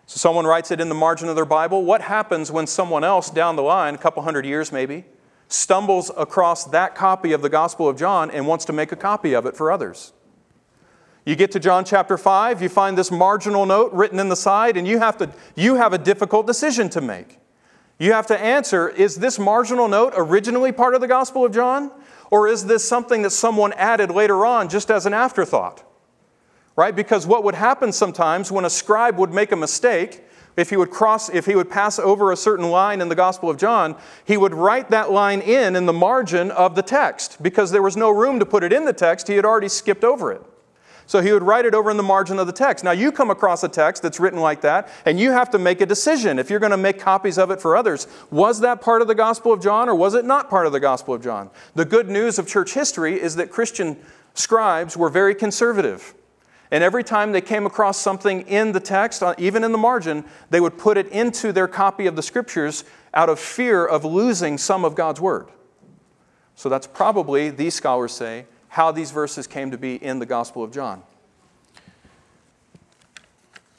So, 0.07 0.19
someone 0.19 0.47
writes 0.47 0.71
it 0.71 0.81
in 0.81 0.89
the 0.89 0.95
margin 0.95 1.29
of 1.29 1.37
their 1.37 1.47
Bible. 1.47 1.85
What 1.85 2.03
happens 2.03 2.53
when 2.53 2.67
someone 2.67 3.05
else 3.05 3.31
down 3.31 3.57
the 3.57 3.63
line, 3.63 3.95
a 3.95 3.99
couple 3.99 4.23
hundred 4.23 4.45
years 4.45 4.71
maybe, 4.71 5.05
stumbles 5.49 6.11
across 6.17 6.65
that 6.67 6.95
copy 6.95 7.33
of 7.33 7.43
the 7.43 7.49
Gospel 7.49 7.89
of 7.89 7.97
John 7.97 8.31
and 8.31 8.47
wants 8.47 8.65
to 8.67 8.73
make 8.73 8.93
a 8.93 8.97
copy 8.97 9.35
of 9.35 9.47
it 9.47 9.57
for 9.57 9.71
others. 9.71 10.13
You 11.25 11.37
get 11.37 11.53
to 11.53 11.61
John 11.61 11.87
chapter 11.87 12.19
5, 12.19 12.61
you 12.61 12.69
find 12.69 12.99
this 12.99 13.11
marginal 13.11 13.65
note 13.65 13.93
written 13.95 14.21
in 14.21 14.29
the 14.29 14.37
side, 14.37 14.77
and 14.77 14.87
you 14.87 14.99
have, 14.99 15.17
to, 15.19 15.31
you 15.57 15.77
have 15.77 15.95
a 15.95 15.99
difficult 15.99 16.47
decision 16.47 16.91
to 16.91 17.01
make. 17.01 17.39
You 17.99 18.13
have 18.13 18.27
to 18.27 18.39
answer 18.39 18.89
is 18.89 19.17
this 19.17 19.39
marginal 19.39 19.89
note 19.89 20.13
originally 20.17 20.73
part 20.73 20.95
of 20.95 21.01
the 21.01 21.09
Gospel 21.09 21.45
of 21.45 21.53
John? 21.53 21.91
Or 22.31 22.49
is 22.49 22.67
this 22.67 22.85
something 22.85 23.23
that 23.23 23.31
someone 23.31 23.73
added 23.75 24.11
later 24.11 24.45
on 24.45 24.69
just 24.69 24.91
as 24.91 25.07
an 25.07 25.15
afterthought? 25.15 25.85
Right? 26.77 26.95
Because 26.95 27.27
what 27.27 27.45
would 27.45 27.55
happen 27.55 27.93
sometimes 27.93 28.51
when 28.51 28.65
a 28.65 28.71
scribe 28.71 29.17
would 29.19 29.33
make 29.33 29.53
a 29.53 29.57
mistake 29.57 30.25
if 30.57 30.71
he 30.71 30.77
would 30.77 30.91
cross, 30.91 31.29
if 31.29 31.47
he 31.47 31.55
would 31.57 31.71
pass 31.71 31.99
over 31.99 32.31
a 32.31 32.37
certain 32.37 32.71
line 32.71 33.01
in 33.01 33.09
the 33.09 33.15
Gospel 33.15 33.51
of 33.51 33.57
John, 33.57 33.97
he 34.25 34.37
would 34.37 34.55
write 34.55 34.91
that 34.91 35.11
line 35.11 35.41
in 35.41 35.75
in 35.75 35.87
the 35.87 35.93
margin 35.93 36.51
of 36.53 36.75
the 36.75 36.83
text 36.83 37.43
because 37.43 37.71
there 37.71 37.83
was 37.83 37.97
no 37.97 38.11
room 38.11 38.39
to 38.39 38.47
put 38.47 38.63
it 38.63 38.73
in 38.73 38.85
the 38.85 38.93
text. 38.93 39.27
He 39.27 39.35
had 39.35 39.45
already 39.45 39.69
skipped 39.69 40.05
over 40.05 40.31
it. 40.31 40.43
So 41.07 41.21
he 41.21 41.33
would 41.33 41.43
write 41.43 41.67
it 41.67 41.75
over 41.75 41.91
in 41.91 41.97
the 41.99 42.03
margin 42.03 42.39
of 42.39 42.47
the 42.47 42.53
text. 42.53 42.83
Now 42.83 42.93
you 42.93 43.13
come 43.13 43.31
across 43.31 43.63
a 43.63 43.69
text 43.69 44.03
that's 44.03 44.19
written 44.19 44.41
like 44.41 44.63
that, 44.63 44.89
and 45.05 45.21
you 45.21 45.33
have 45.33 45.51
to 45.51 45.59
make 45.59 45.81
a 45.81 45.87
decision 45.87 46.39
if 46.39 46.49
you're 46.49 46.61
going 46.61 46.71
to 46.71 46.79
make 46.79 46.99
copies 46.99 47.37
of 47.37 47.51
it 47.51 47.61
for 47.61 47.77
others. 47.77 48.07
Was 48.31 48.61
that 48.61 48.81
part 48.81 49.03
of 49.03 49.09
the 49.09 49.15
Gospel 49.15 49.53
of 49.53 49.63
John 49.63 49.89
or 49.89 49.95
was 49.95 50.15
it 50.15 50.25
not 50.25 50.49
part 50.49 50.67
of 50.67 50.73
the 50.73 50.81
Gospel 50.81 51.13
of 51.13 51.23
John? 51.23 51.51
The 51.75 51.85
good 51.85 52.09
news 52.09 52.39
of 52.39 52.47
church 52.47 52.73
history 52.73 53.21
is 53.21 53.37
that 53.37 53.51
Christian 53.51 53.99
scribes 54.33 54.97
were 54.97 55.11
very 55.11 55.35
conservative. 55.35 56.15
And 56.75 56.83
every 56.83 57.05
time 57.05 57.31
they 57.31 57.41
came 57.41 57.67
across 57.67 57.99
something 57.99 58.41
in 58.49 58.73
the 58.73 58.81
text, 58.81 59.23
uh, 59.23 59.37
even 59.39 59.63
in 59.63 59.71
the 59.71 59.79
margin, 59.79 60.25
they 60.51 60.61
would 60.61 60.77
put 60.77 60.99
it 60.99 61.07
into 61.07 61.53
their 61.53 61.69
copy 61.69 62.09
of 62.09 62.17
the 62.17 62.23
scriptures 62.23 62.83
out 63.15 63.29
of 63.29 63.39
fear 63.39 63.87
of 63.87 64.05
losing 64.05 64.59
some 64.59 64.85
of 64.85 64.97
God's 64.97 65.21
word. 65.21 65.47
So 66.57 66.69
that's 66.69 66.89
probably, 66.89 67.51
these 67.51 67.77
scholars 67.77 68.11
say, 68.11 68.47
how 68.67 68.91
these 68.91 69.13
verses 69.13 69.47
came 69.47 69.71
to 69.71 69.79
be 69.79 70.03
in 70.03 70.19
the 70.19 70.27
Gospel 70.27 70.65
of 70.65 70.73
John. 70.73 71.05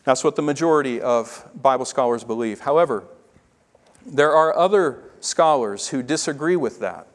That's 0.05 0.23
what 0.23 0.37
the 0.37 0.41
majority 0.41 1.01
of 1.01 1.45
Bible 1.53 1.83
scholars 1.83 2.23
believe. 2.23 2.61
However, 2.61 3.03
there 4.05 4.31
are 4.31 4.57
other 4.57 5.03
scholars 5.19 5.89
who 5.89 6.01
disagree 6.01 6.55
with 6.55 6.79
that, 6.79 7.07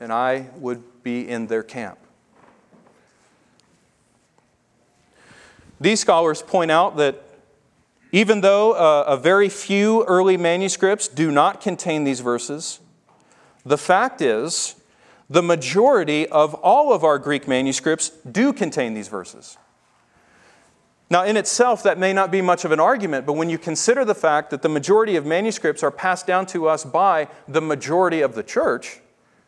and 0.00 0.12
I 0.12 0.48
would 0.56 1.04
be 1.04 1.28
in 1.28 1.46
their 1.46 1.62
camp. 1.62 2.00
These 5.80 6.00
scholars 6.00 6.42
point 6.42 6.70
out 6.70 6.96
that 6.96 7.22
even 8.12 8.42
though 8.42 8.72
uh, 8.72 9.04
a 9.08 9.16
very 9.16 9.48
few 9.48 10.04
early 10.04 10.36
manuscripts 10.36 11.08
do 11.08 11.30
not 11.30 11.60
contain 11.60 12.04
these 12.04 12.20
verses, 12.20 12.78
the 13.66 13.78
fact 13.78 14.20
is 14.20 14.76
the 15.28 15.42
majority 15.42 16.28
of 16.28 16.54
all 16.54 16.92
of 16.92 17.02
our 17.02 17.18
Greek 17.18 17.48
manuscripts 17.48 18.10
do 18.30 18.52
contain 18.52 18.94
these 18.94 19.08
verses. 19.08 19.56
Now, 21.10 21.24
in 21.24 21.36
itself, 21.36 21.82
that 21.82 21.98
may 21.98 22.12
not 22.12 22.30
be 22.30 22.40
much 22.40 22.64
of 22.64 22.72
an 22.72 22.80
argument, 22.80 23.26
but 23.26 23.34
when 23.34 23.50
you 23.50 23.58
consider 23.58 24.04
the 24.04 24.14
fact 24.14 24.50
that 24.50 24.62
the 24.62 24.68
majority 24.68 25.16
of 25.16 25.26
manuscripts 25.26 25.82
are 25.82 25.90
passed 25.90 26.26
down 26.26 26.46
to 26.46 26.68
us 26.68 26.84
by 26.84 27.28
the 27.46 27.60
majority 27.60 28.20
of 28.20 28.34
the 28.34 28.42
church, 28.42 29.00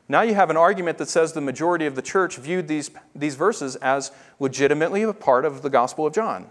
now 0.09 0.23
you 0.23 0.35
have 0.35 0.51
an 0.51 0.57
argument 0.57 0.99
that 0.99 1.09
says 1.09 1.33
the 1.33 1.41
majority 1.41 1.87
of 1.87 1.97
the 1.97 2.03
church 2.03 2.37
viewed 2.37 2.69
these, 2.69 2.91
these 3.15 3.35
verses 3.35 3.77
as 3.77 4.13
legitimately 4.39 5.03
a 5.03 5.13
part 5.13 5.45
of 5.45 5.63
the 5.63 5.71
Gospel 5.71 6.07
of 6.07 6.15
John. 6.15 6.51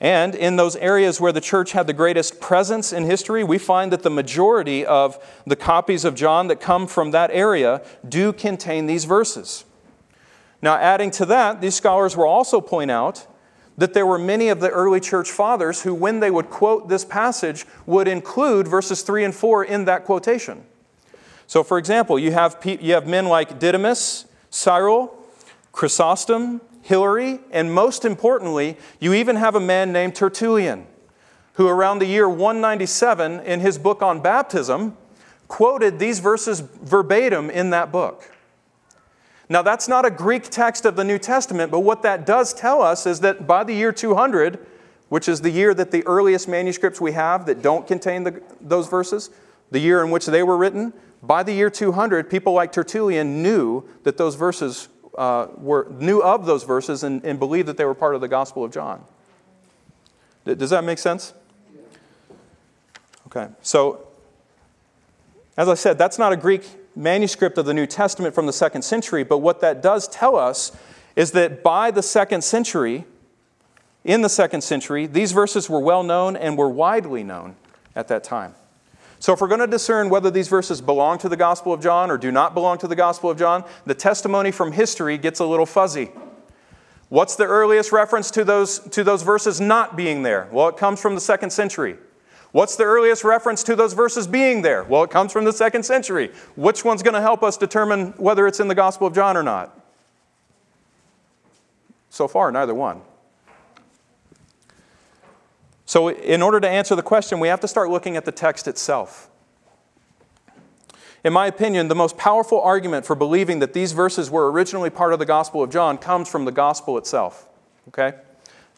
And 0.00 0.34
in 0.34 0.56
those 0.56 0.76
areas 0.76 1.20
where 1.20 1.32
the 1.32 1.40
church 1.40 1.72
had 1.72 1.86
the 1.86 1.94
greatest 1.94 2.40
presence 2.40 2.92
in 2.92 3.04
history, 3.04 3.42
we 3.42 3.58
find 3.58 3.90
that 3.92 4.02
the 4.02 4.10
majority 4.10 4.84
of 4.84 5.18
the 5.46 5.56
copies 5.56 6.04
of 6.04 6.14
John 6.14 6.48
that 6.48 6.60
come 6.60 6.86
from 6.86 7.12
that 7.12 7.30
area 7.30 7.82
do 8.06 8.32
contain 8.32 8.86
these 8.86 9.06
verses. 9.06 9.64
Now, 10.60 10.76
adding 10.76 11.10
to 11.12 11.26
that, 11.26 11.60
these 11.60 11.74
scholars 11.74 12.16
will 12.16 12.28
also 12.28 12.60
point 12.60 12.90
out 12.90 13.26
that 13.78 13.94
there 13.94 14.06
were 14.06 14.18
many 14.18 14.48
of 14.48 14.60
the 14.60 14.70
early 14.70 15.00
church 15.00 15.30
fathers 15.30 15.82
who, 15.82 15.94
when 15.94 16.20
they 16.20 16.30
would 16.30 16.48
quote 16.48 16.88
this 16.88 17.04
passage, 17.04 17.66
would 17.84 18.08
include 18.08 18.66
verses 18.66 19.02
3 19.02 19.24
and 19.24 19.34
4 19.34 19.64
in 19.64 19.84
that 19.84 20.04
quotation. 20.04 20.64
So, 21.46 21.62
for 21.62 21.78
example, 21.78 22.18
you 22.18 22.32
have, 22.32 22.58
you 22.64 22.94
have 22.94 23.06
men 23.06 23.26
like 23.26 23.58
Didymus, 23.58 24.26
Cyril, 24.50 25.16
Chrysostom, 25.72 26.60
Hilary, 26.82 27.40
and 27.50 27.72
most 27.72 28.04
importantly, 28.04 28.76
you 29.00 29.12
even 29.12 29.36
have 29.36 29.54
a 29.54 29.60
man 29.60 29.92
named 29.92 30.14
Tertullian, 30.14 30.86
who 31.54 31.68
around 31.68 31.98
the 31.98 32.06
year 32.06 32.28
197 32.28 33.40
in 33.40 33.60
his 33.60 33.78
book 33.78 34.02
on 34.02 34.20
baptism 34.20 34.96
quoted 35.48 35.98
these 35.98 36.18
verses 36.18 36.60
verbatim 36.60 37.50
in 37.50 37.70
that 37.70 37.92
book. 37.92 38.30
Now, 39.48 39.62
that's 39.62 39.86
not 39.86 40.04
a 40.04 40.10
Greek 40.10 40.44
text 40.44 40.84
of 40.84 40.96
the 40.96 41.04
New 41.04 41.18
Testament, 41.18 41.70
but 41.70 41.80
what 41.80 42.02
that 42.02 42.26
does 42.26 42.52
tell 42.52 42.82
us 42.82 43.06
is 43.06 43.20
that 43.20 43.46
by 43.46 43.62
the 43.62 43.74
year 43.74 43.92
200, 43.92 44.58
which 45.08 45.28
is 45.28 45.40
the 45.40 45.50
year 45.50 45.72
that 45.74 45.92
the 45.92 46.04
earliest 46.04 46.48
manuscripts 46.48 47.00
we 47.00 47.12
have 47.12 47.46
that 47.46 47.62
don't 47.62 47.86
contain 47.86 48.24
the, 48.24 48.42
those 48.60 48.88
verses, 48.88 49.30
the 49.70 49.78
year 49.78 50.02
in 50.02 50.10
which 50.10 50.26
they 50.26 50.42
were 50.42 50.56
written, 50.56 50.92
by 51.22 51.42
the 51.42 51.52
year 51.52 51.70
200, 51.70 52.28
people 52.28 52.52
like 52.52 52.72
Tertullian 52.72 53.42
knew 53.42 53.88
that 54.02 54.16
those 54.16 54.34
verses 54.34 54.88
uh, 55.16 55.46
were, 55.56 55.86
knew 55.98 56.20
of 56.20 56.44
those 56.44 56.64
verses 56.64 57.04
and, 57.04 57.24
and 57.24 57.38
believed 57.38 57.68
that 57.68 57.76
they 57.76 57.84
were 57.84 57.94
part 57.94 58.14
of 58.14 58.20
the 58.20 58.28
Gospel 58.28 58.64
of 58.64 58.72
John. 58.72 59.04
Does 60.44 60.70
that 60.70 60.84
make 60.84 60.98
sense? 60.98 61.34
Okay, 63.26 63.48
so 63.62 64.06
as 65.56 65.68
I 65.68 65.74
said, 65.74 65.98
that's 65.98 66.18
not 66.18 66.32
a 66.32 66.36
Greek 66.36 66.64
manuscript 66.96 67.58
of 67.58 67.66
the 67.66 67.74
New 67.74 67.86
Testament 67.86 68.34
from 68.34 68.46
the 68.46 68.52
second 68.52 68.82
century, 68.82 69.22
but 69.22 69.38
what 69.38 69.60
that 69.60 69.82
does 69.82 70.08
tell 70.08 70.34
us 70.34 70.72
is 71.14 71.32
that 71.32 71.62
by 71.62 71.90
the 71.90 72.02
second 72.02 72.42
century, 72.42 73.04
in 74.04 74.22
the 74.22 74.28
second 74.28 74.62
century, 74.62 75.06
these 75.06 75.32
verses 75.32 75.68
were 75.68 75.80
well 75.80 76.02
known 76.02 76.36
and 76.36 76.56
were 76.56 76.68
widely 76.68 77.22
known 77.22 77.56
at 77.94 78.08
that 78.08 78.24
time. 78.24 78.54
So, 79.18 79.32
if 79.32 79.40
we're 79.40 79.48
going 79.48 79.60
to 79.60 79.66
discern 79.66 80.10
whether 80.10 80.30
these 80.30 80.48
verses 80.48 80.80
belong 80.80 81.18
to 81.18 81.28
the 81.28 81.36
Gospel 81.36 81.72
of 81.72 81.82
John 81.82 82.10
or 82.10 82.18
do 82.18 82.30
not 82.30 82.54
belong 82.54 82.78
to 82.78 82.86
the 82.86 82.96
Gospel 82.96 83.30
of 83.30 83.38
John, 83.38 83.64
the 83.86 83.94
testimony 83.94 84.50
from 84.50 84.72
history 84.72 85.16
gets 85.16 85.40
a 85.40 85.46
little 85.46 85.66
fuzzy. 85.66 86.10
What's 87.08 87.36
the 87.36 87.44
earliest 87.44 87.92
reference 87.92 88.30
to 88.32 88.44
those, 88.44 88.80
to 88.90 89.02
those 89.04 89.22
verses 89.22 89.60
not 89.60 89.96
being 89.96 90.22
there? 90.22 90.48
Well, 90.50 90.68
it 90.68 90.76
comes 90.76 91.00
from 91.00 91.14
the 91.14 91.20
second 91.20 91.50
century. 91.50 91.96
What's 92.56 92.76
the 92.76 92.84
earliest 92.84 93.22
reference 93.22 93.62
to 93.64 93.76
those 93.76 93.92
verses 93.92 94.26
being 94.26 94.62
there? 94.62 94.82
Well, 94.84 95.04
it 95.04 95.10
comes 95.10 95.30
from 95.30 95.44
the 95.44 95.52
second 95.52 95.82
century. 95.82 96.32
Which 96.56 96.86
one's 96.86 97.02
going 97.02 97.12
to 97.12 97.20
help 97.20 97.42
us 97.42 97.58
determine 97.58 98.12
whether 98.12 98.46
it's 98.46 98.60
in 98.60 98.68
the 98.68 98.74
Gospel 98.74 99.06
of 99.06 99.14
John 99.14 99.36
or 99.36 99.42
not? 99.42 99.78
So 102.08 102.26
far, 102.26 102.50
neither 102.50 102.72
one. 102.72 103.02
So, 105.84 106.08
in 106.08 106.40
order 106.40 106.58
to 106.58 106.66
answer 106.66 106.96
the 106.96 107.02
question, 107.02 107.40
we 107.40 107.48
have 107.48 107.60
to 107.60 107.68
start 107.68 107.90
looking 107.90 108.16
at 108.16 108.24
the 108.24 108.32
text 108.32 108.66
itself. 108.66 109.28
In 111.24 111.34
my 111.34 111.48
opinion, 111.48 111.88
the 111.88 111.94
most 111.94 112.16
powerful 112.16 112.62
argument 112.62 113.04
for 113.04 113.14
believing 113.14 113.58
that 113.58 113.74
these 113.74 113.92
verses 113.92 114.30
were 114.30 114.50
originally 114.50 114.88
part 114.88 115.12
of 115.12 115.18
the 115.18 115.26
Gospel 115.26 115.62
of 115.62 115.68
John 115.68 115.98
comes 115.98 116.26
from 116.26 116.46
the 116.46 116.52
Gospel 116.52 116.96
itself. 116.96 117.46
Okay? 117.88 118.14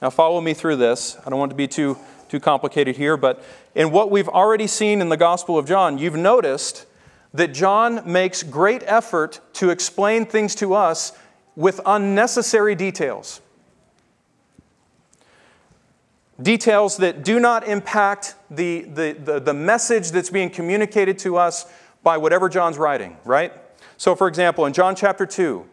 Now, 0.02 0.10
follow 0.10 0.40
me 0.40 0.52
through 0.52 0.76
this. 0.76 1.16
I 1.24 1.30
don't 1.30 1.38
want 1.38 1.50
to 1.50 1.56
be 1.56 1.68
too 1.68 1.96
too 2.28 2.40
complicated 2.40 2.96
here, 2.96 3.16
but 3.16 3.42
in 3.74 3.90
what 3.90 4.10
we've 4.10 4.28
already 4.28 4.66
seen 4.66 5.00
in 5.00 5.08
the 5.08 5.16
Gospel 5.16 5.58
of 5.58 5.66
John, 5.66 5.98
you've 5.98 6.16
noticed 6.16 6.86
that 7.34 7.54
John 7.54 8.02
makes 8.10 8.42
great 8.42 8.82
effort 8.86 9.40
to 9.54 9.70
explain 9.70 10.26
things 10.26 10.54
to 10.56 10.74
us 10.74 11.12
with 11.56 11.80
unnecessary 11.84 12.74
details. 12.74 13.40
Details 16.40 16.98
that 16.98 17.24
do 17.24 17.40
not 17.40 17.66
impact 17.66 18.36
the, 18.48 18.82
the, 18.82 19.12
the, 19.12 19.40
the, 19.40 19.54
message 19.54 20.12
that's 20.12 20.30
being 20.30 20.50
communicated 20.50 21.18
to 21.18 21.36
us 21.36 21.66
by 22.04 22.16
whatever 22.16 22.48
John's 22.48 22.78
writing, 22.78 23.16
right? 23.24 23.52
So, 23.96 24.14
for 24.14 24.28
example, 24.28 24.64
in 24.64 24.72
John 24.72 24.94
chapter 24.94 25.26
2, 25.26 25.66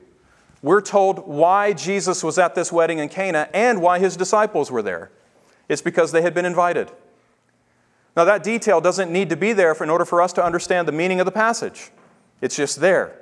we're 0.64 0.82
told 0.82 1.28
why 1.28 1.74
Jesus 1.74 2.24
was 2.24 2.40
at 2.40 2.56
this 2.56 2.72
wedding 2.72 2.98
in 2.98 3.10
Cana 3.10 3.48
and 3.54 3.80
why 3.80 4.00
his 4.00 4.18
disciples 4.18 4.72
were 4.72 4.82
there. 4.82 5.12
It's 5.68 5.82
because 5.82 6.12
they 6.12 6.22
had 6.22 6.34
been 6.34 6.46
invited. 6.46 6.92
Now, 8.16 8.24
that 8.24 8.44
detail 8.44 8.80
doesn't 8.80 9.12
need 9.12 9.30
to 9.30 9.36
be 9.36 9.52
there 9.52 9.76
for, 9.76 9.84
in 9.84 9.90
order 9.90 10.06
for 10.06 10.22
us 10.22 10.32
to 10.34 10.44
understand 10.44 10.88
the 10.88 10.94
meaning 10.94 11.20
of 11.20 11.26
the 11.26 11.32
passage, 11.32 11.92
it's 12.42 12.56
just 12.56 12.80
there. 12.80 13.22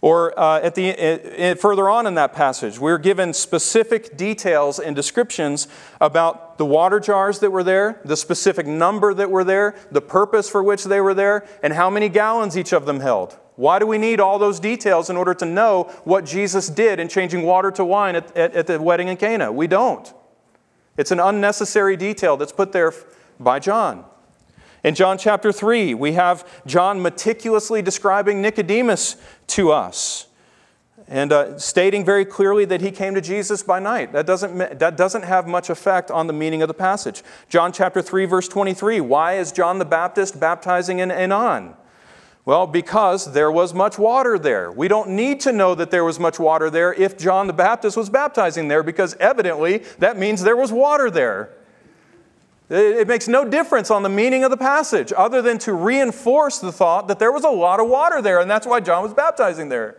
Or 0.00 0.36
uh, 0.36 0.58
at 0.60 0.74
the, 0.74 0.90
uh, 0.90 1.54
further 1.54 1.88
on 1.88 2.08
in 2.08 2.14
that 2.14 2.32
passage, 2.32 2.80
we're 2.80 2.98
given 2.98 3.32
specific 3.32 4.16
details 4.16 4.80
and 4.80 4.96
descriptions 4.96 5.68
about 6.00 6.58
the 6.58 6.66
water 6.66 6.98
jars 6.98 7.38
that 7.38 7.52
were 7.52 7.62
there, 7.62 8.00
the 8.04 8.16
specific 8.16 8.66
number 8.66 9.14
that 9.14 9.30
were 9.30 9.44
there, 9.44 9.76
the 9.92 10.00
purpose 10.00 10.48
for 10.48 10.60
which 10.60 10.82
they 10.84 11.00
were 11.00 11.14
there, 11.14 11.46
and 11.62 11.72
how 11.74 11.88
many 11.88 12.08
gallons 12.08 12.58
each 12.58 12.72
of 12.72 12.84
them 12.84 12.98
held. 12.98 13.38
Why 13.54 13.78
do 13.78 13.86
we 13.86 13.96
need 13.96 14.18
all 14.18 14.40
those 14.40 14.58
details 14.58 15.08
in 15.08 15.16
order 15.16 15.34
to 15.34 15.44
know 15.44 15.84
what 16.02 16.24
Jesus 16.24 16.68
did 16.68 16.98
in 16.98 17.06
changing 17.06 17.42
water 17.42 17.70
to 17.70 17.84
wine 17.84 18.16
at, 18.16 18.36
at, 18.36 18.54
at 18.56 18.66
the 18.66 18.82
wedding 18.82 19.06
in 19.06 19.16
Cana? 19.16 19.52
We 19.52 19.68
don't. 19.68 20.12
It's 20.96 21.10
an 21.10 21.20
unnecessary 21.20 21.96
detail 21.96 22.36
that's 22.36 22.52
put 22.52 22.72
there 22.72 22.92
by 23.40 23.58
John. 23.58 24.04
In 24.84 24.94
John 24.94 25.16
chapter 25.16 25.52
3, 25.52 25.94
we 25.94 26.12
have 26.12 26.48
John 26.66 27.00
meticulously 27.00 27.82
describing 27.82 28.42
Nicodemus 28.42 29.16
to 29.48 29.70
us 29.70 30.26
and 31.08 31.32
uh, 31.32 31.58
stating 31.58 32.04
very 32.04 32.24
clearly 32.24 32.64
that 32.64 32.80
he 32.80 32.90
came 32.90 33.14
to 33.14 33.20
Jesus 33.20 33.62
by 33.62 33.78
night. 33.78 34.12
That 34.12 34.26
doesn't, 34.26 34.78
that 34.78 34.96
doesn't 34.96 35.22
have 35.22 35.46
much 35.46 35.70
effect 35.70 36.10
on 36.10 36.26
the 36.26 36.32
meaning 36.32 36.62
of 36.62 36.68
the 36.68 36.74
passage. 36.74 37.22
John 37.48 37.72
chapter 37.72 38.02
3, 38.02 38.24
verse 38.24 38.48
23, 38.48 39.00
why 39.00 39.34
is 39.34 39.52
John 39.52 39.78
the 39.78 39.84
Baptist 39.84 40.40
baptizing 40.40 40.98
in 40.98 41.10
Aenon? 41.10 41.74
Well, 42.44 42.66
because 42.66 43.32
there 43.32 43.52
was 43.52 43.72
much 43.72 43.98
water 43.98 44.36
there. 44.36 44.72
We 44.72 44.88
don't 44.88 45.10
need 45.10 45.40
to 45.40 45.52
know 45.52 45.76
that 45.76 45.92
there 45.92 46.04
was 46.04 46.18
much 46.18 46.40
water 46.40 46.70
there 46.70 46.92
if 46.92 47.16
John 47.16 47.46
the 47.46 47.52
Baptist 47.52 47.96
was 47.96 48.10
baptizing 48.10 48.66
there, 48.66 48.82
because 48.82 49.14
evidently 49.20 49.78
that 49.98 50.18
means 50.18 50.42
there 50.42 50.56
was 50.56 50.72
water 50.72 51.08
there. 51.08 51.50
It 52.68 53.06
makes 53.06 53.28
no 53.28 53.44
difference 53.44 53.90
on 53.90 54.02
the 54.02 54.08
meaning 54.08 54.44
of 54.44 54.50
the 54.50 54.56
passage 54.56 55.12
other 55.16 55.42
than 55.42 55.58
to 55.58 55.74
reinforce 55.74 56.58
the 56.58 56.72
thought 56.72 57.06
that 57.08 57.18
there 57.18 57.30
was 57.30 57.44
a 57.44 57.50
lot 57.50 57.78
of 57.78 57.88
water 57.88 58.20
there, 58.20 58.40
and 58.40 58.50
that's 58.50 58.66
why 58.66 58.80
John 58.80 59.02
was 59.04 59.14
baptizing 59.14 59.68
there. 59.68 59.98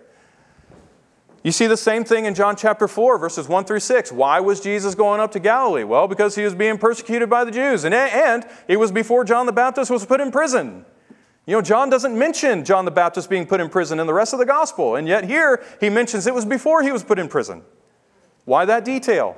You 1.43 1.51
see 1.51 1.67
the 1.67 1.77
same 1.77 2.03
thing 2.03 2.25
in 2.25 2.35
John 2.35 2.55
chapter 2.55 2.87
4, 2.87 3.19
verses 3.19 3.47
1 3.47 3.65
through 3.65 3.81
6. 3.81 4.11
Why 4.11 4.39
was 4.39 4.59
Jesus 4.59 4.95
going 4.95 5.19
up 5.19 5.31
to 5.33 5.39
Galilee? 5.39 5.83
Well, 5.83 6.07
because 6.07 6.35
he 6.35 6.43
was 6.43 6.55
being 6.55 6.77
persecuted 6.77 7.29
by 7.29 7.43
the 7.43 7.51
Jews, 7.51 7.83
and, 7.83 7.93
and 7.93 8.45
it 8.67 8.77
was 8.77 8.91
before 8.91 9.23
John 9.23 9.45
the 9.45 9.51
Baptist 9.51 9.91
was 9.91 10.05
put 10.05 10.19
in 10.19 10.31
prison. 10.31 10.85
You 11.45 11.53
know, 11.55 11.61
John 11.61 11.89
doesn't 11.89 12.17
mention 12.17 12.63
John 12.63 12.85
the 12.85 12.91
Baptist 12.91 13.29
being 13.29 13.45
put 13.45 13.59
in 13.59 13.69
prison 13.69 13.99
in 13.99 14.07
the 14.07 14.13
rest 14.13 14.31
of 14.33 14.39
the 14.39 14.45
gospel, 14.45 14.95
and 14.95 15.07
yet 15.07 15.25
here 15.25 15.63
he 15.79 15.89
mentions 15.89 16.25
it 16.25 16.33
was 16.33 16.45
before 16.45 16.83
he 16.83 16.91
was 16.91 17.03
put 17.03 17.19
in 17.19 17.27
prison. 17.27 17.63
Why 18.45 18.65
that 18.65 18.85
detail? 18.85 19.37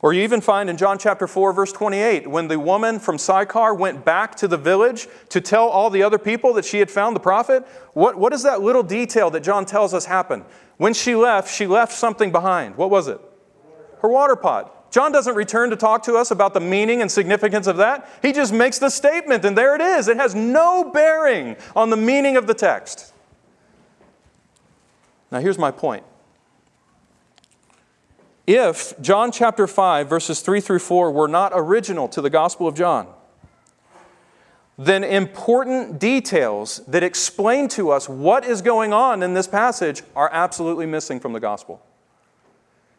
Or 0.00 0.12
you 0.12 0.22
even 0.22 0.40
find 0.40 0.70
in 0.70 0.76
John 0.76 0.98
chapter 0.98 1.26
4, 1.26 1.52
verse 1.52 1.72
28, 1.72 2.28
when 2.28 2.46
the 2.46 2.58
woman 2.58 3.00
from 3.00 3.18
Sychar 3.18 3.74
went 3.74 4.04
back 4.04 4.36
to 4.36 4.46
the 4.46 4.56
village 4.56 5.08
to 5.30 5.40
tell 5.40 5.66
all 5.68 5.90
the 5.90 6.04
other 6.04 6.18
people 6.18 6.52
that 6.54 6.64
she 6.64 6.78
had 6.78 6.90
found 6.90 7.16
the 7.16 7.20
prophet, 7.20 7.64
what, 7.94 8.16
what 8.16 8.32
is 8.32 8.44
that 8.44 8.60
little 8.60 8.84
detail 8.84 9.30
that 9.30 9.42
John 9.42 9.66
tells 9.66 9.92
us 9.94 10.04
happened? 10.04 10.44
When 10.76 10.94
she 10.94 11.16
left, 11.16 11.52
she 11.52 11.66
left 11.66 11.92
something 11.92 12.30
behind. 12.30 12.76
What 12.76 12.90
was 12.90 13.08
it? 13.08 13.20
Her 14.00 14.08
water 14.08 14.36
pot. 14.36 14.72
John 14.90 15.12
doesn't 15.12 15.34
return 15.34 15.70
to 15.70 15.76
talk 15.76 16.02
to 16.04 16.14
us 16.14 16.30
about 16.30 16.54
the 16.54 16.60
meaning 16.60 17.02
and 17.02 17.10
significance 17.10 17.66
of 17.66 17.76
that. 17.76 18.08
He 18.22 18.32
just 18.32 18.52
makes 18.52 18.78
the 18.78 18.88
statement, 18.88 19.44
and 19.44 19.56
there 19.56 19.74
it 19.74 19.80
is. 19.80 20.08
It 20.08 20.16
has 20.16 20.34
no 20.34 20.90
bearing 20.90 21.56
on 21.76 21.90
the 21.90 21.96
meaning 21.96 22.36
of 22.36 22.46
the 22.46 22.54
text. 22.54 23.12
Now, 25.30 25.40
here's 25.40 25.58
my 25.58 25.70
point. 25.70 26.04
if 28.46 28.98
John 29.02 29.30
chapter 29.30 29.66
5, 29.66 30.08
verses 30.08 30.40
3 30.40 30.60
through 30.60 30.78
4 30.78 31.10
were 31.10 31.28
not 31.28 31.52
original 31.54 32.08
to 32.08 32.22
the 32.22 32.30
Gospel 32.30 32.66
of 32.66 32.74
John, 32.74 33.06
then 34.78 35.04
important 35.04 35.98
details 35.98 36.80
that 36.86 37.02
explain 37.02 37.68
to 37.68 37.90
us 37.90 38.08
what 38.08 38.46
is 38.46 38.62
going 38.62 38.94
on 38.94 39.22
in 39.22 39.34
this 39.34 39.48
passage 39.48 40.02
are 40.16 40.30
absolutely 40.32 40.86
missing 40.86 41.20
from 41.20 41.34
the 41.34 41.40
Gospel. 41.40 41.82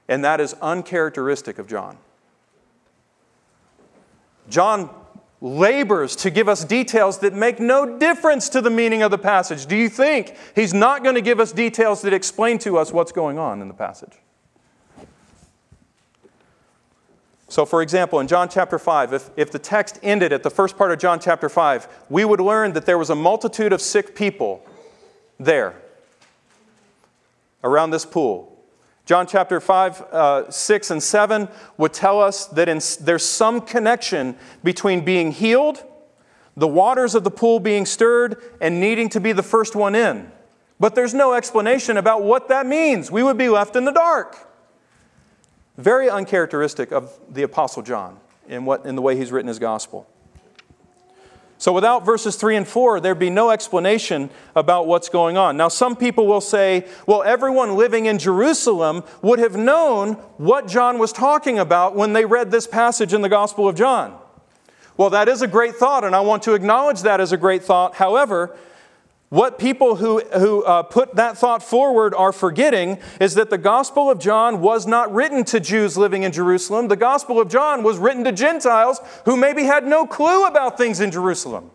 And 0.10 0.26
that 0.26 0.42
is 0.42 0.56
uncharacteristic 0.56 1.60
of 1.60 1.68
John. 1.68 1.98
John 4.50 4.90
labors 5.40 6.16
to 6.18 6.32
give 6.32 6.50
us 6.50 6.66
details 6.66 7.20
that 7.20 7.34
make 7.34 7.60
no 7.60 7.98
difference 7.98 8.50
to 8.50 8.60
the 8.60 8.72
meaning 8.72 9.04
of 9.04 9.12
the 9.12 9.18
passage. 9.18 9.68
Do 9.68 9.76
you 9.78 9.88
think 9.88 10.36
he's 10.56 10.74
not 10.74 11.04
going 11.04 11.16
to 11.16 11.22
give 11.22 11.40
us 11.40 11.54
details 11.54 12.02
that 12.02 12.12
explain 12.12 12.58
to 12.60 12.78
us 12.78 12.92
what's 12.92 13.12
going 13.14 13.38
on 13.38 13.62
in 13.62 13.68
the 13.68 13.74
passage? 13.74 14.14
So, 17.48 17.66
for 17.66 17.82
example, 17.82 18.20
in 18.20 18.28
John 18.28 18.50
chapter 18.50 18.78
5, 18.78 19.14
if, 19.14 19.30
if 19.38 19.52
the 19.52 19.60
text 19.60 20.00
ended 20.04 20.34
at 20.34 20.44
the 20.44 20.52
first 20.52 20.78
part 20.78 20.92
of 20.92 21.00
John 21.00 21.20
chapter 21.20 21.50
5, 21.50 22.06
we 22.10 22.26
would 22.26 22.40
learn 22.40 22.74
that 22.74 22.86
there 22.86 22.98
was 22.98 23.10
a 23.10 23.16
multitude 23.16 23.74
of 23.74 23.82
sick 23.82 24.16
people 24.16 24.64
there 25.40 25.76
around 27.64 27.92
this 27.92 28.06
pool. 28.06 28.49
John 29.10 29.26
chapter 29.26 29.60
5, 29.60 30.02
uh, 30.02 30.52
6, 30.52 30.92
and 30.92 31.02
7 31.02 31.48
would 31.78 31.94
tell 31.94 32.22
us 32.22 32.46
that 32.46 32.70
in, 32.70 32.80
there's 33.04 33.26
some 33.26 33.60
connection 33.60 34.36
between 34.64 35.04
being 35.04 35.32
healed, 35.32 35.84
the 36.56 36.68
waters 36.68 37.16
of 37.16 37.24
the 37.24 37.32
pool 37.32 37.60
being 37.60 37.88
stirred, 37.88 38.40
and 38.62 38.80
needing 38.80 39.10
to 39.10 39.20
be 39.20 39.32
the 39.32 39.42
first 39.42 39.76
one 39.76 39.96
in. 39.96 40.32
But 40.80 40.94
there's 40.94 41.16
no 41.16 41.34
explanation 41.34 41.98
about 41.98 42.22
what 42.22 42.50
that 42.50 42.68
means. 42.68 43.10
We 43.10 43.24
would 43.24 43.36
be 43.36 43.50
left 43.50 43.76
in 43.76 43.84
the 43.84 43.92
dark. 43.92 44.38
Very 45.76 46.08
uncharacteristic 46.08 46.92
of 46.92 47.12
the 47.32 47.42
Apostle 47.42 47.82
John 47.82 48.20
in, 48.48 48.64
what, 48.64 48.86
in 48.86 48.96
the 48.96 49.02
way 49.02 49.18
he's 49.18 49.32
written 49.32 49.48
his 49.48 49.58
gospel. 49.58 50.08
So, 51.60 51.74
without 51.74 52.06
verses 52.06 52.38
3 52.38 52.56
and 52.56 52.66
4, 52.66 53.02
there'd 53.02 53.20
be 53.20 53.30
no 53.30 53.52
explanation 53.52 54.30
about 54.56 54.88
what's 54.88 55.10
going 55.10 55.36
on. 55.36 55.58
Now, 55.58 55.68
some 55.68 55.98
people 55.98 56.26
will 56.26 56.40
say, 56.40 56.88
well, 57.06 57.22
everyone 57.22 57.76
living 57.76 58.06
in 58.06 58.18
Jerusalem 58.18 59.04
would 59.22 59.40
have 59.40 59.58
known 59.58 60.14
what 60.38 60.70
John 60.70 61.00
was 61.00 61.12
talking 61.12 61.60
about 61.60 61.98
when 61.98 62.14
they 62.14 62.24
read 62.24 62.50
this 62.50 62.66
passage 62.66 63.14
in 63.14 63.22
the 63.22 63.28
Gospel 63.28 63.68
of 63.68 63.76
John. 63.76 64.18
Well, 64.96 65.10
that 65.10 65.28
is 65.28 65.42
a 65.42 65.48
great 65.48 65.76
thought, 65.76 66.06
and 66.06 66.16
I 66.16 66.22
want 66.22 66.44
to 66.44 66.54
acknowledge 66.54 67.02
that 67.02 67.20
as 67.20 67.34
a 67.34 67.38
great 67.38 67.62
thought. 67.62 67.96
However, 67.96 68.56
what 69.30 69.60
people 69.60 69.96
who, 69.96 70.22
who 70.22 70.64
uh, 70.64 70.82
put 70.84 71.16
that 71.16 71.38
thought 71.38 71.62
forward 71.62 72.16
are 72.16 72.32
forgetting 72.32 72.98
is 73.22 73.36
that 73.36 73.52
the 73.52 73.60
Gospel 73.60 74.10
of 74.10 74.20
John 74.20 74.60
was 74.60 74.88
not 74.88 75.14
written 75.14 75.44
to 75.46 75.60
Jews 75.60 75.98
living 75.98 76.24
in 76.24 76.32
Jerusalem. 76.32 76.88
The 76.88 76.96
Gospel 76.96 77.40
of 77.40 77.48
John 77.48 77.84
was 77.84 78.00
written 78.00 78.24
to 78.24 78.32
Gentiles 78.32 79.00
who 79.26 79.38
maybe 79.38 79.64
had 79.64 79.86
no 79.86 80.08
clue 80.08 80.48
about 80.48 80.78
things 80.78 81.00
in 81.00 81.12
Jerusalem. 81.12 81.70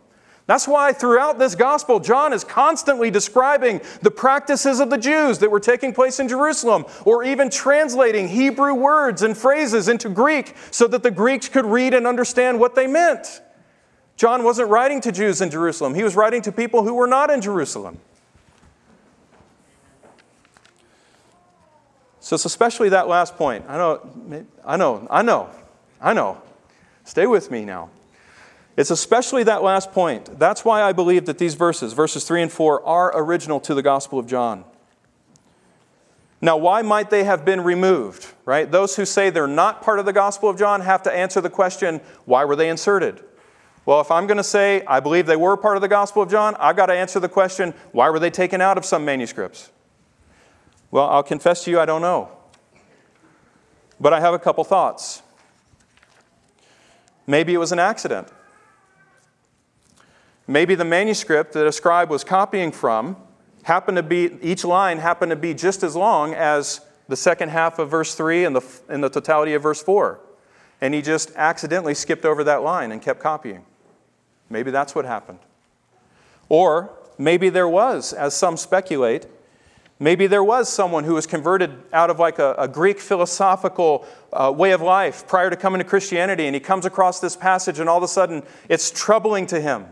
That's 0.47 0.69
why 0.69 0.93
throughout 0.93 1.39
this 1.39 1.55
Gospel, 1.55 2.01
John 2.01 2.33
is 2.33 2.45
constantly 2.45 3.11
describing 3.11 3.81
the 4.03 4.11
practices 4.11 4.79
of 4.81 4.91
the 4.91 4.99
Jews 4.99 5.39
that 5.39 5.51
were 5.51 5.61
taking 5.61 5.95
place 5.95 6.21
in 6.21 6.29
Jerusalem, 6.29 6.85
or 7.07 7.25
even 7.25 7.49
translating 7.49 8.29
Hebrew 8.29 8.75
words 8.75 9.23
and 9.23 9.35
phrases 9.35 9.89
into 9.89 10.11
Greek 10.11 10.55
so 10.71 10.87
that 10.89 11.03
the 11.03 11.11
Greeks 11.11 11.49
could 11.49 11.65
read 11.65 11.95
and 11.95 12.07
understand 12.07 12.61
what 12.61 12.75
they 12.75 12.87
meant. 12.87 13.41
John 14.17 14.45
wasn't 14.45 14.69
writing 14.69 15.01
to 15.03 15.13
Jews 15.13 15.41
in 15.41 15.51
Jerusalem, 15.51 15.95
he 15.95 16.05
was 16.05 16.17
writing 16.17 16.43
to 16.43 16.53
people 16.53 16.85
who 16.85 16.95
were 16.95 17.07
not 17.07 17.31
in 17.31 17.41
Jerusalem. 17.41 17.99
So 22.21 22.37
it's 22.37 22.47
especially 22.47 22.89
that 22.89 23.07
last 23.07 23.37
point. 23.37 23.67
I 23.69 23.77
know, 23.77 24.47
I 24.65 24.77
know, 24.77 25.07
I 25.11 25.23
know, 25.23 25.51
I 26.01 26.15
know. 26.15 26.41
Stay 27.05 27.27
with 27.27 27.51
me 27.51 27.67
now. 27.67 27.91
It's 28.77 28.91
especially 28.91 29.43
that 29.45 29.63
last 29.63 29.93
point. 29.93 30.39
That's 30.39 30.65
why 30.65 30.83
I 30.83 30.93
believe 30.93 31.27
that 31.27 31.39
these 31.39 31.55
verses, 31.55 31.93
verses 31.93 32.25
3 32.25 32.43
and 32.43 32.53
4, 32.53 32.85
are 32.85 33.13
original 33.15 33.61
to 33.61 33.75
the 33.75 33.83
Gospel 33.83 34.19
of 34.19 34.27
John. 34.27 34.65
Now, 36.41 36.57
why 36.57 36.83
might 36.83 37.11
they 37.11 37.25
have 37.25 37.45
been 37.45 37.61
removed, 37.61 38.27
right? 38.45 38.71
Those 38.71 38.97
who 38.97 39.05
say 39.05 39.31
they're 39.31 39.47
not 39.47 39.83
part 39.83 39.99
of 39.99 40.07
the 40.07 40.13
Gospel 40.13 40.49
of 40.49 40.59
John 40.59 40.81
have 40.81 41.03
to 41.05 41.13
answer 41.13 41.41
the 41.41 41.51
question 41.51 42.01
why 42.25 42.45
were 42.45 42.57
they 42.57 42.69
inserted? 42.69 43.23
Well, 43.87 44.01
if 44.01 44.11
I'm 44.11 44.27
going 44.27 44.39
to 44.39 44.45
say 44.45 44.83
I 44.87 45.01
believe 45.01 45.27
they 45.27 45.37
were 45.37 45.57
part 45.57 45.77
of 45.77 45.83
the 45.83 45.89
Gospel 45.89 46.23
of 46.23 46.31
John, 46.31 46.57
I've 46.59 46.77
got 46.77 46.87
to 46.87 46.95
answer 46.95 47.21
the 47.21 47.29
question 47.29 47.75
why 47.93 48.09
were 48.11 48.19
they 48.19 48.31
taken 48.31 48.61
out 48.61 48.79
of 48.79 48.85
some 48.85 49.05
manuscripts? 49.05 49.71
Well, 50.91 51.09
I'll 51.09 51.23
confess 51.23 51.65
to 51.65 51.71
you, 51.71 51.81
I 51.81 51.87
don't 51.87 52.03
know. 52.03 52.31
But 54.01 54.13
I 54.13 54.21
have 54.21 54.35
a 54.35 54.39
couple 54.39 54.65
thoughts. 54.65 55.23
Maybe 57.27 57.55
it 57.55 57.59
was 57.59 57.73
an 57.73 57.79
accident. 57.79 58.29
Maybe 60.47 60.75
the 60.75 60.85
manuscript 60.85 61.53
that 61.55 61.67
a 61.67 61.73
scribe 61.73 62.11
was 62.11 62.23
copying 62.23 62.71
from 62.71 63.17
happened 63.63 63.97
to 63.97 64.03
be, 64.03 64.31
each 64.43 64.65
line 64.65 64.99
happened 64.99 65.31
to 65.31 65.37
be 65.37 65.55
just 65.55 65.83
as 65.83 65.97
long 65.97 66.35
as 66.35 66.81
the 67.09 67.17
second 67.17 67.49
half 67.49 67.79
of 67.79 67.91
verse 67.91 68.15
3 68.15 68.45
and 68.45 68.57
the, 68.57 68.65
and 68.89 69.03
the 69.03 69.09
totality 69.09 69.55
of 69.55 69.63
verse 69.63 69.83
4. 69.83 70.21
And 70.81 70.93
he 70.93 71.03
just 71.03 71.33
accidentally 71.35 71.95
skipped 71.95 72.25
over 72.25 72.45
that 72.45 72.63
line 72.63 72.93
and 72.93 73.01
kept 73.01 73.21
copying. 73.21 73.65
Maybe 74.51 74.71
that's 74.71 74.95
what 74.95 75.05
happened. 75.05 75.39
Or 76.49 76.91
maybe 77.19 77.49
there 77.49 77.69
was, 77.69 78.13
as 78.13 78.35
some 78.35 78.57
speculate, 78.57 79.27
maybe 79.99 80.27
there 80.27 80.45
was 80.45 80.69
someone 80.69 81.05
who 81.05 81.15
was 81.15 81.27
converted 81.27 81.73
out 81.93 82.11
of 82.11 82.19
like 82.19 82.39
a, 82.39 82.55
a 82.59 82.69
Greek 82.69 83.01
philosophical 83.01 84.07
uh, 84.33 84.53
way 84.55 84.73
of 84.73 84.81
life 84.81 85.27
prior 85.27 85.51
to 85.51 85.57
coming 85.57 85.79
to 85.79 85.85
Christianity, 85.85 86.47
and 86.47 86.55
he 86.55 86.61
comes 86.61 86.85
across 86.85 87.21
this 87.21 87.37
passage, 87.37 87.79
and 87.79 87.89
all 87.89 87.99
of 87.99 88.03
a 88.03 88.09
sudden 88.09 88.43
it's 88.69 88.91
troubling 88.91 89.47
to 89.47 89.61
him 89.61 89.87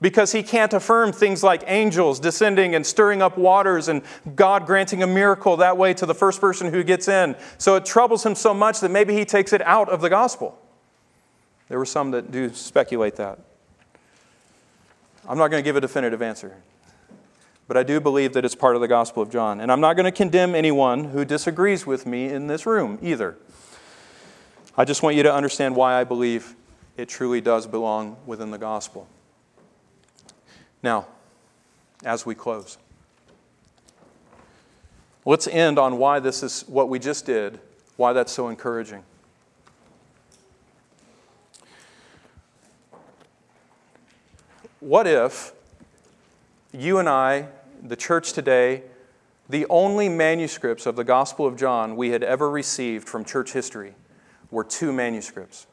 because 0.00 0.32
he 0.32 0.42
can't 0.42 0.74
affirm 0.74 1.12
things 1.12 1.42
like 1.42 1.62
angels 1.68 2.18
descending 2.18 2.74
and 2.74 2.84
stirring 2.84 3.22
up 3.22 3.38
waters 3.38 3.88
and 3.88 4.02
God 4.34 4.66
granting 4.66 5.02
a 5.02 5.06
miracle 5.06 5.56
that 5.58 5.78
way 5.78 5.94
to 5.94 6.04
the 6.04 6.14
first 6.14 6.40
person 6.40 6.70
who 6.72 6.82
gets 6.82 7.06
in. 7.06 7.36
So 7.56 7.76
it 7.76 7.86
troubles 7.86 8.26
him 8.26 8.34
so 8.34 8.52
much 8.52 8.80
that 8.80 8.90
maybe 8.90 9.14
he 9.14 9.24
takes 9.24 9.52
it 9.52 9.62
out 9.62 9.88
of 9.88 10.00
the 10.00 10.10
gospel. 10.10 10.58
There 11.68 11.78
were 11.78 11.86
some 11.86 12.10
that 12.10 12.32
do 12.32 12.52
speculate 12.52 13.16
that. 13.16 13.38
I'm 15.28 15.38
not 15.38 15.48
going 15.48 15.62
to 15.62 15.64
give 15.64 15.76
a 15.76 15.80
definitive 15.80 16.22
answer. 16.22 16.56
But 17.68 17.76
I 17.76 17.84
do 17.84 18.00
believe 18.00 18.32
that 18.32 18.44
it's 18.44 18.54
part 18.54 18.74
of 18.74 18.80
the 18.80 18.88
Gospel 18.88 19.22
of 19.22 19.30
John. 19.30 19.60
And 19.60 19.70
I'm 19.70 19.80
not 19.80 19.94
going 19.94 20.04
to 20.04 20.12
condemn 20.12 20.54
anyone 20.54 21.04
who 21.04 21.24
disagrees 21.24 21.86
with 21.86 22.06
me 22.06 22.26
in 22.26 22.48
this 22.48 22.66
room 22.66 22.98
either. 23.00 23.36
I 24.76 24.84
just 24.84 25.02
want 25.02 25.16
you 25.16 25.22
to 25.22 25.32
understand 25.32 25.76
why 25.76 26.00
I 26.00 26.04
believe 26.04 26.54
it 26.96 27.08
truly 27.08 27.40
does 27.40 27.66
belong 27.66 28.16
within 28.26 28.50
the 28.50 28.58
Gospel. 28.58 29.06
Now, 30.82 31.06
as 32.04 32.26
we 32.26 32.34
close, 32.34 32.78
let's 35.24 35.46
end 35.46 35.78
on 35.78 35.98
why 35.98 36.18
this 36.18 36.42
is 36.42 36.64
what 36.66 36.88
we 36.88 36.98
just 36.98 37.24
did, 37.26 37.60
why 37.96 38.12
that's 38.12 38.32
so 38.32 38.48
encouraging. 38.48 39.04
What 44.82 45.06
if 45.06 45.52
you 46.72 46.98
and 46.98 47.08
I, 47.08 47.46
the 47.80 47.94
church 47.94 48.32
today, 48.32 48.82
the 49.48 49.64
only 49.70 50.08
manuscripts 50.08 50.86
of 50.86 50.96
the 50.96 51.04
Gospel 51.04 51.46
of 51.46 51.56
John 51.56 51.94
we 51.94 52.10
had 52.10 52.24
ever 52.24 52.50
received 52.50 53.08
from 53.08 53.24
church 53.24 53.52
history 53.52 53.94
were 54.50 54.64
two 54.64 54.92
manuscripts? 54.92 55.68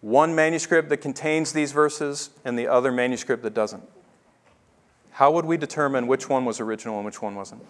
One 0.00 0.34
manuscript 0.34 0.88
that 0.88 1.02
contains 1.02 1.52
these 1.52 1.72
verses 1.72 2.30
and 2.46 2.58
the 2.58 2.66
other 2.66 2.90
manuscript 2.90 3.42
that 3.42 3.52
doesn't. 3.52 3.82
How 5.10 5.30
would 5.30 5.44
we 5.44 5.58
determine 5.58 6.06
which 6.06 6.30
one 6.30 6.46
was 6.46 6.60
original 6.60 6.96
and 6.96 7.04
which 7.04 7.20
one 7.20 7.34
wasn't? 7.34 7.60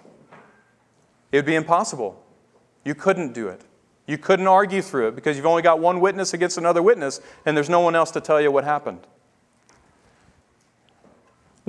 It 1.32 1.38
would 1.38 1.46
be 1.46 1.56
impossible. 1.56 2.24
You 2.84 2.94
couldn't 2.94 3.32
do 3.32 3.48
it. 3.48 3.62
You 4.06 4.18
couldn't 4.18 4.46
argue 4.46 4.82
through 4.82 5.08
it 5.08 5.16
because 5.16 5.36
you've 5.36 5.46
only 5.46 5.62
got 5.62 5.80
one 5.80 5.98
witness 5.98 6.32
against 6.32 6.58
another 6.58 6.80
witness 6.80 7.20
and 7.44 7.56
there's 7.56 7.68
no 7.68 7.80
one 7.80 7.96
else 7.96 8.12
to 8.12 8.20
tell 8.20 8.40
you 8.40 8.52
what 8.52 8.62
happened. 8.62 9.04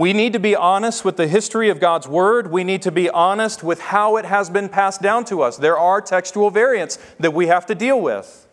We 0.01 0.13
need 0.13 0.33
to 0.33 0.39
be 0.39 0.55
honest 0.55 1.05
with 1.05 1.17
the 1.17 1.27
history 1.27 1.69
of 1.69 1.79
God's 1.79 2.07
Word. 2.07 2.49
We 2.49 2.63
need 2.63 2.81
to 2.81 2.91
be 2.91 3.07
honest 3.07 3.61
with 3.61 3.79
how 3.79 4.17
it 4.17 4.25
has 4.25 4.49
been 4.49 4.67
passed 4.67 4.99
down 4.99 5.25
to 5.25 5.43
us. 5.43 5.57
There 5.57 5.77
are 5.77 6.01
textual 6.01 6.49
variants 6.49 6.97
that 7.19 7.35
we 7.35 7.45
have 7.45 7.67
to 7.67 7.75
deal 7.75 8.01
with. 8.01 8.47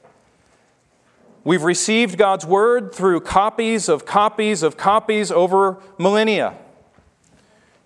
We've 1.45 1.63
received 1.63 2.19
God's 2.19 2.45
Word 2.45 2.95
through 2.95 3.23
copies 3.23 3.89
of 3.89 4.05
copies 4.05 4.63
of 4.63 4.77
copies 4.77 5.31
over 5.31 5.79
millennia. 5.97 6.53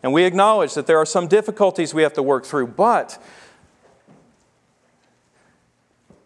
And 0.02 0.12
we 0.12 0.24
acknowledge 0.24 0.74
that 0.74 0.88
there 0.88 0.98
are 0.98 1.06
some 1.06 1.28
difficulties 1.28 1.94
we 1.94 2.02
have 2.02 2.14
to 2.14 2.22
work 2.24 2.44
through, 2.44 2.66
but 2.66 3.22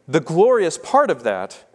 the 0.08 0.20
glorious 0.20 0.78
part 0.78 1.10
of 1.10 1.22
that 1.24 1.65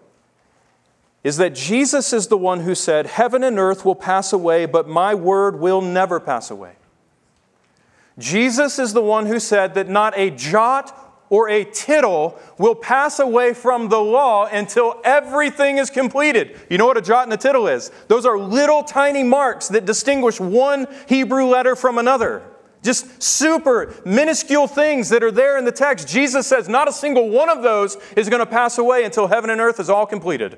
is 1.24 1.38
that 1.38 1.54
Jesus 1.54 2.14
is 2.14 2.28
the 2.28 2.38
one 2.38 2.62
who 2.62 2.74
said, 2.74 3.06
Heaven 3.06 3.44
and 3.44 3.60
earth 3.60 3.86
will 3.86 3.96
pass 3.96 4.34
away, 4.34 4.66
but 4.66 4.88
my 4.88 5.14
word 5.14 5.60
will 5.60 5.82
never 5.82 6.20
pass 6.20 6.50
away. 6.50 6.74
Jesus 8.18 8.80
is 8.80 8.94
the 8.94 9.02
one 9.02 9.26
who 9.26 9.40
said 9.40 9.76
that 9.76 9.88
not 9.88 10.18
a 10.18 10.32
jot 10.32 10.98
or 11.30 11.48
a 11.48 11.64
tittle 11.64 12.38
will 12.58 12.76
pass 12.76 13.20
away 13.20 13.54
from 13.54 13.88
the 13.88 14.00
law 14.00 14.46
until 14.48 15.00
everything 15.06 15.78
is 15.78 15.90
completed. 15.90 16.60
You 16.70 16.78
know 16.78 16.86
what 16.86 16.98
a 16.98 17.02
jot 17.02 17.24
and 17.24 17.34
a 17.34 17.38
tittle 17.38 17.68
is? 17.68 17.90
Those 18.10 18.26
are 18.26 18.38
little 18.38 18.84
tiny 18.84 19.24
marks 19.24 19.70
that 19.70 19.86
distinguish 19.86 20.40
one 20.40 20.88
Hebrew 21.08 21.46
letter 21.46 21.76
from 21.76 21.98
another. 21.98 22.44
Just 22.84 23.22
super 23.22 23.94
minuscule 24.06 24.68
things 24.68 25.08
that 25.10 25.24
are 25.24 25.32
there 25.32 25.58
in 25.58 25.66
the 25.66 25.72
text. 25.72 26.08
Jesus 26.08 26.48
says 26.48 26.68
not 26.68 26.90
a 26.90 26.92
single 26.92 27.30
one 27.30 27.50
of 27.50 27.64
those 27.64 27.96
is 28.18 28.28
going 28.28 28.40
to 28.40 28.46
pass 28.46 28.78
away 28.78 29.06
until 29.06 29.28
heaven 29.28 29.52
and 29.52 29.62
earth 29.62 29.80
is 29.80 29.90
all 29.90 30.06
completed. 30.06 30.58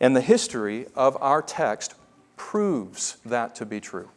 And 0.00 0.14
the 0.14 0.20
history 0.20 0.86
of 0.94 1.16
our 1.20 1.42
text 1.42 1.94
proves 2.36 3.16
that 3.24 3.54
to 3.56 3.66
be 3.66 3.80
true. 3.80 4.10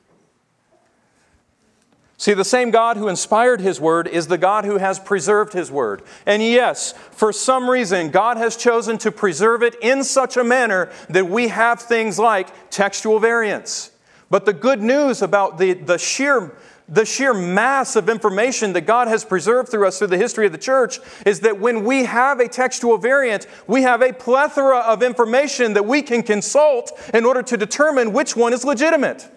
See, 2.17 2.33
the 2.33 2.43
same 2.43 2.69
God 2.69 2.97
who 2.97 3.07
inspired 3.07 3.61
His 3.61 3.79
Word 3.79 4.05
is 4.05 4.27
the 4.27 4.37
God 4.37 4.65
who 4.65 4.77
has 4.77 4.99
preserved 4.99 5.53
His 5.53 5.71
Word. 5.71 6.01
And 6.25 6.43
yes, 6.43 6.91
for 6.91 7.31
some 7.31 7.69
reason, 7.69 8.09
God 8.09 8.35
has 8.35 8.57
chosen 8.57 8.97
to 8.97 9.11
preserve 9.11 9.63
it 9.63 9.75
in 9.81 10.03
such 10.03 10.35
a 10.35 10.43
manner 10.43 10.91
that 11.07 11.29
we 11.29 11.47
have 11.47 11.79
things 11.79 12.19
like 12.19 12.69
textual 12.69 13.19
variants. 13.19 13.91
But 14.29 14.45
the 14.45 14.51
good 14.51 14.81
news 14.81 15.21
about 15.21 15.57
the, 15.59 15.71
the, 15.71 15.97
sheer, 15.97 16.57
the 16.91 17.05
sheer 17.05 17.33
mass 17.33 17.95
of 17.95 18.09
information 18.09 18.73
that 18.73 18.81
God 18.81 19.07
has 19.07 19.23
preserved 19.23 19.69
through 19.69 19.87
us 19.87 19.99
through 19.99 20.07
the 20.07 20.17
history 20.17 20.47
of 20.47 20.51
the 20.51 20.57
church 20.57 20.99
is 21.25 21.39
that 21.41 21.59
when 21.59 21.85
we 21.85 22.05
have 22.05 22.39
a 22.39 22.47
textual 22.47 22.97
variant, 22.97 23.45
we 23.67 23.83
have 23.83 24.01
a 24.01 24.11
plethora 24.11 24.79
of 24.79 25.03
information 25.03 25.73
that 25.73 25.85
we 25.85 26.01
can 26.01 26.23
consult 26.23 26.91
in 27.13 27.25
order 27.25 27.43
to 27.43 27.57
determine 27.57 28.11
which 28.11 28.35
one 28.35 28.53
is 28.53 28.65
legitimate. 28.65 29.29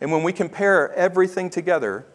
And 0.00 0.10
when 0.10 0.22
we 0.22 0.32
compare 0.32 0.92
everything 0.94 1.50
together, 1.50 2.06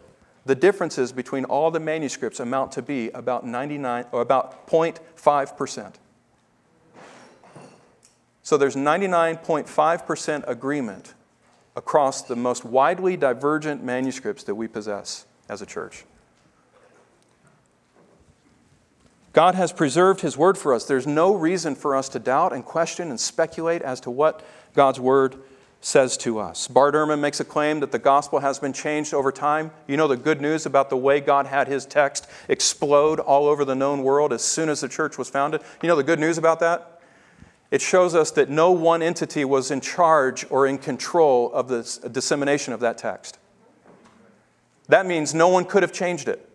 the 0.44 0.54
differences 0.54 1.12
between 1.12 1.44
all 1.44 1.70
the 1.70 1.80
manuscripts 1.80 2.40
amount 2.40 2.72
to 2.72 2.82
be 2.82 3.10
about 3.10 3.46
99 3.46 4.06
or 4.12 4.22
about 4.22 4.66
0.5 4.68 5.56
percent. 5.56 5.98
So 8.46 8.56
there's 8.56 8.76
99.5% 8.76 10.44
agreement 10.46 11.14
across 11.74 12.22
the 12.22 12.36
most 12.36 12.64
widely 12.64 13.16
divergent 13.16 13.82
manuscripts 13.82 14.44
that 14.44 14.54
we 14.54 14.68
possess 14.68 15.26
as 15.48 15.62
a 15.62 15.66
church. 15.66 16.04
God 19.32 19.56
has 19.56 19.72
preserved 19.72 20.20
His 20.20 20.38
Word 20.38 20.56
for 20.56 20.72
us. 20.72 20.84
There's 20.84 21.08
no 21.08 21.34
reason 21.34 21.74
for 21.74 21.96
us 21.96 22.08
to 22.10 22.20
doubt 22.20 22.52
and 22.52 22.64
question 22.64 23.10
and 23.10 23.18
speculate 23.18 23.82
as 23.82 23.98
to 24.02 24.12
what 24.12 24.46
God's 24.74 25.00
Word 25.00 25.34
says 25.80 26.16
to 26.18 26.38
us. 26.38 26.68
Bart 26.68 26.94
Ehrman 26.94 27.18
makes 27.18 27.40
a 27.40 27.44
claim 27.44 27.80
that 27.80 27.90
the 27.90 27.98
gospel 27.98 28.38
has 28.38 28.60
been 28.60 28.72
changed 28.72 29.12
over 29.12 29.32
time. 29.32 29.72
You 29.88 29.96
know 29.96 30.06
the 30.06 30.16
good 30.16 30.40
news 30.40 30.66
about 30.66 30.88
the 30.88 30.96
way 30.96 31.20
God 31.20 31.46
had 31.46 31.66
His 31.66 31.84
text 31.84 32.28
explode 32.48 33.18
all 33.18 33.48
over 33.48 33.64
the 33.64 33.74
known 33.74 34.04
world 34.04 34.32
as 34.32 34.44
soon 34.44 34.68
as 34.68 34.82
the 34.82 34.88
church 34.88 35.18
was 35.18 35.28
founded? 35.28 35.62
You 35.82 35.88
know 35.88 35.96
the 35.96 36.04
good 36.04 36.20
news 36.20 36.38
about 36.38 36.60
that? 36.60 36.95
It 37.70 37.80
shows 37.80 38.14
us 38.14 38.30
that 38.32 38.48
no 38.48 38.70
one 38.70 39.02
entity 39.02 39.44
was 39.44 39.70
in 39.70 39.80
charge 39.80 40.46
or 40.50 40.66
in 40.66 40.78
control 40.78 41.52
of 41.52 41.68
the 41.68 42.08
dissemination 42.10 42.72
of 42.72 42.80
that 42.80 42.98
text. 42.98 43.38
That 44.88 45.06
means 45.06 45.34
no 45.34 45.48
one 45.48 45.64
could 45.64 45.82
have 45.82 45.92
changed 45.92 46.28
it. 46.28 46.48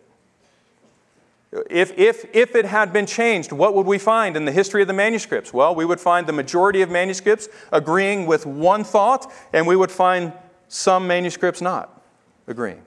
If, 1.69 1.97
if, 1.99 2.33
if 2.33 2.55
it 2.55 2.63
had 2.63 2.93
been 2.93 3.05
changed, 3.05 3.51
what 3.51 3.75
would 3.75 3.85
we 3.85 3.97
find 3.97 4.37
in 4.37 4.45
the 4.45 4.53
history 4.53 4.81
of 4.81 4.87
the 4.87 4.93
manuscripts? 4.93 5.53
Well, 5.53 5.75
we 5.75 5.83
would 5.83 5.99
find 5.99 6.25
the 6.25 6.33
majority 6.33 6.81
of 6.81 6.89
manuscripts 6.89 7.49
agreeing 7.73 8.25
with 8.25 8.45
one 8.45 8.85
thought, 8.85 9.29
and 9.51 9.67
we 9.67 9.75
would 9.75 9.91
find 9.91 10.31
some 10.69 11.07
manuscripts 11.07 11.59
not 11.61 12.01
agreeing 12.47 12.85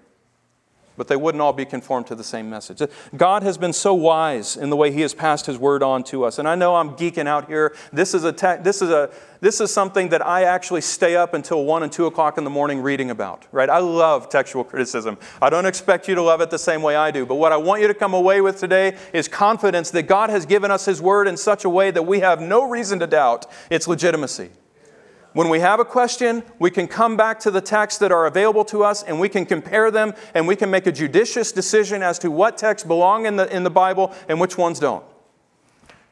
but 0.97 1.09
they 1.09 1.17
wouldn't 1.17 1.43
all 1.43 1.53
be 1.53 1.65
conformed 1.65 2.07
to 2.07 2.15
the 2.15 2.25
same 2.25 2.49
message. 2.49 2.83
God 3.17 3.43
has 3.43 3.59
been 3.59 3.73
so 3.73 3.95
wise 3.95 4.57
in 4.57 4.71
the 4.71 4.77
way 4.77 4.93
He 4.93 5.01
has 5.01 5.15
passed 5.15 5.47
His 5.47 5.59
word 5.59 5.83
on 5.83 6.05
to 6.05 6.25
us. 6.25 6.39
And 6.39 6.49
I 6.49 6.55
know 6.55 6.77
I'm 6.77 6.91
geeking 6.91 7.27
out 7.27 7.49
here. 7.49 7.75
This 7.93 8.15
is, 8.15 8.25
a 8.25 8.33
te- 8.33 8.63
this 8.63 8.81
is, 8.81 8.91
a, 8.91 9.11
this 9.41 9.61
is 9.61 9.73
something 9.73 10.09
that 10.11 10.25
I 10.25 10.45
actually 10.45 10.81
stay 10.81 11.17
up 11.17 11.35
until 11.35 11.65
1 11.65 11.83
and 11.83 11.93
2 11.93 12.07
o'clock 12.07 12.39
in 12.39 12.45
the 12.45 12.51
morning 12.51 12.81
reading 12.81 13.11
about, 13.11 13.47
right? 13.53 13.69
I 13.69 13.79
love 13.79 14.29
textual 14.29 14.65
criticism. 14.65 15.19
I 15.43 15.51
don't 15.51 15.67
expect 15.67 16.09
you 16.09 16.15
to 16.15 16.23
love 16.23 16.41
it 16.41 16.51
the 16.51 16.59
same 16.59 16.83
way 16.83 16.97
I 16.97 17.11
do. 17.11 17.27
But 17.27 17.37
what 17.37 17.53
I 17.53 17.57
want 17.57 17.83
you 17.83 17.89
to 17.89 17.95
come 17.95 18.15
away 18.15 18.41
with 18.41 18.59
today 18.59 18.97
is 19.13 19.29
confidence 19.29 19.91
that 19.91 20.05
God 20.05 20.31
has 20.31 20.47
given 20.47 20.71
us 20.71 20.85
His 20.85 21.03
word 21.03 21.29
in 21.29 21.37
such 21.37 21.65
a 21.65 21.71
way 21.71 21.91
that 21.91 22.03
we 22.03 22.21
have 22.21 22.41
no 22.41 22.69
reason 22.69 22.99
to 23.01 23.07
doubt 23.07 23.47
its 23.71 23.89
legitimacy. 23.89 24.51
When 25.35 25.49
we 25.49 25.59
have 25.59 25.81
a 25.81 25.85
question, 25.85 26.45
we 26.61 26.71
can 26.71 26.87
come 26.87 27.17
back 27.17 27.41
to 27.41 27.51
the 27.51 27.61
texts 27.61 27.99
that 27.99 28.13
are 28.13 28.25
available 28.27 28.65
to 28.67 28.85
us 28.85 29.03
and 29.03 29.19
we 29.19 29.29
can 29.29 29.45
compare 29.45 29.91
them 29.91 30.15
and 30.33 30.47
we 30.47 30.55
can 30.55 30.71
make 30.71 30.87
a 30.87 30.93
judicious 30.93 31.51
decision 31.51 32.05
as 32.05 32.21
to 32.21 32.31
what 32.31 32.57
texts 32.57 32.87
belong 32.87 33.27
in 33.27 33.35
the, 33.35 33.55
in 33.55 33.65
the 33.65 33.71
Bible 33.71 34.15
and 34.29 34.41
which 34.41 34.57
ones 34.57 34.79
don't. 34.79 35.05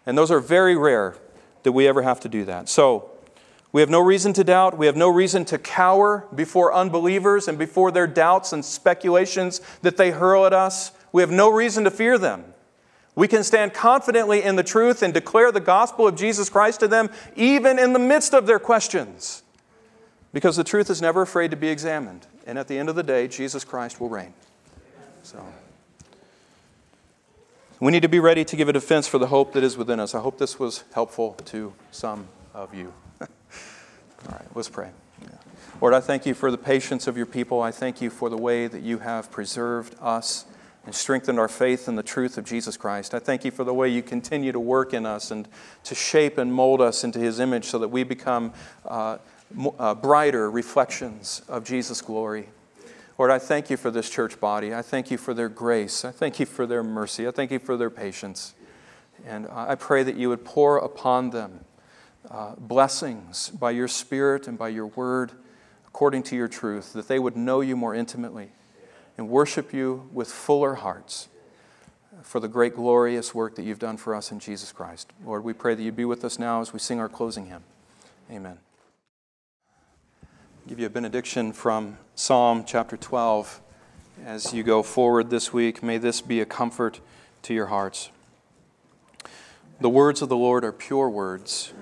And 0.07 0.19
those 0.19 0.33
are 0.33 0.41
very 0.41 0.77
rare 0.77 1.15
that 1.63 1.71
we 1.71 1.87
ever 1.87 2.03
have 2.03 2.19
to 2.21 2.29
do 2.29 2.45
that. 2.47 2.69
So, 2.69 3.09
we 3.71 3.81
have 3.81 3.89
no 3.89 4.01
reason 4.01 4.35
to 4.35 4.45
doubt. 4.45 4.77
We 4.77 4.85
have 4.85 4.97
no 4.97 5.09
reason 5.09 5.47
to 5.47 5.57
cower 5.57 6.27
before 6.35 6.75
unbelievers 6.75 7.49
and 7.49 7.57
before 7.57 7.91
their 7.91 8.07
doubts 8.07 8.53
and 8.53 8.63
speculations 8.63 9.63
that 9.81 9.97
they 9.97 10.11
hurl 10.11 10.45
at 10.45 10.53
us. 10.53 10.93
We 11.11 11.23
have 11.23 11.31
no 11.31 11.49
reason 11.49 11.85
to 11.85 11.91
fear 11.91 12.19
them. 12.19 12.52
We 13.15 13.29
can 13.29 13.45
stand 13.45 13.75
confidently 13.75 14.43
in 14.43 14.57
the 14.57 14.63
truth 14.63 15.03
and 15.03 15.13
declare 15.13 15.53
the 15.53 15.61
gospel 15.61 16.07
of 16.07 16.17
Jesus 16.17 16.49
Christ 16.49 16.81
to 16.81 16.89
them, 16.89 17.11
even 17.37 17.79
in 17.79 17.93
the 17.93 17.99
midst 17.99 18.33
of 18.33 18.47
their 18.47 18.59
questions. 18.59 19.43
Because 20.33 20.57
the 20.57 20.65
truth 20.65 20.89
is 20.89 21.03
never 21.03 21.21
afraid 21.21 21.51
to 21.51 21.57
be 21.57 21.69
examined. 21.69 22.27
And 22.47 22.59
at 22.59 22.69
the 22.69 22.79
end 22.79 22.89
of 22.89 22.95
the 22.95 23.03
day, 23.03 23.29
Jesus 23.29 23.65
Christ 23.65 24.01
will 24.01 24.09
reign. 24.09 24.33
So, 25.23 25.45
we 27.81 27.93
need 27.93 28.03
to 28.03 28.09
be 28.09 28.21
ready 28.21 28.45
to 28.47 28.57
give 28.57 28.69
a 28.69 28.73
defense 28.73 29.07
for 29.07 29.19
the 29.19 29.27
hope 29.27 29.53
that 29.53 29.63
is 29.63 29.77
within 29.77 30.01
us. 30.01 30.15
I 30.15 30.21
hope 30.21 30.39
this 30.39 30.59
was 30.59 30.85
helpful 30.95 31.35
to 31.47 31.75
some 31.91 32.29
of 32.55 32.75
you. 32.75 32.95
All 33.21 33.29
right, 34.31 34.47
let's 34.55 34.71
pray. 34.71 34.91
Lord, 35.81 35.95
I 35.95 36.01
thank 36.01 36.25
you 36.25 36.33
for 36.33 36.53
the 36.53 36.59
patience 36.59 37.09
of 37.09 37.17
your 37.17 37.27
people. 37.27 37.61
I 37.61 37.73
thank 37.73 38.01
you 38.01 38.09
for 38.09 38.31
the 38.31 38.37
way 38.37 38.69
that 38.69 38.83
you 38.83 38.99
have 38.99 39.33
preserved 39.33 39.97
us 40.01 40.45
and 40.85 40.95
strengthened 40.95 41.39
our 41.39 41.49
faith 41.49 41.89
in 41.89 41.95
the 41.97 42.03
truth 42.03 42.37
of 42.37 42.45
Jesus 42.45 42.77
Christ. 42.77 43.15
I 43.15 43.19
thank 43.21 43.45
you 43.45 43.51
for 43.51 43.65
the 43.65 43.75
way 43.75 43.89
you 43.89 44.03
continue 44.03 44.51
to 44.53 44.61
work 44.61 44.93
in 44.93 45.07
us 45.07 45.31
and 45.31 45.47
to 45.85 45.95
shape 45.95 46.39
and 46.39 46.53
mold 46.53 46.81
us 46.81 47.05
into 47.05 47.19
His 47.19 47.39
image 47.39 47.67
so 47.67 47.79
that 47.79 47.89
we 47.89 48.03
become 48.03 48.53
uh, 48.85 49.19
uh, 49.79 49.95
brighter 49.95 50.51
reflections 50.51 51.43
of 51.49 51.65
Jesus' 51.65 52.01
glory. 52.01 52.49
Lord, 53.19 53.31
I 53.31 53.39
thank 53.39 53.71
you 53.71 53.77
for 53.77 53.91
this 53.91 54.11
church 54.11 54.41
body. 54.41 54.75
I 54.75 54.83
thank 54.83 55.11
you 55.11 55.19
for 55.19 55.35
their 55.35 55.49
grace. 55.49 56.05
I 56.05 56.11
thank 56.11 56.41
you 56.41 56.47
for 56.47 56.67
their 56.67 56.83
mercy. 56.83 57.29
I 57.29 57.31
thank 57.31 57.53
you 57.53 57.59
for 57.59 57.77
their 57.77 57.91
patience. 57.91 58.55
And 59.25 59.47
I 59.53 59.77
pray 59.77 60.03
that 60.03 60.17
you 60.17 60.29
would 60.31 60.45
pour 60.45 60.79
upon 60.79 61.31
them 61.31 61.65
uh, 62.29 62.55
blessings 62.57 63.51
by 63.51 63.71
your 63.71 63.87
Spirit 63.87 64.49
and 64.49 64.59
by 64.59 64.71
your 64.71 64.87
word 64.87 65.33
according 65.87 66.23
to 66.25 66.35
your 66.35 66.49
truth, 66.49 66.95
that 66.95 67.07
they 67.07 67.19
would 67.19 67.37
know 67.37 67.61
you 67.61 67.77
more 67.77 67.95
intimately 67.95 68.51
and 69.17 69.29
worship 69.29 69.73
you 69.73 70.09
with 70.13 70.31
fuller 70.31 70.75
hearts 70.75 71.29
for 72.23 72.41
the 72.41 72.49
great, 72.49 72.75
glorious 72.75 73.35
work 73.35 73.57
that 73.57 73.63
you've 73.63 73.79
done 73.79 73.97
for 73.97 74.15
us 74.15 74.31
in 74.33 74.39
Jesus 74.39 74.73
Christ. 74.73 75.13
Lord, 75.25 75.45
we 75.45 75.53
pray 75.53 75.75
that 75.75 75.83
you 75.83 75.93
be 75.93 76.05
with 76.05 76.25
us 76.25 76.39
now 76.39 76.61
as 76.61 76.73
we 76.73 76.79
sing 76.79 77.01
our 77.01 77.09
closing 77.09 77.47
hymn. 77.47 77.65
Amen. 78.31 78.59
I'll 80.23 80.69
give 80.69 80.79
you 80.79 80.87
a 80.87 80.91
benediction 80.91 81.53
from 81.53 81.99
Psalm 82.15 82.65
chapter 82.67 82.97
12 82.97 83.61
as 84.25 84.55
you 84.55 84.63
go 84.63 84.83
forward 84.83 85.31
this 85.31 85.53
week. 85.53 85.83
May 85.83 85.99
this 85.99 86.21
be 86.21 86.41
a 86.41 86.47
comfort 86.47 87.01
to 87.43 87.55
your 87.55 87.67
hearts. 87.67 88.11
The 89.81 89.89
words 89.89 90.23
of 90.23 90.29
the 90.29 90.37
Lord 90.37 90.65
are 90.65 90.73
pure 90.73 91.11
words, 91.11 91.73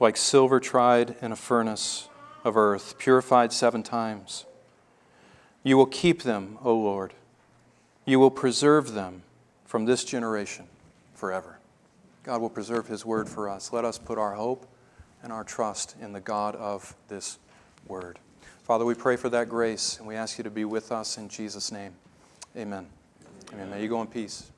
like 0.00 0.16
silver 0.16 0.58
tried 0.58 1.14
in 1.22 1.30
a 1.30 1.36
furnace 1.36 2.08
of 2.42 2.56
earth, 2.56 2.98
purified 2.98 3.52
seven 3.52 3.82
times. 3.82 4.46
You 5.62 5.76
will 5.76 5.86
keep 5.86 6.22
them, 6.22 6.58
O 6.62 6.74
Lord. 6.74 7.12
You 8.06 8.18
will 8.18 8.30
preserve 8.30 8.94
them 8.94 9.22
from 9.64 9.84
this 9.84 10.04
generation 10.04 10.66
forever. 11.14 11.58
God 12.22 12.40
will 12.40 12.50
preserve 12.50 12.88
His 12.88 13.04
word 13.04 13.28
for 13.28 13.48
us. 13.48 13.72
Let 13.72 13.84
us 13.84 13.98
put 13.98 14.18
our 14.18 14.34
hope 14.34 14.66
and 15.22 15.32
our 15.32 15.44
trust 15.44 15.96
in 16.00 16.12
the 16.12 16.20
God 16.20 16.56
of 16.56 16.94
this 17.08 17.38
word. 17.86 18.18
Father, 18.62 18.84
we 18.84 18.94
pray 18.94 19.16
for 19.16 19.28
that 19.30 19.48
grace 19.48 19.98
and 19.98 20.06
we 20.06 20.16
ask 20.16 20.38
you 20.38 20.44
to 20.44 20.50
be 20.50 20.64
with 20.64 20.92
us 20.92 21.18
in 21.18 21.28
Jesus' 21.28 21.72
name. 21.72 21.92
Amen. 22.56 22.86
Amen. 23.52 23.70
May 23.70 23.82
you 23.82 23.88
go 23.88 24.00
in 24.00 24.06
peace. 24.06 24.50